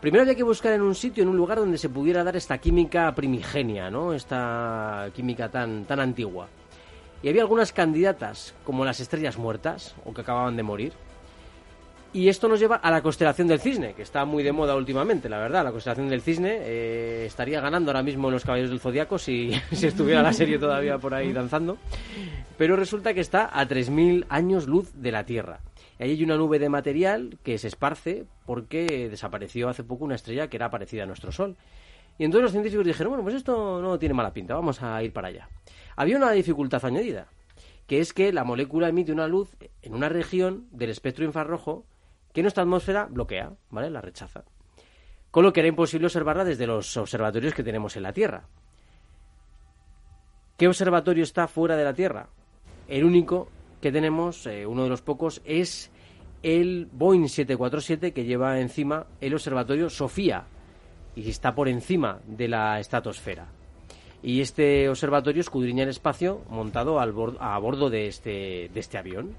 Primero 0.00 0.22
había 0.22 0.34
que 0.34 0.42
buscar 0.42 0.72
en 0.72 0.80
un 0.80 0.94
sitio, 0.94 1.24
en 1.24 1.28
un 1.28 1.36
lugar 1.36 1.58
donde 1.58 1.76
se 1.76 1.90
pudiera 1.90 2.24
dar 2.24 2.36
esta 2.36 2.56
química 2.56 3.14
primigenia, 3.14 3.90
¿no? 3.90 4.14
Esta 4.14 5.10
química 5.14 5.50
tan, 5.50 5.84
tan 5.84 6.00
antigua. 6.00 6.48
Y 7.22 7.28
había 7.28 7.42
algunas 7.42 7.74
candidatas, 7.74 8.54
como 8.64 8.86
las 8.86 8.98
estrellas 8.98 9.36
muertas, 9.36 9.94
o 10.06 10.14
que 10.14 10.22
acababan 10.22 10.56
de 10.56 10.62
morir, 10.62 10.94
y 12.14 12.28
esto 12.28 12.46
nos 12.48 12.60
lleva 12.60 12.76
a 12.76 12.90
la 12.90 13.02
constelación 13.02 13.48
del 13.48 13.60
cisne, 13.60 13.94
que 13.94 14.02
está 14.02 14.24
muy 14.24 14.42
de 14.42 14.52
moda 14.52 14.76
últimamente, 14.76 15.28
la 15.28 15.38
verdad. 15.38 15.64
La 15.64 15.70
constelación 15.70 16.08
del 16.08 16.20
cisne 16.20 16.58
eh, 16.60 17.24
estaría 17.26 17.60
ganando 17.60 17.90
ahora 17.90 18.02
mismo 18.02 18.28
en 18.28 18.34
los 18.34 18.44
caballos 18.44 18.68
del 18.68 18.80
zodiaco 18.80 19.18
si, 19.18 19.52
si 19.72 19.86
estuviera 19.86 20.22
la 20.22 20.32
serie 20.32 20.58
todavía 20.58 20.98
por 20.98 21.14
ahí 21.14 21.32
danzando. 21.32 21.78
Pero 22.58 22.76
resulta 22.76 23.14
que 23.14 23.20
está 23.20 23.48
a 23.52 23.66
3.000 23.66 24.26
años 24.28 24.66
luz 24.66 24.92
de 24.94 25.10
la 25.10 25.24
Tierra. 25.24 25.60
Ahí 25.98 26.10
hay 26.10 26.24
una 26.24 26.36
nube 26.36 26.58
de 26.58 26.68
material 26.68 27.38
que 27.42 27.58
se 27.58 27.68
esparce 27.68 28.26
porque 28.44 29.08
desapareció 29.08 29.68
hace 29.68 29.84
poco 29.84 30.04
una 30.04 30.16
estrella 30.16 30.48
que 30.48 30.56
era 30.56 30.68
parecida 30.68 31.04
a 31.04 31.06
nuestro 31.06 31.32
Sol. 31.32 31.56
Y 32.18 32.24
entonces 32.24 32.42
los 32.42 32.52
científicos 32.52 32.84
dijeron, 32.84 33.12
bueno, 33.12 33.24
pues 33.24 33.36
esto 33.36 33.80
no 33.80 33.98
tiene 33.98 34.14
mala 34.14 34.32
pinta, 34.32 34.54
vamos 34.54 34.82
a 34.82 35.02
ir 35.02 35.12
para 35.12 35.28
allá. 35.28 35.48
Había 35.96 36.16
una 36.16 36.30
dificultad 36.32 36.84
añadida, 36.84 37.28
que 37.86 38.00
es 38.00 38.12
que 38.12 38.32
la 38.32 38.44
molécula 38.44 38.88
emite 38.88 39.12
una 39.12 39.28
luz 39.28 39.56
en 39.80 39.94
una 39.94 40.08
región 40.08 40.66
del 40.72 40.90
espectro 40.90 41.24
infrarrojo 41.24 41.86
que 42.32 42.42
nuestra 42.42 42.62
atmósfera 42.62 43.06
bloquea, 43.10 43.52
¿vale? 43.70 43.90
La 43.90 44.00
rechaza. 44.00 44.44
Con 45.30 45.44
lo 45.44 45.52
que 45.52 45.60
era 45.60 45.68
imposible 45.68 46.06
observarla 46.06 46.44
desde 46.44 46.66
los 46.66 46.96
observatorios 46.96 47.54
que 47.54 47.62
tenemos 47.62 47.96
en 47.96 48.02
la 48.02 48.12
Tierra. 48.12 48.44
¿Qué 50.56 50.68
observatorio 50.68 51.24
está 51.24 51.48
fuera 51.48 51.76
de 51.76 51.84
la 51.84 51.94
Tierra? 51.94 52.28
El 52.88 53.04
único 53.04 53.48
que 53.80 53.90
tenemos, 53.90 54.46
eh, 54.46 54.66
uno 54.66 54.84
de 54.84 54.90
los 54.90 55.02
pocos, 55.02 55.40
es 55.44 55.90
el 56.42 56.88
Boeing 56.92 57.28
747 57.28 58.12
que 58.12 58.24
lleva 58.24 58.60
encima 58.60 59.06
el 59.20 59.34
observatorio 59.34 59.88
Sofía 59.88 60.44
y 61.14 61.28
está 61.28 61.54
por 61.54 61.68
encima 61.68 62.20
de 62.26 62.48
la 62.48 62.80
estratosfera. 62.80 63.46
Y 64.22 64.40
este 64.40 64.88
observatorio 64.88 65.40
escudriña 65.40 65.82
el 65.82 65.88
espacio 65.88 66.42
montado 66.48 67.00
a 67.00 67.58
bordo 67.58 67.90
de 67.90 68.06
este, 68.06 68.70
de 68.72 68.80
este 68.80 68.98
avión. 68.98 69.34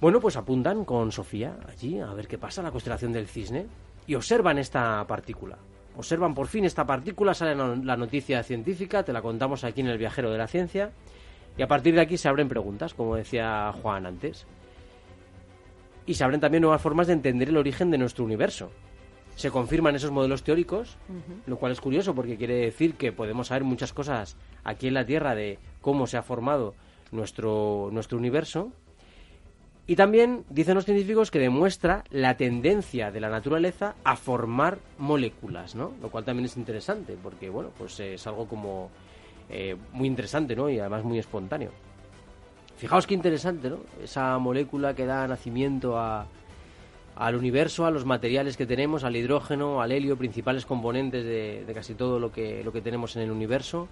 Bueno, 0.00 0.20
pues 0.20 0.36
apuntan 0.36 0.84
con 0.84 1.10
Sofía 1.10 1.56
allí 1.68 1.98
a 1.98 2.14
ver 2.14 2.28
qué 2.28 2.38
pasa, 2.38 2.62
la 2.62 2.70
constelación 2.70 3.12
del 3.12 3.26
cisne, 3.26 3.66
y 4.06 4.14
observan 4.14 4.58
esta 4.58 5.04
partícula. 5.08 5.58
Observan 5.96 6.34
por 6.34 6.46
fin 6.46 6.64
esta 6.64 6.86
partícula, 6.86 7.34
sale 7.34 7.56
la 7.56 7.96
noticia 7.96 8.44
científica, 8.44 9.02
te 9.02 9.12
la 9.12 9.20
contamos 9.20 9.64
aquí 9.64 9.80
en 9.80 9.88
el 9.88 9.98
viajero 9.98 10.30
de 10.30 10.38
la 10.38 10.46
ciencia, 10.46 10.92
y 11.56 11.62
a 11.62 11.66
partir 11.66 11.96
de 11.96 12.02
aquí 12.02 12.16
se 12.16 12.28
abren 12.28 12.48
preguntas, 12.48 12.94
como 12.94 13.16
decía 13.16 13.72
Juan 13.82 14.06
antes. 14.06 14.46
Y 16.06 16.14
se 16.14 16.22
abren 16.22 16.40
también 16.40 16.62
nuevas 16.62 16.80
formas 16.80 17.08
de 17.08 17.14
entender 17.14 17.48
el 17.48 17.56
origen 17.56 17.90
de 17.90 17.98
nuestro 17.98 18.24
universo. 18.24 18.70
Se 19.34 19.50
confirman 19.50 19.96
esos 19.96 20.12
modelos 20.12 20.44
teóricos, 20.44 20.96
lo 21.46 21.56
cual 21.56 21.72
es 21.72 21.80
curioso 21.80 22.14
porque 22.14 22.36
quiere 22.36 22.54
decir 22.54 22.94
que 22.94 23.10
podemos 23.10 23.48
saber 23.48 23.64
muchas 23.64 23.92
cosas 23.92 24.36
aquí 24.62 24.86
en 24.86 24.94
la 24.94 25.04
Tierra 25.04 25.34
de 25.34 25.58
cómo 25.80 26.06
se 26.06 26.16
ha 26.16 26.22
formado 26.22 26.74
nuestro, 27.10 27.88
nuestro 27.92 28.16
universo 28.16 28.72
y 29.88 29.96
también 29.96 30.44
dicen 30.50 30.74
los 30.74 30.84
científicos 30.84 31.30
que 31.30 31.38
demuestra 31.38 32.04
la 32.10 32.36
tendencia 32.36 33.10
de 33.10 33.20
la 33.20 33.30
naturaleza 33.30 33.94
a 34.04 34.16
formar 34.16 34.80
moléculas, 34.98 35.74
¿no? 35.74 35.94
Lo 36.02 36.10
cual 36.10 36.26
también 36.26 36.44
es 36.44 36.58
interesante, 36.58 37.16
porque, 37.20 37.48
bueno, 37.48 37.70
pues 37.78 37.98
es 37.98 38.26
algo 38.26 38.46
como 38.46 38.90
eh, 39.48 39.76
muy 39.94 40.06
interesante, 40.06 40.54
¿no? 40.54 40.68
Y 40.68 40.78
además 40.78 41.04
muy 41.04 41.18
espontáneo. 41.18 41.70
Fijaos 42.76 43.06
qué 43.06 43.14
interesante, 43.14 43.70
¿no? 43.70 43.78
Esa 44.04 44.36
molécula 44.36 44.92
que 44.92 45.06
da 45.06 45.26
nacimiento 45.26 45.98
a, 45.98 46.26
al 47.16 47.34
universo, 47.34 47.86
a 47.86 47.90
los 47.90 48.04
materiales 48.04 48.58
que 48.58 48.66
tenemos, 48.66 49.04
al 49.04 49.16
hidrógeno, 49.16 49.80
al 49.80 49.90
helio, 49.90 50.18
principales 50.18 50.66
componentes 50.66 51.24
de, 51.24 51.64
de 51.66 51.72
casi 51.72 51.94
todo 51.94 52.18
lo 52.18 52.30
que, 52.30 52.62
lo 52.62 52.72
que 52.72 52.82
tenemos 52.82 53.16
en 53.16 53.22
el 53.22 53.30
universo 53.30 53.88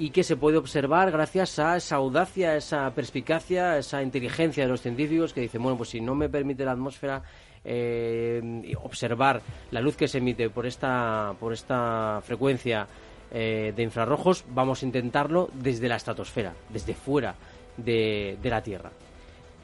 y 0.00 0.10
que 0.10 0.24
se 0.24 0.34
puede 0.34 0.56
observar 0.56 1.10
gracias 1.10 1.58
a 1.58 1.76
esa 1.76 1.96
audacia, 1.96 2.56
esa 2.56 2.90
perspicacia, 2.94 3.76
esa 3.76 4.02
inteligencia 4.02 4.64
de 4.64 4.70
los 4.70 4.80
científicos 4.80 5.34
que 5.34 5.42
dicen, 5.42 5.62
bueno, 5.62 5.76
pues 5.76 5.90
si 5.90 6.00
no 6.00 6.14
me 6.14 6.30
permite 6.30 6.64
la 6.64 6.72
atmósfera 6.72 7.22
eh, 7.62 8.74
observar 8.82 9.42
la 9.70 9.82
luz 9.82 9.98
que 9.98 10.08
se 10.08 10.16
emite 10.16 10.48
por 10.48 10.64
esta, 10.64 11.34
por 11.38 11.52
esta 11.52 12.22
frecuencia 12.24 12.88
eh, 13.30 13.74
de 13.76 13.82
infrarrojos, 13.82 14.46
vamos 14.48 14.82
a 14.82 14.86
intentarlo 14.86 15.50
desde 15.52 15.86
la 15.86 15.96
estratosfera, 15.96 16.54
desde 16.70 16.94
fuera 16.94 17.34
de, 17.76 18.38
de 18.42 18.48
la 18.48 18.62
Tierra. 18.62 18.90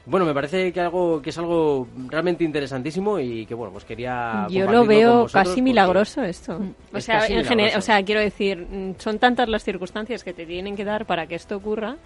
Bueno, 0.09 0.25
me 0.25 0.33
parece 0.33 0.71
que 0.71 0.79
algo 0.79 1.21
que 1.21 1.31
es 1.31 1.37
algo 1.37 1.85
realmente 2.07 2.43
interesantísimo 2.45 3.19
y 3.19 3.45
que 3.45 3.53
bueno, 3.53 3.73
pues 3.73 3.83
quería 3.83 4.47
Yo 4.49 4.65
lo 4.71 4.85
veo 4.85 5.23
vosotros 5.23 5.49
casi 5.49 5.61
milagroso 5.61 6.23
esto. 6.23 6.61
O 6.93 6.97
Es 6.97 7.03
sea, 7.03 7.27
en 7.27 7.39
milagroso. 7.39 7.77
o 7.77 7.81
sea, 7.81 8.01
quiero 8.03 8.21
decir, 8.21 8.57
mm, 8.57 8.95
son 8.99 9.19
tantas 9.19 9.49
las 9.49 9.63
circunstancias 9.65 10.23
que 10.23 10.33
te 10.33 10.45
tienen 10.45 10.77
que 10.77 10.85
dar 10.85 11.05
para 11.05 11.27
que 11.27 11.35
esto 11.35 11.57
ocurra. 11.57 11.97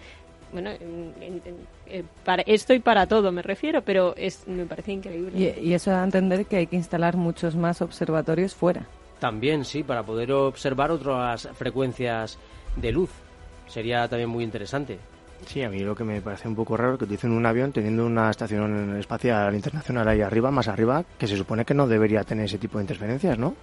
Bueno, 0.52 0.72
en- 0.72 1.14
en- 1.22 1.42
en- 1.46 1.56
eh, 1.88 2.04
para 2.26 2.42
esto 2.42 2.74
y 2.74 2.80
para 2.80 3.06
todo 3.06 3.32
me 3.32 3.42
refiero, 3.44 3.84
pero 3.84 4.16
es 4.18 4.48
me 4.48 4.66
parece 4.66 4.94
increíble. 4.94 5.56
Y, 5.62 5.70
y 5.70 5.74
eso 5.76 5.92
da 5.92 6.02
a 6.02 6.04
entender 6.04 6.46
que 6.48 6.58
hay 6.58 6.68
que 6.68 6.76
instalar 6.76 7.16
muchos 7.16 7.56
más 7.56 7.82
observatorios 7.84 8.56
fuera. 8.56 8.86
También, 9.20 9.64
sí, 9.64 9.84
para 9.84 10.02
poder 10.04 10.32
observar 10.32 10.90
otras 10.90 11.48
frecuencias 11.54 12.40
de 12.76 12.92
luz. 12.92 13.12
Sería 13.68 14.08
también 14.08 14.30
muy 14.30 14.44
interesante. 14.44 14.98
Sí, 15.46 15.64
a 15.64 15.70
mí 15.70 15.80
lo 15.80 15.96
que 15.96 16.04
me 16.04 16.22
parece 16.22 16.48
un 16.48 16.56
poco 16.56 16.78
raro 16.78 16.94
es 16.94 17.00
que 17.00 17.06
utilicen 17.06 17.32
un 17.32 17.46
avión 17.46 17.72
teniendo 17.72 18.06
una 18.06 18.30
estación 18.30 18.98
espacial 18.98 19.54
internacional 19.56 20.08
ahí 20.08 20.22
arriba, 20.22 20.52
más 20.52 20.68
arriba, 20.68 21.04
que 21.18 21.28
se 21.28 21.36
supone 21.36 21.66
que 21.66 21.74
no 21.74 21.88
debería 21.88 22.24
tener 22.24 22.46
ese 22.46 22.58
tipo 22.58 22.78
de 22.78 22.84
interferencias, 22.84 23.38
¿no? 23.38 23.56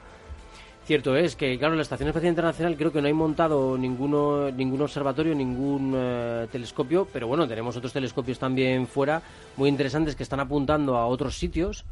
Cierto 0.89 1.15
es 1.17 1.37
que, 1.37 1.59
claro, 1.59 1.75
la 1.75 1.83
Estación 1.83 2.09
Espacial 2.09 2.31
Internacional 2.31 2.75
creo 2.75 2.91
que 2.91 3.03
no 3.03 3.09
hay 3.09 3.13
montado 3.13 3.77
ninguno, 3.77 4.51
ningún 4.51 4.81
observatorio, 4.81 5.35
ningún 5.35 5.93
eh, 5.95 6.47
telescopio, 6.51 7.07
pero 7.13 7.27
bueno, 7.29 7.47
tenemos 7.47 7.77
otros 7.77 7.93
telescopios 7.93 8.39
también 8.39 8.87
fuera, 8.87 9.21
muy 9.59 9.69
interesantes, 9.69 10.17
que 10.17 10.23
están 10.23 10.41
apuntando 10.41 10.97
a 10.97 11.07
otros 11.07 11.37
sitios. 11.37 11.85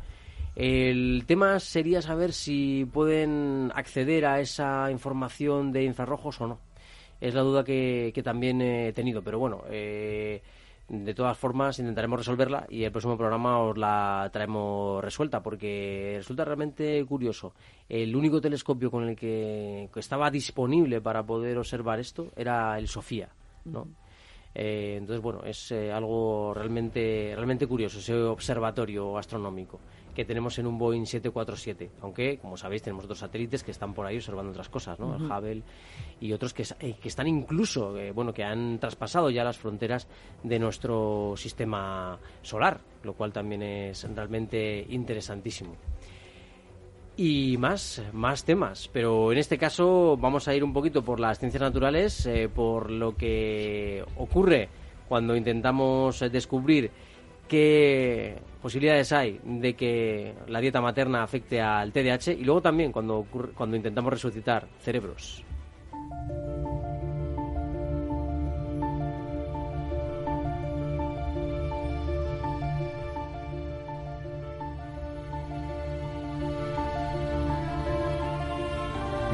El 0.55 1.25
tema 1.27 1.61
sería 1.61 2.01
saber 2.01 2.33
si 2.33 2.87
pueden 2.91 3.71
acceder 3.75 4.25
a 4.25 4.41
esa 4.41 4.91
información 4.91 5.73
de 5.73 5.85
infrarrojos 5.85 6.41
o 6.41 6.47
no. 6.47 6.59
Es 7.21 7.35
la 7.35 7.43
duda 7.43 7.65
que, 7.65 8.13
que 8.15 8.23
también 8.23 8.61
he 8.61 8.93
tenido, 8.93 9.23
pero 9.23 9.39
bueno, 9.39 9.63
eh, 9.71 10.43
de 10.89 11.15
todas 11.15 11.37
formas 11.37 11.79
intentaremos 11.79 12.21
resolverla 12.21 12.67
y 12.69 12.85
el 12.85 12.93
próximo 12.93 13.17
programa 13.17 13.59
os 13.59 13.77
la 13.77 14.29
traemos 14.33 15.03
resuelta 15.03 15.43
porque 15.43 16.15
resulta 16.19 16.45
realmente 16.45 17.05
curioso. 17.05 17.55
El 17.89 18.15
único 18.15 18.41
telescopio 18.41 18.91
con 18.91 19.09
el 19.09 19.17
que, 19.17 19.89
que 19.93 20.01
estaba 20.01 20.31
disponible 20.31 21.01
para 21.01 21.25
poder 21.25 21.59
observar 21.59 21.99
esto 21.99 22.29
era 22.37 22.79
el 22.79 22.87
Sofía, 22.87 23.29
¿no? 23.65 23.89
Eh, 24.55 24.95
entonces, 24.99 25.23
bueno, 25.23 25.43
es 25.45 25.71
eh, 25.73 25.93
algo 25.93 26.55
realmente, 26.55 27.33
realmente 27.35 27.67
curioso, 27.67 27.99
ese 27.99 28.15
observatorio 28.15 29.19
astronómico 29.19 29.81
que 30.17 30.25
tenemos 30.25 30.59
en 30.59 30.67
un 30.67 30.79
Boeing 30.79 31.05
747. 31.05 31.91
Aunque, 32.01 32.39
como 32.39 32.57
sabéis, 32.57 32.83
tenemos 32.83 33.05
otros 33.05 33.19
satélites 33.19 33.63
que 33.63 33.71
están 33.71 33.93
por 33.93 34.07
ahí 34.07 34.17
observando 34.17 34.51
otras 34.51 34.71
cosas, 34.71 34.99
¿no? 34.99 35.15
El 35.15 35.23
Hubble 35.23 35.63
y 36.21 36.33
otros 36.33 36.55
que, 36.55 36.65
eh, 36.81 36.95
que 37.01 37.09
están 37.09 37.29
incluso, 37.29 37.97
eh, 37.99 38.13
bueno, 38.13 38.33
que 38.33 38.43
han 38.43 38.79
traspasado 38.79 39.29
ya 39.29 39.45
las 39.45 39.59
fronteras 39.59 40.09
de 40.43 40.59
nuestro 40.59 41.35
sistema 41.37 42.19
solar, 42.41 42.81
lo 43.03 43.13
cual 43.13 43.31
también 43.31 43.63
es 43.63 44.03
realmente 44.15 44.87
interesantísimo 44.89 45.77
y 47.19 47.57
más, 47.59 48.03
más 48.13 48.45
temas. 48.45 48.89
Pero 48.93 49.33
en 49.33 49.39
este 49.39 49.59
caso 49.59 50.17
vamos 50.17 50.49
a 50.49 50.55
ir 50.55 50.65
un 50.65 50.73
poquito 50.73 51.03
por 51.03 51.21
las 51.21 51.39
ciencias 51.39 51.61
naturales, 51.61 52.25
eh, 52.25 52.49
por 52.49 52.91
lo 52.91 53.17
que 53.17 54.03
ocurre 54.17 54.69
cuando 55.09 55.37
intentamos 55.37 56.21
descubrir 56.33 56.91
qué 57.49 58.39
posibilidades 58.63 59.13
hay 59.13 59.41
de 59.45 59.75
que 59.75 60.35
la 60.49 60.61
dieta 60.61 60.81
materna 60.81 61.23
afecte 61.23 61.61
al 61.61 61.93
TDAH 61.93 62.33
y 62.33 62.45
luego 62.45 62.63
también 62.63 62.93
cuando, 62.93 63.27
cuando 63.55 63.77
intentamos 63.77 64.13
resucitar 64.13 64.67
cerebros. 64.81 65.45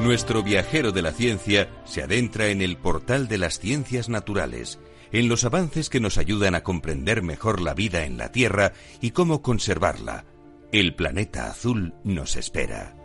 Nuestro 0.02 0.42
viajero 0.42 0.90
de 0.90 1.00
la 1.00 1.12
ciencia 1.12 1.68
se 1.84 2.02
adentra 2.02 2.48
en 2.48 2.60
el 2.60 2.76
portal 2.76 3.28
de 3.28 3.38
las 3.38 3.60
ciencias 3.60 4.08
naturales, 4.08 4.80
en 5.12 5.28
los 5.28 5.44
avances 5.44 5.88
que 5.88 6.00
nos 6.00 6.18
ayudan 6.18 6.54
a 6.54 6.62
comprender 6.62 7.22
mejor 7.22 7.60
la 7.60 7.74
vida 7.74 8.04
en 8.04 8.16
la 8.16 8.32
Tierra 8.32 8.72
y 9.00 9.10
cómo 9.10 9.42
conservarla. 9.42 10.24
El 10.72 10.94
planeta 10.94 11.46
azul 11.46 11.94
nos 12.02 12.36
espera. 12.36 13.01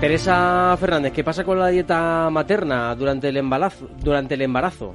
Teresa 0.00 0.76
Fernández, 0.78 1.12
¿qué 1.12 1.24
pasa 1.24 1.42
con 1.42 1.58
la 1.58 1.68
dieta 1.68 2.30
materna 2.30 2.94
durante 2.94 3.28
el 3.30 3.36
embarazo? 3.36 4.94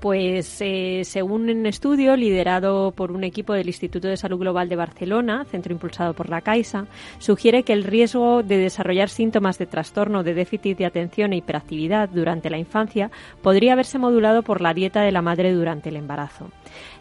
Pues 0.00 0.56
eh, 0.60 1.02
según 1.04 1.50
un 1.50 1.66
estudio 1.66 2.16
liderado 2.16 2.92
por 2.92 3.12
un 3.12 3.24
equipo 3.24 3.52
del 3.52 3.66
Instituto 3.66 4.08
de 4.08 4.16
Salud 4.16 4.38
Global 4.38 4.70
de 4.70 4.76
Barcelona, 4.76 5.44
centro 5.44 5.72
impulsado 5.72 6.14
por 6.14 6.30
la 6.30 6.40
Caixa, 6.40 6.86
sugiere 7.18 7.62
que 7.62 7.74
el 7.74 7.84
riesgo 7.84 8.42
de 8.42 8.56
desarrollar 8.56 9.10
síntomas 9.10 9.58
de 9.58 9.66
trastorno 9.66 10.22
de 10.22 10.32
déficit 10.34 10.78
de 10.78 10.86
atención 10.86 11.32
e 11.32 11.38
hiperactividad 11.38 12.08
durante 12.08 12.48
la 12.48 12.58
infancia 12.58 13.10
podría 13.42 13.74
haberse 13.74 13.98
modulado 13.98 14.42
por 14.42 14.62
la 14.62 14.72
dieta 14.72 15.02
de 15.02 15.12
la 15.12 15.20
madre 15.20 15.52
durante 15.52 15.90
el 15.90 15.96
embarazo. 15.96 16.50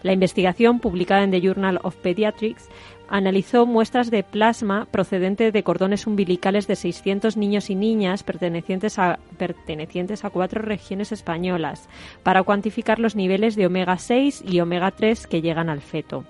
La 0.01 0.11
investigación, 0.11 0.79
publicada 0.79 1.23
en 1.23 1.31
The 1.31 1.41
Journal 1.41 1.79
of 1.83 1.95
Pediatrics, 1.97 2.67
analizó 3.09 3.65
muestras 3.65 4.11
de 4.11 4.23
plasma 4.23 4.87
procedente 4.91 5.51
de 5.51 5.63
cordones 5.63 6.07
umbilicales 6.07 6.67
de 6.67 6.75
600 6.75 7.37
niños 7.37 7.69
y 7.69 7.75
niñas 7.75 8.23
pertenecientes 8.23 8.99
a, 8.99 9.19
pertenecientes 9.37 10.25
a 10.25 10.29
cuatro 10.29 10.61
regiones 10.61 11.11
españolas 11.11 11.89
para 12.23 12.43
cuantificar 12.43 12.99
los 12.99 13.15
niveles 13.15 13.55
de 13.55 13.65
omega 13.65 13.97
6 13.97 14.43
y 14.47 14.59
omega 14.59 14.91
3 14.91 15.27
que 15.27 15.41
llegan 15.41 15.69
al 15.69 15.81
feto. 15.81 16.25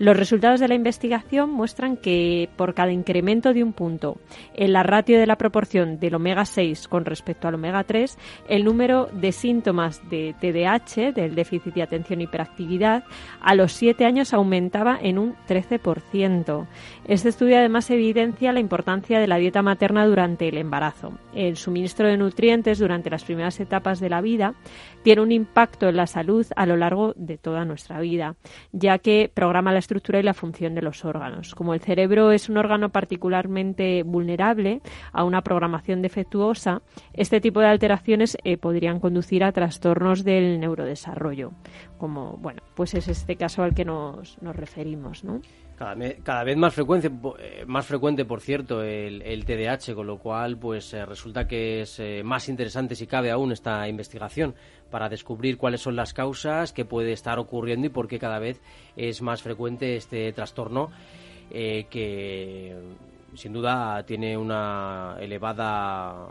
Los 0.00 0.16
resultados 0.16 0.58
de 0.58 0.66
la 0.66 0.74
investigación 0.74 1.50
muestran 1.50 1.96
que 1.96 2.48
por 2.56 2.74
cada 2.74 2.90
incremento 2.90 3.52
de 3.52 3.62
un 3.62 3.72
punto 3.72 4.18
en 4.54 4.72
la 4.72 4.82
ratio 4.82 5.20
de 5.20 5.26
la 5.26 5.36
proporción 5.36 6.00
del 6.00 6.16
omega 6.16 6.44
6 6.44 6.88
con 6.88 7.04
respecto 7.04 7.46
al 7.46 7.54
omega 7.54 7.84
3, 7.84 8.18
el 8.48 8.64
número 8.64 9.08
de 9.12 9.30
síntomas 9.30 10.02
de 10.10 10.34
TDAH, 10.40 11.12
del 11.12 11.36
déficit 11.36 11.74
de 11.74 11.82
atención 11.82 12.20
e 12.20 12.24
hiperactividad, 12.24 13.04
a 13.40 13.54
los 13.54 13.72
7 13.72 14.04
años 14.04 14.34
aumentaba 14.34 14.98
en 15.00 15.16
un 15.16 15.36
13%. 15.48 16.66
Este 17.06 17.28
estudio 17.28 17.58
además 17.58 17.88
evidencia 17.90 18.52
la 18.52 18.60
importancia 18.60 19.20
de 19.20 19.28
la 19.28 19.36
dieta 19.36 19.62
materna 19.62 20.06
durante 20.06 20.48
el 20.48 20.58
embarazo. 20.58 21.12
El 21.34 21.56
suministro 21.56 22.08
de 22.08 22.16
nutrientes 22.16 22.80
durante 22.80 23.10
las 23.10 23.22
primeras 23.22 23.60
etapas 23.60 24.00
de 24.00 24.10
la 24.10 24.20
vida 24.20 24.54
tiene 25.04 25.20
un 25.20 25.32
impacto 25.32 25.86
en 25.88 25.96
la 25.96 26.06
salud 26.06 26.46
a 26.56 26.64
lo 26.64 26.76
largo 26.78 27.12
de 27.14 27.36
toda 27.36 27.66
nuestra 27.66 28.00
vida, 28.00 28.36
ya 28.72 28.98
que 28.98 29.30
programa 29.32 29.70
la 29.70 29.78
estructura 29.78 30.18
y 30.18 30.22
la 30.22 30.32
función 30.32 30.74
de 30.74 30.80
los 30.80 31.04
órganos. 31.04 31.54
Como 31.54 31.74
el 31.74 31.80
cerebro 31.80 32.32
es 32.32 32.48
un 32.48 32.56
órgano 32.56 32.88
particularmente 32.88 34.02
vulnerable 34.02 34.80
a 35.12 35.24
una 35.24 35.42
programación 35.42 36.00
defectuosa, 36.00 36.80
este 37.12 37.42
tipo 37.42 37.60
de 37.60 37.66
alteraciones 37.66 38.38
eh, 38.44 38.56
podrían 38.56 38.98
conducir 38.98 39.44
a 39.44 39.52
trastornos 39.52 40.24
del 40.24 40.58
neurodesarrollo, 40.58 41.52
como 41.98 42.38
bueno, 42.38 42.62
pues 42.74 42.94
es 42.94 43.06
este 43.08 43.36
caso 43.36 43.62
al 43.62 43.74
que 43.74 43.84
nos, 43.84 44.40
nos 44.40 44.56
referimos, 44.56 45.22
¿no? 45.22 45.42
Cada, 45.76 45.94
me- 45.96 46.14
cada 46.22 46.44
vez 46.44 46.56
más 46.56 46.72
frecuente, 46.72 47.10
eh, 47.40 47.64
más 47.66 47.84
frecuente, 47.86 48.24
por 48.24 48.40
cierto, 48.40 48.82
el, 48.82 49.22
el 49.22 49.44
TDAH, 49.44 49.94
con 49.94 50.06
lo 50.06 50.18
cual, 50.18 50.56
pues 50.56 50.94
eh, 50.94 51.04
resulta 51.04 51.48
que 51.48 51.80
es 51.80 51.98
eh, 51.98 52.22
más 52.24 52.48
interesante, 52.48 52.94
si 52.94 53.06
cabe 53.08 53.30
aún, 53.32 53.50
esta 53.50 53.88
investigación 53.88 54.54
para 54.90 55.08
descubrir 55.08 55.58
cuáles 55.58 55.80
son 55.80 55.96
las 55.96 56.14
causas, 56.14 56.72
qué 56.72 56.84
puede 56.84 57.12
estar 57.12 57.40
ocurriendo 57.40 57.88
y 57.88 57.90
por 57.90 58.06
qué 58.06 58.20
cada 58.20 58.38
vez 58.38 58.60
es 58.96 59.20
más 59.20 59.42
frecuente 59.42 59.96
este 59.96 60.32
trastorno 60.32 60.90
eh, 61.50 61.86
que, 61.90 62.76
sin 63.34 63.52
duda, 63.52 64.04
tiene 64.06 64.36
una 64.38 65.16
elevada 65.18 66.28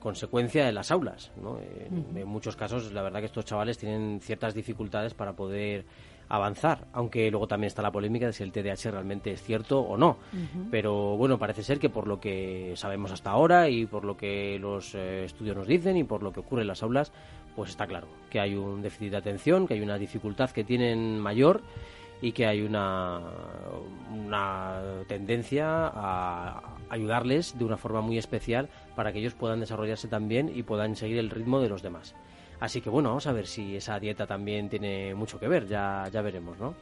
consecuencia 0.00 0.68
en 0.68 0.74
las 0.74 0.90
aulas. 0.90 1.30
¿no? 1.40 1.58
En, 1.60 2.16
en 2.16 2.26
muchos 2.28 2.56
casos, 2.56 2.92
la 2.92 3.02
verdad 3.02 3.20
que 3.20 3.26
estos 3.26 3.44
chavales 3.44 3.78
tienen 3.78 4.20
ciertas 4.20 4.52
dificultades 4.52 5.14
para 5.14 5.32
poder 5.34 5.84
avanzar, 6.28 6.86
aunque 6.92 7.30
luego 7.30 7.46
también 7.46 7.68
está 7.68 7.82
la 7.82 7.92
polémica 7.92 8.26
de 8.26 8.32
si 8.32 8.42
el 8.42 8.52
TDAH 8.52 8.90
realmente 8.90 9.32
es 9.32 9.42
cierto 9.42 9.80
o 9.80 9.96
no. 9.96 10.18
Pero 10.70 11.16
bueno, 11.16 11.38
parece 11.38 11.62
ser 11.62 11.78
que 11.78 11.90
por 11.90 12.06
lo 12.06 12.20
que 12.20 12.74
sabemos 12.76 13.12
hasta 13.12 13.30
ahora 13.30 13.68
y 13.68 13.86
por 13.86 14.04
lo 14.04 14.16
que 14.16 14.58
los 14.58 14.94
eh, 14.94 15.24
estudios 15.24 15.56
nos 15.56 15.66
dicen 15.66 15.96
y 15.96 16.04
por 16.04 16.22
lo 16.22 16.32
que 16.32 16.40
ocurre 16.40 16.62
en 16.62 16.68
las 16.68 16.82
aulas, 16.82 17.12
pues 17.54 17.70
está 17.70 17.86
claro 17.86 18.08
que 18.30 18.40
hay 18.40 18.54
un 18.54 18.82
déficit 18.82 19.12
de 19.12 19.16
atención, 19.16 19.66
que 19.66 19.74
hay 19.74 19.80
una 19.80 19.98
dificultad 19.98 20.50
que 20.50 20.64
tienen 20.64 21.20
mayor 21.20 21.62
y 22.20 22.32
que 22.32 22.46
hay 22.46 22.62
una, 22.62 23.20
una 24.10 24.80
tendencia 25.08 25.88
a 25.94 26.62
ayudarles 26.88 27.58
de 27.58 27.64
una 27.64 27.76
forma 27.76 28.00
muy 28.00 28.18
especial 28.18 28.68
para 28.96 29.12
que 29.12 29.18
ellos 29.18 29.34
puedan 29.34 29.60
desarrollarse 29.60 30.08
también 30.08 30.50
y 30.54 30.62
puedan 30.62 30.96
seguir 30.96 31.18
el 31.18 31.30
ritmo 31.30 31.60
de 31.60 31.68
los 31.68 31.82
demás. 31.82 32.14
Así 32.60 32.80
que 32.80 32.90
bueno, 32.90 33.10
vamos 33.10 33.26
a 33.26 33.32
ver 33.32 33.46
si 33.46 33.76
esa 33.76 33.98
dieta 33.98 34.26
también 34.26 34.68
tiene 34.68 35.14
mucho 35.14 35.38
que 35.38 35.48
ver, 35.48 35.66
ya, 35.66 36.08
ya 36.12 36.22
veremos, 36.22 36.58
¿no? 36.58 36.74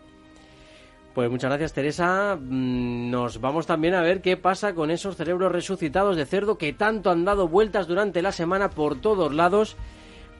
Pues 1.14 1.30
muchas 1.30 1.50
gracias 1.50 1.74
Teresa. 1.74 2.38
Mm, 2.40 3.10
Nos 3.10 3.40
vamos 3.40 3.66
también 3.66 3.94
a 3.94 4.00
ver 4.00 4.22
qué 4.22 4.36
pasa 4.36 4.74
con 4.74 4.90
esos 4.90 5.16
cerebros 5.16 5.52
resucitados 5.52 6.16
de 6.16 6.24
cerdo 6.24 6.56
que 6.56 6.72
tanto 6.72 7.10
han 7.10 7.24
dado 7.24 7.48
vueltas 7.48 7.86
durante 7.86 8.22
la 8.22 8.32
semana 8.32 8.70
por 8.70 9.00
todos 9.00 9.34
lados, 9.34 9.76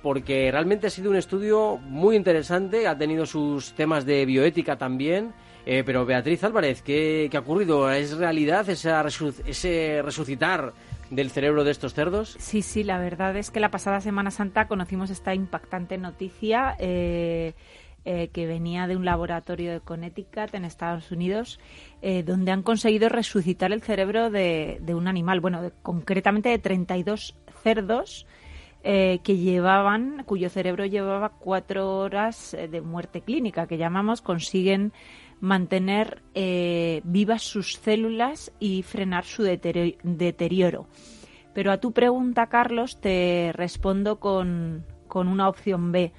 porque 0.03 0.51
realmente 0.51 0.87
ha 0.87 0.91
sido 0.91 1.11
un 1.11 1.17
estudio 1.17 1.77
muy 1.77 2.17
interesante, 2.17 2.89
ha 2.89 2.97
tenido 2.97 3.27
sus 3.27 3.75
temas 3.75 4.07
de 4.07 4.25
bioética 4.25 4.77
también. 4.77 5.35
Eh, 5.65 5.85
pero 5.87 6.05
Beatriz 6.05 6.43
Álvarez, 6.43 6.83
¿qué, 6.83 7.31
ha 7.33 7.39
ocurrido? 7.39 7.91
¿Es 7.93 8.17
realidad 8.17 8.69
esa 8.69 9.05
ese 9.47 10.01
resucitar 10.03 10.73
del 11.15 11.31
cerebro 11.31 11.65
de 11.65 11.71
estos 11.71 11.95
cerdos? 11.95 12.37
Sí, 12.39 12.63
sí, 12.63 12.83
la 12.85 12.99
verdad 12.99 13.37
es 13.37 13.51
que 13.51 13.61
la 13.61 13.71
pasada 13.71 14.01
Semana 14.01 14.31
Santa 14.31 14.67
conocimos 14.67 15.11
esta 15.11 15.35
impactante 15.35 15.99
noticia 15.99 16.75
eh, 16.79 17.53
eh, 18.05 18.29
que 18.33 18.47
venía 18.47 18.87
de 18.87 18.97
un 18.97 19.05
laboratorio 19.05 19.73
de 19.73 19.81
Connecticut 19.81 20.55
en 20.55 20.65
Estados 20.65 21.13
Unidos, 21.13 21.61
eh, 22.01 22.23
donde 22.23 22.51
han 22.51 22.63
conseguido 22.63 23.09
resucitar 23.09 23.73
el 23.73 23.83
cerebro 23.83 24.31
de, 24.31 24.79
de 24.81 24.95
un 24.95 25.07
animal, 25.07 25.41
bueno, 25.41 25.63
de- 25.63 25.73
concretamente 25.83 26.49
de 26.49 26.59
32 26.59 27.37
cerdos 27.63 28.27
eh, 28.85 29.21
que 29.23 29.37
llevaban, 29.37 30.25
cuyo 30.25 30.51
cerebro 30.51 30.85
llevaba 30.87 31.29
cuatro 31.39 31.99
horas 31.99 32.55
eh, 32.55 32.67
de 32.67 32.81
muerte 32.81 33.21
clínica, 33.21 33.69
que 33.69 33.79
llamamos, 33.79 34.21
consiguen 34.23 34.93
mantener 35.43 36.23
eh, 36.35 37.03
vivas 37.05 37.43
sus 37.43 37.75
células 37.75 38.53
y 38.59 38.83
frenar 38.83 39.25
su 39.25 39.43
deteri- 39.43 39.99
deterioro. 40.03 40.87
Pero 41.53 41.73
a 41.73 41.79
tu 41.79 41.93
pregunta, 41.93 42.47
Carlos, 42.47 43.01
te 43.01 43.51
respondo 43.53 44.19
con, 44.21 44.87
con 45.09 45.29
una 45.29 45.49
opción 45.49 45.93
B. 45.93 46.13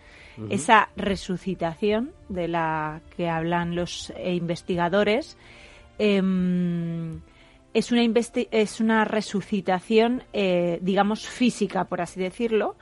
Esa 0.50 0.90
resucitación 0.96 2.12
de 2.28 2.48
la 2.48 3.02
que 3.16 3.30
hablan 3.30 3.76
los 3.76 4.12
eh, 4.18 4.34
investigadores 4.34 5.38
em, 6.00 7.22
es, 7.74 7.92
una 7.92 8.04
investi- 8.04 8.48
es 8.52 8.80
una 8.82 9.06
resucitación, 9.06 10.24
eh, 10.34 10.80
digamos, 10.82 11.28
física, 11.28 11.86
por 11.86 12.02
así 12.02 12.20
decirlo. 12.20 12.76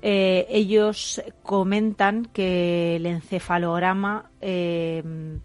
Eh, 0.00 0.46
ellos 0.48 1.22
comentan 1.42 2.26
que 2.32 2.96
el 2.96 3.06
encefalograma 3.06 4.30
em, 4.40 5.40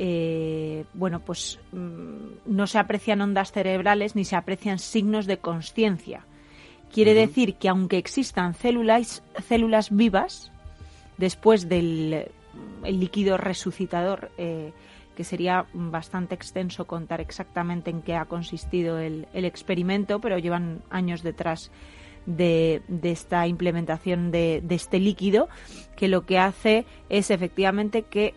eh, 0.00 0.84
bueno, 0.94 1.20
pues 1.20 1.58
mm, 1.72 2.54
no 2.54 2.66
se 2.68 2.78
aprecian 2.78 3.20
ondas 3.20 3.50
cerebrales 3.50 4.14
ni 4.14 4.24
se 4.24 4.36
aprecian 4.36 4.78
signos 4.78 5.26
de 5.26 5.38
conciencia. 5.38 6.24
Quiere 6.92 7.14
decir 7.14 7.56
que 7.56 7.68
aunque 7.68 7.98
existan 7.98 8.54
células, 8.54 9.24
células 9.46 9.90
vivas, 9.90 10.52
después 11.16 11.68
del 11.68 12.30
el 12.84 13.00
líquido 13.00 13.36
resucitador, 13.36 14.30
eh, 14.38 14.72
que 15.16 15.24
sería 15.24 15.66
bastante 15.72 16.36
extenso 16.36 16.86
contar 16.86 17.20
exactamente 17.20 17.90
en 17.90 18.02
qué 18.02 18.14
ha 18.14 18.26
consistido 18.26 18.98
el, 18.98 19.26
el 19.32 19.44
experimento, 19.44 20.20
pero 20.20 20.38
llevan 20.38 20.80
años 20.90 21.24
detrás 21.24 21.72
de, 22.24 22.82
de 22.86 23.10
esta 23.10 23.48
implementación 23.48 24.30
de, 24.30 24.60
de 24.62 24.74
este 24.76 25.00
líquido, 25.00 25.48
que 25.96 26.06
lo 26.06 26.24
que 26.24 26.38
hace 26.38 26.86
es 27.08 27.32
efectivamente 27.32 28.02
que 28.02 28.34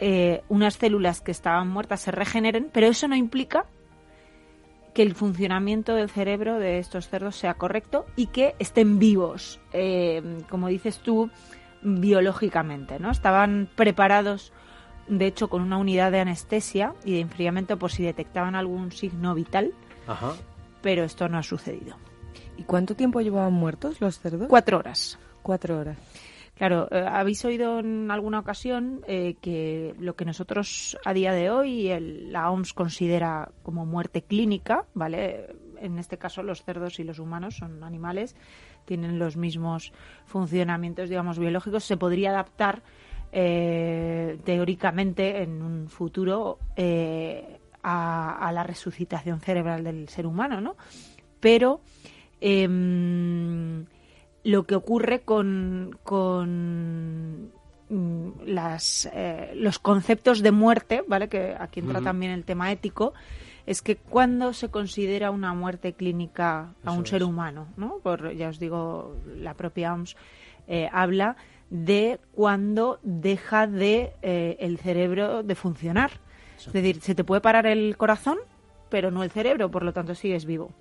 eh, 0.00 0.42
unas 0.48 0.74
células 0.74 1.20
que 1.20 1.30
estaban 1.30 1.68
muertas 1.68 2.00
se 2.00 2.10
regeneren, 2.10 2.70
pero 2.72 2.86
eso 2.86 3.08
no 3.08 3.16
implica 3.16 3.66
que 4.94 5.02
el 5.02 5.14
funcionamiento 5.14 5.94
del 5.94 6.10
cerebro 6.10 6.58
de 6.58 6.78
estos 6.78 7.08
cerdos 7.08 7.36
sea 7.36 7.54
correcto 7.54 8.06
y 8.16 8.26
que 8.26 8.54
estén 8.58 8.98
vivos, 8.98 9.60
eh, 9.72 10.42
como 10.48 10.68
dices 10.68 10.98
tú, 10.98 11.30
biológicamente, 11.82 12.98
¿no? 12.98 13.10
Estaban 13.10 13.68
preparados, 13.76 14.52
de 15.06 15.26
hecho, 15.26 15.48
con 15.48 15.62
una 15.62 15.76
unidad 15.78 16.10
de 16.10 16.20
anestesia 16.20 16.94
y 17.04 17.12
de 17.12 17.20
enfriamiento 17.20 17.78
por 17.78 17.92
si 17.92 18.02
detectaban 18.02 18.54
algún 18.54 18.90
signo 18.92 19.34
vital, 19.34 19.72
Ajá. 20.06 20.32
pero 20.82 21.04
esto 21.04 21.28
no 21.28 21.38
ha 21.38 21.42
sucedido. 21.42 21.96
¿Y 22.56 22.64
cuánto 22.64 22.96
tiempo 22.96 23.20
llevaban 23.20 23.52
muertos 23.52 24.00
los 24.00 24.18
cerdos? 24.18 24.48
Cuatro 24.48 24.78
horas. 24.78 25.18
Cuatro 25.42 25.78
horas. 25.78 25.96
Claro, 26.58 26.88
eh, 26.90 27.06
habéis 27.08 27.44
oído 27.44 27.78
en 27.78 28.10
alguna 28.10 28.40
ocasión 28.40 29.02
eh, 29.06 29.36
que 29.40 29.94
lo 30.00 30.16
que 30.16 30.24
nosotros 30.24 30.98
a 31.04 31.14
día 31.14 31.32
de 31.32 31.50
hoy 31.50 31.88
la 32.00 32.50
OMS 32.50 32.72
considera 32.72 33.52
como 33.62 33.86
muerte 33.86 34.22
clínica, 34.22 34.84
¿vale? 34.92 35.54
En 35.80 36.00
este 36.00 36.18
caso 36.18 36.42
los 36.42 36.64
cerdos 36.64 36.98
y 36.98 37.04
los 37.04 37.20
humanos 37.20 37.58
son 37.58 37.84
animales, 37.84 38.34
tienen 38.86 39.20
los 39.20 39.36
mismos 39.36 39.92
funcionamientos, 40.26 41.08
digamos, 41.08 41.38
biológicos. 41.38 41.84
Se 41.84 41.96
podría 41.96 42.30
adaptar 42.30 42.82
eh, 43.30 44.40
teóricamente 44.42 45.44
en 45.44 45.62
un 45.62 45.88
futuro 45.88 46.58
a, 47.84 48.48
a 48.48 48.52
la 48.52 48.64
resucitación 48.64 49.38
cerebral 49.38 49.84
del 49.84 50.08
ser 50.08 50.26
humano, 50.26 50.60
¿no? 50.60 50.74
Pero 51.38 51.82
em, 52.40 53.86
lo 54.48 54.64
que 54.64 54.74
ocurre 54.74 55.20
con, 55.20 55.98
con 56.04 57.50
mm, 57.90 58.28
las, 58.46 59.06
eh, 59.12 59.52
los 59.54 59.78
conceptos 59.78 60.42
de 60.42 60.52
muerte, 60.52 61.04
¿vale? 61.06 61.28
Que 61.28 61.54
aquí 61.58 61.80
entra 61.80 62.00
también 62.00 62.32
el 62.32 62.44
tema 62.44 62.72
ético, 62.72 63.12
es 63.66 63.82
que 63.82 63.96
cuando 63.96 64.54
se 64.54 64.70
considera 64.70 65.30
una 65.30 65.52
muerte 65.52 65.92
clínica 65.92 66.60
a 66.82 66.90
Eso 66.90 66.98
un 66.98 67.06
ser 67.06 67.24
humano, 67.24 67.68
¿no? 67.76 67.98
Por, 68.02 68.34
ya 68.34 68.48
os 68.48 68.58
digo, 68.58 69.16
la 69.36 69.52
propia 69.52 69.92
OMS 69.92 70.16
eh, 70.66 70.88
habla 70.90 71.36
de 71.68 72.18
cuando 72.32 73.00
deja 73.02 73.66
de 73.66 74.14
eh, 74.22 74.56
el 74.60 74.78
cerebro 74.78 75.42
de 75.42 75.54
funcionar. 75.54 76.12
Es 76.56 76.72
decir, 76.72 77.02
se 77.02 77.14
te 77.14 77.22
puede 77.22 77.42
parar 77.42 77.66
el 77.66 77.98
corazón, 77.98 78.38
pero 78.88 79.10
no 79.10 79.22
el 79.22 79.30
cerebro, 79.30 79.70
por 79.70 79.82
lo 79.82 79.92
tanto 79.92 80.14
sigues 80.14 80.46
vivo. 80.46 80.72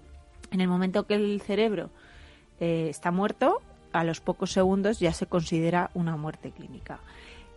En 0.52 0.62
el 0.62 0.70
momento 0.70 1.06
que 1.06 1.16
el 1.16 1.42
cerebro 1.42 1.90
eh, 2.60 2.88
está 2.90 3.12
muerto, 3.12 3.62
a 3.94 4.04
los 4.04 4.20
pocos 4.20 4.52
segundos 4.52 5.00
ya 5.00 5.14
se 5.14 5.26
considera 5.26 5.90
una 5.94 6.18
muerte 6.18 6.52
clínica. 6.52 7.00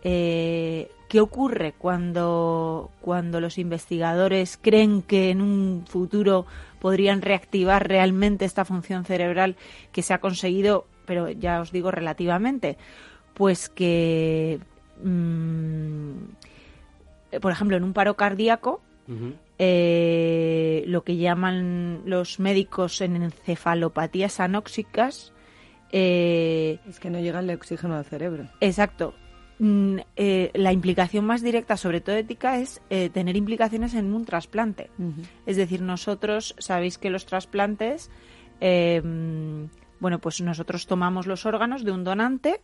Eh, 0.03 0.89
¿Qué 1.07 1.19
ocurre 1.19 1.73
cuando, 1.77 2.89
cuando 3.01 3.39
los 3.41 3.57
investigadores 3.57 4.57
creen 4.59 5.01
que 5.01 5.29
en 5.29 5.41
un 5.41 5.85
futuro 5.87 6.45
podrían 6.79 7.21
reactivar 7.21 7.87
realmente 7.87 8.45
esta 8.45 8.65
función 8.65 9.05
cerebral 9.05 9.57
que 9.91 10.01
se 10.01 10.13
ha 10.13 10.19
conseguido, 10.19 10.85
pero 11.05 11.29
ya 11.29 11.59
os 11.59 11.71
digo 11.71 11.91
relativamente? 11.91 12.77
Pues 13.33 13.69
que, 13.69 14.59
mm, 15.03 16.11
por 17.41 17.51
ejemplo, 17.51 17.77
en 17.77 17.83
un 17.83 17.93
paro 17.93 18.15
cardíaco. 18.15 18.81
Eh, 19.63 20.83
lo 20.87 21.03
que 21.03 21.17
llaman 21.17 22.01
los 22.05 22.39
médicos 22.39 22.99
en 23.01 23.15
encefalopatías 23.21 24.39
anóxicas. 24.39 25.33
eh, 25.91 26.79
Es 26.89 26.99
que 26.99 27.11
no 27.11 27.19
llega 27.19 27.41
el 27.41 27.49
oxígeno 27.51 27.95
al 27.95 28.05
cerebro. 28.05 28.49
exacto. 28.59 29.13
Mm, 29.59 29.99
eh, 30.15 30.49
la 30.55 30.73
implicación 30.73 31.23
más 31.23 31.43
directa, 31.43 31.77
sobre 31.77 32.01
todo 32.01 32.15
ética, 32.15 32.57
es 32.57 32.81
eh, 32.89 33.11
tener 33.11 33.35
implicaciones 33.37 33.93
en 33.93 34.11
un 34.11 34.25
trasplante. 34.25 34.89
Es 35.45 35.55
decir, 35.57 35.83
nosotros, 35.83 36.55
sabéis 36.57 36.97
que 36.97 37.11
los 37.11 37.27
trasplantes, 37.27 38.09
eh, 38.59 38.99
mm, 39.03 39.65
bueno, 39.99 40.17
pues 40.17 40.41
nosotros 40.41 40.87
tomamos 40.87 41.27
los 41.27 41.45
órganos 41.45 41.85
de 41.85 41.91
un 41.91 42.03
donante 42.03 42.61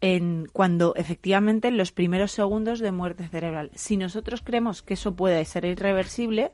en, 0.00 0.46
cuando 0.52 0.94
efectivamente 0.96 1.68
en 1.68 1.76
los 1.78 1.92
primeros 1.92 2.32
segundos 2.32 2.78
de 2.80 2.92
muerte 2.92 3.26
cerebral. 3.28 3.70
Si 3.74 3.96
nosotros 3.96 4.42
creemos 4.42 4.82
que 4.82 4.94
eso 4.94 5.14
puede 5.16 5.44
ser 5.44 5.64
irreversible, 5.64 6.52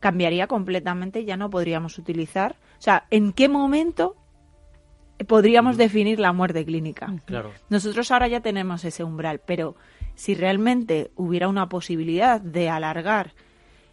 cambiaría 0.00 0.46
completamente, 0.46 1.24
ya 1.24 1.36
no 1.36 1.48
podríamos 1.50 1.98
utilizar. 1.98 2.56
O 2.78 2.82
sea, 2.82 3.06
¿en 3.10 3.32
qué 3.32 3.48
momento 3.48 4.16
podríamos 5.26 5.76
definir 5.78 6.20
la 6.20 6.32
muerte 6.32 6.64
clínica? 6.66 7.14
Claro. 7.24 7.52
Nosotros 7.70 8.10
ahora 8.10 8.28
ya 8.28 8.40
tenemos 8.40 8.84
ese 8.84 9.04
umbral, 9.04 9.40
pero 9.46 9.76
si 10.14 10.34
realmente 10.34 11.10
hubiera 11.16 11.48
una 11.48 11.68
posibilidad 11.68 12.40
de 12.40 12.68
alargar 12.68 13.32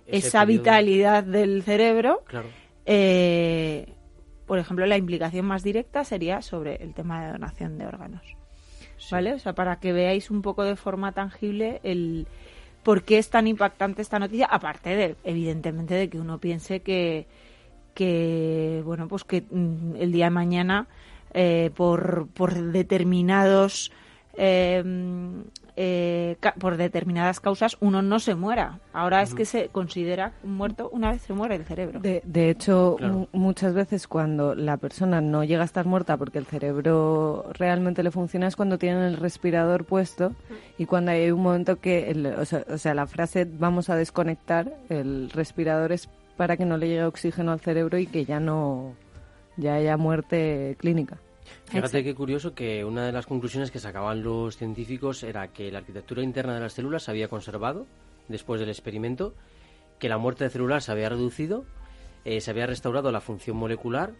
Ese 0.05 0.27
esa 0.27 0.41
periodo. 0.45 0.61
vitalidad 0.63 1.23
del 1.23 1.63
cerebro, 1.63 2.23
Claro. 2.27 2.49
eh, 2.85 3.93
por 4.45 4.59
ejemplo, 4.59 4.85
la 4.85 4.97
implicación 4.97 5.45
más 5.45 5.63
directa 5.63 6.03
sería 6.03 6.41
sobre 6.41 6.75
el 6.83 6.93
tema 6.93 7.25
de 7.25 7.31
donación 7.31 7.77
de 7.77 7.85
órganos. 7.87 8.21
¿Vale? 9.11 9.33
O 9.33 9.39
sea, 9.39 9.53
para 9.53 9.79
que 9.79 9.93
veáis 9.93 10.31
un 10.31 10.41
poco 10.41 10.63
de 10.63 10.75
forma 10.75 11.11
tangible 11.11 11.79
el 11.83 12.27
por 12.83 13.03
qué 13.03 13.17
es 13.17 13.29
tan 13.29 13.47
impactante 13.47 14.01
esta 14.01 14.19
noticia, 14.19 14.45
aparte 14.45 14.95
de, 14.95 15.15
evidentemente, 15.23 15.93
de 15.93 16.09
que 16.09 16.19
uno 16.19 16.37
piense 16.39 16.81
que, 16.81 17.27
que 17.93 18.81
bueno, 18.83 19.07
pues 19.07 19.23
que 19.23 19.43
mm, 19.49 19.95
el 19.97 20.11
día 20.11 20.25
de 20.25 20.31
mañana, 20.31 20.87
eh, 21.33 21.71
por, 21.75 22.27
por 22.27 22.53
determinados 22.53 23.91
eh, 24.35 24.83
eh, 25.75 26.37
por 26.59 26.77
determinadas 26.77 27.39
causas 27.39 27.77
uno 27.79 28.01
no 28.01 28.19
se 28.19 28.35
muera. 28.35 28.79
Ahora 28.93 29.21
es 29.21 29.33
que 29.33 29.45
se 29.45 29.69
considera 29.69 30.33
muerto 30.43 30.89
una 30.91 31.11
vez 31.11 31.21
se 31.23 31.33
muere 31.33 31.55
el 31.55 31.65
cerebro. 31.65 31.99
De, 31.99 32.21
de 32.25 32.49
hecho, 32.49 32.97
muchas 33.31 33.73
veces 33.73 34.07
cuando 34.07 34.55
la 34.55 34.77
persona 34.77 35.21
no 35.21 35.43
llega 35.43 35.63
a 35.63 35.65
estar 35.65 35.85
muerta 35.85 36.17
porque 36.17 36.37
el 36.37 36.45
cerebro 36.45 37.45
realmente 37.53 38.03
le 38.03 38.11
funciona 38.11 38.47
es 38.47 38.55
cuando 38.55 38.77
tienen 38.77 39.03
el 39.03 39.17
respirador 39.17 39.85
puesto 39.85 40.33
y 40.77 40.85
cuando 40.85 41.11
hay 41.11 41.31
un 41.31 41.41
momento 41.41 41.79
que, 41.79 42.35
o, 42.37 42.45
sea, 42.45 42.65
o 42.69 42.77
sea, 42.77 42.93
la 42.93 43.07
frase 43.07 43.45
vamos 43.45 43.89
a 43.89 43.95
desconectar, 43.95 44.73
el 44.89 45.29
respirador 45.31 45.91
es 45.91 46.09
para 46.37 46.57
que 46.57 46.65
no 46.65 46.77
le 46.77 46.87
llegue 46.87 47.05
oxígeno 47.05 47.51
al 47.51 47.59
cerebro 47.59 47.97
y 47.97 48.07
que 48.07 48.25
ya 48.25 48.39
no 48.39 48.93
ya 49.57 49.75
haya 49.75 49.97
muerte 49.97 50.75
clínica. 50.79 51.17
Fíjate 51.65 52.03
qué 52.03 52.13
curioso 52.13 52.53
que 52.53 52.85
una 52.85 53.05
de 53.05 53.11
las 53.11 53.25
conclusiones 53.25 53.71
que 53.71 53.79
sacaban 53.79 54.23
los 54.23 54.57
científicos 54.57 55.23
era 55.23 55.47
que 55.49 55.71
la 55.71 55.79
arquitectura 55.79 56.21
interna 56.21 56.53
de 56.55 56.59
las 56.59 56.73
células 56.73 57.03
se 57.03 57.11
había 57.11 57.27
conservado 57.27 57.87
después 58.27 58.59
del 58.59 58.69
experimento, 58.69 59.33
que 59.99 60.09
la 60.09 60.17
muerte 60.17 60.49
celular 60.49 60.81
se 60.81 60.91
había 60.91 61.09
reducido, 61.09 61.65
eh, 62.25 62.41
se 62.41 62.51
había 62.51 62.67
restaurado 62.67 63.11
la 63.11 63.21
función 63.21 63.57
molecular, 63.57 64.13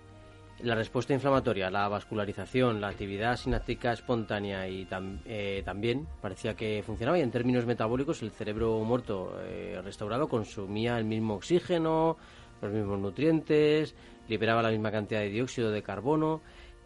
la 0.60 0.76
respuesta 0.76 1.14
inflamatoria, 1.14 1.70
la 1.70 1.88
vascularización, 1.88 2.80
la 2.80 2.88
actividad 2.90 3.36
sináptica 3.38 3.92
espontánea 3.92 4.68
y 4.68 4.88
eh, 5.26 5.62
también 5.66 6.08
parecía 6.22 6.56
que 6.56 6.84
funcionaba. 6.86 7.18
Y 7.18 7.22
en 7.22 7.32
términos 7.32 7.66
metabólicos, 7.66 8.22
el 8.22 8.32
cerebro 8.32 8.80
muerto 8.80 9.38
eh, 9.42 9.80
restaurado 9.84 10.28
consumía 10.28 10.98
el 10.98 11.06
mismo 11.06 11.36
oxígeno, 11.36 12.18
los 12.62 12.72
mismos 12.72 13.00
nutrientes, 13.00 13.96
liberaba 14.28 14.62
la 14.62 14.70
misma 14.70 14.92
cantidad 14.92 15.20
de 15.20 15.30
dióxido 15.30 15.72
de 15.72 15.84
carbono 15.84 16.42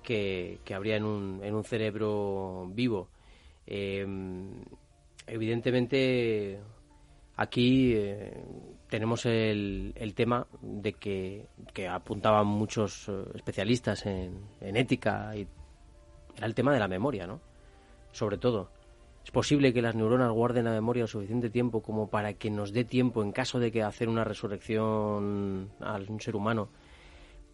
que, 0.07 0.73
habría 0.73 0.95
en 0.95 1.03
un, 1.03 1.41
en 1.43 1.53
un 1.53 1.65
cerebro 1.65 2.69
vivo. 2.73 3.09
Em, 3.65 4.63
evidentemente, 5.27 6.59
aquí 7.35 7.91
eh, 7.93 8.41
tenemos 8.89 9.25
el, 9.25 9.91
el, 9.97 10.13
tema 10.13 10.47
de 10.61 10.93
que, 10.93 11.47
que 11.73 11.89
apuntaban 11.89 12.47
muchos 12.47 13.09
eh, 13.09 13.25
especialistas 13.35 14.05
en, 14.05 14.45
en, 14.61 14.77
ética 14.77 15.35
y 15.35 15.45
era 16.37 16.47
el 16.47 16.55
tema 16.55 16.71
de 16.71 16.79
la 16.79 16.87
memoria, 16.87 17.27
¿no? 17.27 17.41
Sobre 18.13 18.37
todo. 18.37 18.69
Es 19.25 19.31
posible 19.31 19.73
que 19.73 19.81
las 19.81 19.93
neuronas 19.93 20.31
guarden 20.31 20.63
la 20.63 20.71
memoria 20.71 21.05
suficiente 21.05 21.49
tiempo 21.49 21.81
como 21.81 22.09
para 22.09 22.35
que 22.35 22.49
nos 22.49 22.71
dé 22.71 22.85
tiempo, 22.85 23.23
en 23.23 23.33
caso 23.33 23.59
de 23.59 23.73
que 23.73 23.83
hacer 23.83 24.07
una 24.07 24.23
resurrección 24.23 25.69
a 25.81 25.97
un 25.97 26.21
ser 26.21 26.37
humano, 26.37 26.69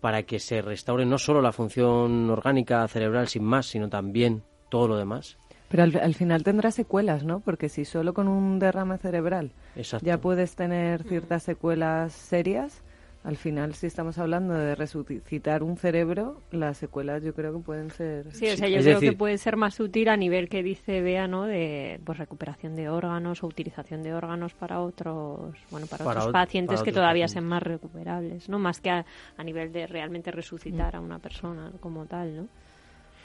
para 0.04 0.24
que 0.24 0.38
se 0.40 0.62
restaure 0.62 1.06
no 1.06 1.18
solo 1.18 1.42
la 1.42 1.54
función 1.54 2.30
orgánica 2.30 2.86
cerebral 2.90 3.30
sin 3.30 3.46
más, 3.46 3.68
sino 3.68 3.88
también 3.88 4.44
todo 4.68 4.90
lo 4.90 4.98
demás. 4.98 5.38
Pero 5.70 5.84
al, 5.84 6.14
final 6.14 6.44
tendrá 6.44 6.72
secuelas, 6.72 7.24
¿no? 7.24 7.40
Porque 7.40 7.70
si 7.70 7.86
solo 7.86 8.14
con 8.14 8.28
un 8.28 8.60
derrame 8.60 8.98
cerebral 8.98 9.54
ya 10.02 10.18
puedes 10.18 10.58
tener 10.58 11.04
ciertas 11.04 11.44
secuelas 11.44 12.12
serias, 12.12 12.84
al 13.24 13.38
final, 13.38 13.74
si 13.74 13.88
estamos 13.88 14.18
hablando 14.18 14.54
de 14.54 14.76
resucitar 14.76 15.64
un 15.64 15.78
cerebro, 15.78 16.42
las 16.52 16.78
secuelas 16.78 17.24
yo 17.24 17.34
creo 17.34 17.54
que 17.54 17.60
pueden 17.60 17.90
ser. 17.90 18.34
Sí, 18.34 18.50
o 18.50 18.58
sea, 18.58 18.68
yo 18.68 18.82
creo 18.82 19.00
que 19.00 19.14
puede 19.14 19.38
ser 19.38 19.56
más 19.56 19.80
útil 19.80 20.10
a 20.10 20.18
nivel 20.18 20.50
que 20.50 20.62
dice 20.62 21.02
Bea, 21.02 21.26
¿no? 21.26 21.44
De 21.46 22.02
pues, 22.04 22.18
recuperación 22.18 22.76
de 22.76 22.90
órganos 22.90 23.42
o 23.42 23.48
utilización 23.48 24.04
de 24.04 24.14
órganos 24.14 24.54
para 24.54 24.82
otros, 24.82 25.56
bueno, 25.72 25.88
para, 25.88 26.06
otros 26.06 26.34
pacientes 26.34 26.84
que 26.84 26.92
todavía 26.92 27.30
sean 27.30 27.46
más 27.46 27.64
recuperables, 27.64 28.50
¿no? 28.50 28.60
Más 28.60 28.82
que 28.82 28.90
a, 28.90 29.06
nivel 29.42 29.72
de 29.72 29.88
realmente 29.88 30.30
resucitar 30.32 30.98
a 30.98 31.00
una 31.00 31.20
persona 31.20 31.72
como 31.80 32.06
tal, 32.06 32.36
¿no? 32.36 32.48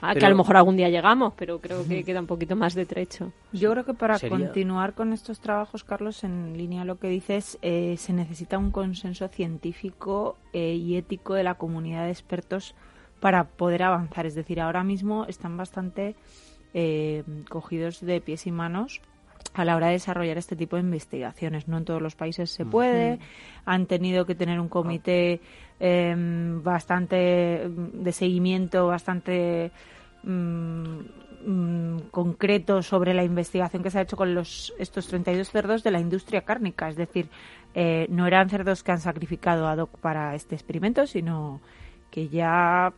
Ah, 0.00 0.14
que 0.14 0.24
a 0.24 0.30
lo 0.30 0.36
mejor 0.36 0.56
algún 0.56 0.76
día 0.76 0.88
llegamos, 0.88 1.32
pero 1.36 1.60
creo 1.60 1.86
que 1.86 2.04
queda 2.04 2.20
un 2.20 2.26
poquito 2.26 2.54
más 2.54 2.74
de 2.74 2.86
trecho. 2.86 3.32
Yo 3.52 3.72
creo 3.72 3.84
que 3.84 3.94
para 3.94 4.18
continuar 4.20 4.94
con 4.94 5.12
estos 5.12 5.40
trabajos, 5.40 5.82
Carlos, 5.82 6.22
en 6.22 6.56
línea 6.56 6.82
a 6.82 6.84
lo 6.84 6.98
que 6.98 7.08
dices, 7.08 7.58
eh, 7.62 7.96
se 7.98 8.12
necesita 8.12 8.58
un 8.58 8.70
consenso 8.70 9.26
científico 9.28 10.36
eh, 10.52 10.74
y 10.74 10.96
ético 10.96 11.34
de 11.34 11.42
la 11.42 11.54
comunidad 11.54 12.04
de 12.04 12.10
expertos 12.10 12.74
para 13.20 13.44
poder 13.44 13.82
avanzar. 13.82 14.26
Es 14.26 14.36
decir, 14.36 14.60
ahora 14.60 14.84
mismo 14.84 15.24
están 15.26 15.56
bastante 15.56 16.14
eh, 16.74 17.24
cogidos 17.48 18.00
de 18.00 18.20
pies 18.20 18.46
y 18.46 18.52
manos 18.52 19.00
a 19.54 19.64
la 19.64 19.74
hora 19.74 19.86
de 19.86 19.94
desarrollar 19.94 20.38
este 20.38 20.54
tipo 20.54 20.76
de 20.76 20.82
investigaciones. 20.82 21.66
No 21.66 21.78
en 21.78 21.84
todos 21.84 22.00
los 22.00 22.14
países 22.14 22.50
se 22.50 22.64
puede. 22.64 23.18
Han 23.64 23.86
tenido 23.86 24.24
que 24.24 24.34
tener 24.34 24.60
un 24.60 24.68
comité 24.68 25.40
em, 25.80 26.62
bastante 26.62 27.68
de 27.68 28.12
seguimiento, 28.12 28.86
bastante 28.88 29.70
mm, 30.22 30.98
mm, 31.46 31.98
concreto 32.10 32.82
sobre 32.82 33.14
la 33.14 33.24
investigación 33.24 33.82
que 33.82 33.90
se 33.90 33.98
ha 33.98 34.02
hecho 34.02 34.16
con 34.16 34.34
los, 34.34 34.72
estos 34.78 35.06
32 35.08 35.50
cerdos 35.50 35.82
de 35.82 35.90
la 35.90 36.00
industria 36.00 36.42
cárnica. 36.42 36.88
Es 36.88 36.96
decir, 36.96 37.28
eh, 37.74 38.06
no 38.10 38.26
eran 38.26 38.50
cerdos 38.50 38.82
que 38.82 38.92
han 38.92 39.00
sacrificado 39.00 39.68
a 39.68 39.74
hoc 39.74 39.98
para 39.98 40.34
este 40.34 40.54
experimento, 40.54 41.06
sino 41.06 41.60
que 42.10 42.28
ya 42.28 42.92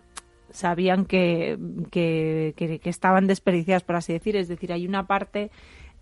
sabían 0.51 1.05
que, 1.05 1.59
que, 1.91 2.55
que, 2.57 2.79
que 2.79 2.91
estaban 2.91 3.27
desperdiciadas, 3.27 3.85
por 3.85 3.97
así 3.97 4.13
decir. 4.13 4.37
Es 4.37 4.49
decir, 4.49 4.73
hay 4.73 4.87
una 4.87 5.07
parte 5.07 5.51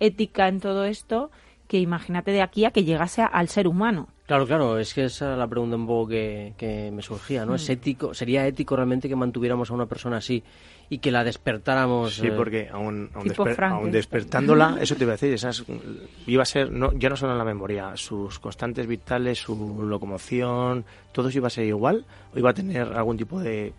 ética 0.01 0.49
en 0.49 0.61
todo 0.61 0.85
esto 0.85 1.31
que 1.67 1.79
imagínate 1.79 2.31
de 2.31 2.43
aquí 2.43 2.65
a 2.65 2.71
que 2.71 2.85
llegase 2.85 3.23
al 3.23 3.49
ser 3.49 3.69
humano. 3.69 4.09
Claro, 4.29 4.47
claro, 4.47 4.79
es 4.79 4.93
que 4.93 5.07
esa 5.07 5.29
era 5.29 5.37
la 5.37 5.47
pregunta 5.49 5.75
un 5.75 5.87
poco 5.87 6.09
que, 6.09 6.91
me 6.93 7.03
surgía, 7.03 7.45
¿no? 7.45 7.55
¿Es 7.55 7.69
mm. 7.69 7.73
ético, 7.73 8.15
¿Sería 8.15 8.47
ético 8.47 8.77
realmente 8.77 9.09
que 9.09 9.17
mantuviéramos 9.17 9.71
a 9.71 9.75
una 9.75 9.87
persona 9.87 10.19
así 10.19 10.45
y 10.91 10.99
que 10.99 11.11
la 11.11 11.25
despertáramos? 11.25 12.17
Sí, 12.17 12.27
eh, 12.27 12.33
porque 12.33 12.69
aún, 12.71 13.11
despertándola, 13.91 14.77
eso 14.83 14.95
te 14.95 15.05
iba 15.05 15.15
a 15.15 15.17
decir, 15.17 15.33
esas, 15.33 15.65
iba 16.27 16.43
a 16.43 16.47
ser, 16.47 16.71
no, 16.71 16.93
ya 16.93 17.09
no 17.09 17.17
solo 17.17 17.33
en 17.33 17.39
la 17.39 17.45
memoria, 17.45 17.97
sus 17.97 18.39
constantes 18.39 18.87
vitales, 18.87 19.39
su 19.39 19.83
locomoción, 19.83 20.85
todo 21.11 21.31
eso 21.31 21.39
iba 21.39 21.47
a 21.47 21.51
ser 21.51 21.65
igual 21.65 22.05
o 22.35 22.39
iba 22.39 22.51
a 22.51 22.55
tener 22.55 22.93
algún 22.93 23.17
tipo 23.17 23.41
de 23.41 23.73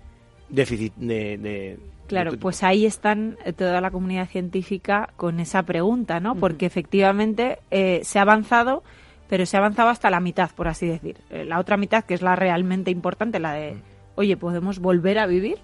déficit 0.49 0.95
de 0.95 1.77
Claro, 2.09 2.31
pues 2.39 2.63
ahí 2.63 2.87
están 2.87 3.37
eh, 3.45 3.53
toda 3.53 3.79
la 3.81 3.91
comunidad 3.91 4.27
científica 4.27 5.11
con 5.15 5.39
esa 5.39 5.61
pregunta, 5.61 6.19
¿no? 6.19 6.33
Porque 6.33 6.65
efectivamente 6.65 7.59
eh, 7.69 8.01
se 8.03 8.17
ha 8.17 8.23
avanzado, 8.23 8.81
pero 9.29 9.45
se 9.45 9.55
ha 9.55 9.59
avanzado 9.59 9.89
hasta 9.89 10.09
la 10.09 10.19
mitad, 10.19 10.49
por 10.51 10.67
así 10.67 10.87
decir. 10.87 11.17
Eh, 11.29 11.45
la 11.45 11.59
otra 11.59 11.77
mitad, 11.77 12.03
que 12.03 12.15
es 12.15 12.21
la 12.21 12.35
realmente 12.35 12.91
importante, 12.91 13.39
la 13.39 13.53
de, 13.53 13.77
oye, 14.15 14.35
podemos 14.35 14.79
volver 14.79 15.19
a 15.19 15.27
vivir, 15.27 15.59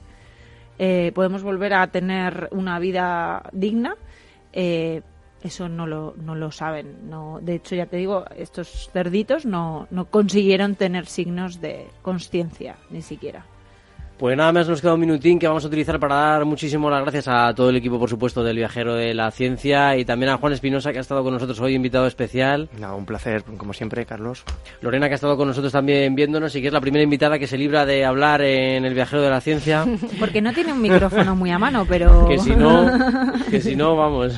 podemos 1.14 1.42
volver 1.42 1.74
a 1.74 1.88
tener 1.88 2.50
una 2.52 2.80
vida 2.80 3.50
digna. 3.54 3.96
eso 4.54 5.70
no 5.70 5.88
lo, 5.88 6.14
no 6.18 6.36
lo 6.36 6.52
saben. 6.52 7.10
No, 7.10 7.40
de 7.42 7.56
hecho, 7.56 7.76
ya 7.76 7.86
te 7.88 7.98
digo, 7.98 8.26
estos 8.38 8.90
cerditos 8.94 9.46
no, 9.46 9.88
no 9.90 10.06
consiguieron 10.06 10.76
tener 10.76 11.06
signos 11.08 11.60
de 11.60 11.88
conciencia, 12.02 12.76
ni 12.90 13.02
siquiera. 13.02 13.46
Pues 14.18 14.38
nada 14.38 14.54
más 14.54 14.70
nos 14.70 14.80
queda 14.80 14.94
un 14.94 15.02
minutín 15.02 15.38
que 15.38 15.46
vamos 15.46 15.66
a 15.66 15.68
utilizar 15.68 16.00
para 16.00 16.16
dar 16.16 16.46
muchísimas 16.46 16.90
las 16.90 17.02
gracias 17.02 17.28
a 17.28 17.54
todo 17.54 17.70
el 17.70 17.76
equipo, 17.76 18.00
por 18.00 18.10
supuesto, 18.10 18.46
del 18.46 18.56
Viajero 18.56 18.96
de 18.96 19.14
la 19.14 19.30
Ciencia 19.30 19.98
y 19.98 20.06
también 20.06 20.32
a 20.32 20.38
Juan 20.38 20.54
Espinosa, 20.54 20.94
que 20.94 21.00
ha 21.00 21.02
estado 21.02 21.22
con 21.22 21.34
nosotros 21.34 21.60
hoy, 21.60 21.76
invitado 21.76 22.08
especial. 22.08 22.70
Nada, 22.80 22.96
un 22.96 23.06
placer, 23.06 23.44
como 23.58 23.74
siempre, 23.74 24.06
Carlos. 24.06 24.46
Lorena, 24.80 25.08
que 25.08 25.16
ha 25.16 25.16
estado 25.16 25.36
con 25.36 25.50
nosotros 25.50 25.74
también 25.74 26.16
viéndonos 26.16 26.56
y 26.56 26.62
que 26.62 26.68
es 26.68 26.74
la 26.74 26.80
primera 26.80 27.04
invitada 27.04 27.38
que 27.38 27.46
se 27.46 27.58
libra 27.58 27.86
de 27.86 28.06
hablar 28.06 28.42
en 28.42 28.86
el 28.86 28.94
Viajero 28.94 29.22
de 29.22 29.30
la 29.30 29.42
Ciencia. 29.42 29.86
Porque 30.20 30.42
no 30.42 30.54
tiene 30.54 30.72
un 30.72 30.82
micrófono 30.82 31.36
muy 31.36 31.52
a 31.52 31.60
mano, 31.60 31.86
pero... 31.86 32.26
Que 32.30 32.40
si 32.40 32.56
no, 32.56 32.90
que 33.52 33.60
si 33.60 33.76
no, 33.76 33.98
vamos. 33.98 34.34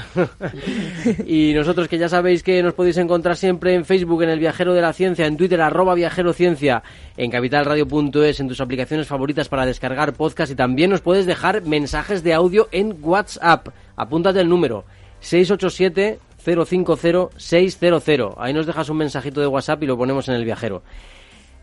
y 1.28 1.54
nosotros 1.54 1.88
que 1.88 2.00
ya 2.00 2.10
sabéis 2.10 2.42
que 2.42 2.64
nos 2.64 2.74
podéis 2.74 2.98
encontrar 2.98 3.38
siempre 3.38 3.76
en 3.76 3.86
Facebook, 3.86 4.24
en 4.24 4.30
el 4.30 4.40
Viajero 4.40 4.74
de 4.74 4.82
la 4.82 4.92
Ciencia, 4.94 5.28
en 5.28 5.38
Twitter, 5.38 5.62
arroba 5.62 5.94
Viajero 5.94 6.34
Ciencia, 6.34 6.82
en 7.16 7.30
capitalradio.es, 7.30 8.40
en 8.40 8.48
tus 8.48 8.60
aplicaciones 8.60 9.06
favoritas 9.06 9.48
para 9.48 9.66
descargar 9.68 10.13
podcast 10.13 10.51
y 10.51 10.55
también 10.55 10.89
nos 10.89 11.01
puedes 11.01 11.26
dejar 11.26 11.61
mensajes 11.63 12.24
de 12.24 12.34
audio 12.34 12.68
en 12.72 12.97
WhatsApp. 13.01 13.70
Apúntate 13.95 14.39
el 14.39 14.49
número 14.49 14.86
687 15.20 16.20
050 16.43 17.30
600. 17.38 18.34
Ahí 18.38 18.53
nos 18.53 18.65
dejas 18.65 18.89
un 18.89 18.97
mensajito 18.97 19.41
de 19.41 19.47
WhatsApp 19.47 19.84
y 19.84 19.86
lo 19.86 19.97
ponemos 19.97 20.28
en 20.30 20.36
el 20.36 20.45
viajero. 20.45 20.82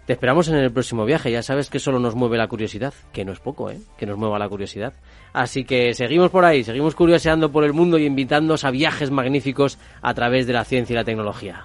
Te 0.06 0.12
esperamos 0.12 0.48
en 0.48 0.56
el 0.56 0.70
próximo 0.70 1.06
viaje. 1.06 1.32
Ya 1.32 1.42
sabes 1.42 1.70
que 1.70 1.78
solo 1.78 1.98
nos 1.98 2.14
mueve 2.14 2.36
la 2.36 2.46
curiosidad, 2.46 2.92
que 3.12 3.24
no 3.24 3.32
es 3.32 3.40
poco, 3.40 3.70
¿eh? 3.70 3.78
Que 3.96 4.04
nos 4.04 4.18
mueva 4.18 4.38
la 4.38 4.48
curiosidad. 4.48 4.92
Así 5.32 5.64
que 5.64 5.94
seguimos 5.94 6.30
por 6.30 6.44
ahí, 6.44 6.62
seguimos 6.62 6.94
curioseando 6.94 7.50
por 7.50 7.64
el 7.64 7.72
mundo 7.72 7.98
y 7.98 8.04
invitándoos 8.04 8.64
a 8.64 8.70
viajes 8.70 9.10
magníficos 9.10 9.78
a 10.02 10.12
través 10.12 10.46
de 10.46 10.52
la 10.52 10.64
ciencia 10.64 10.92
y 10.92 10.96
la 10.96 11.04
tecnología. 11.04 11.64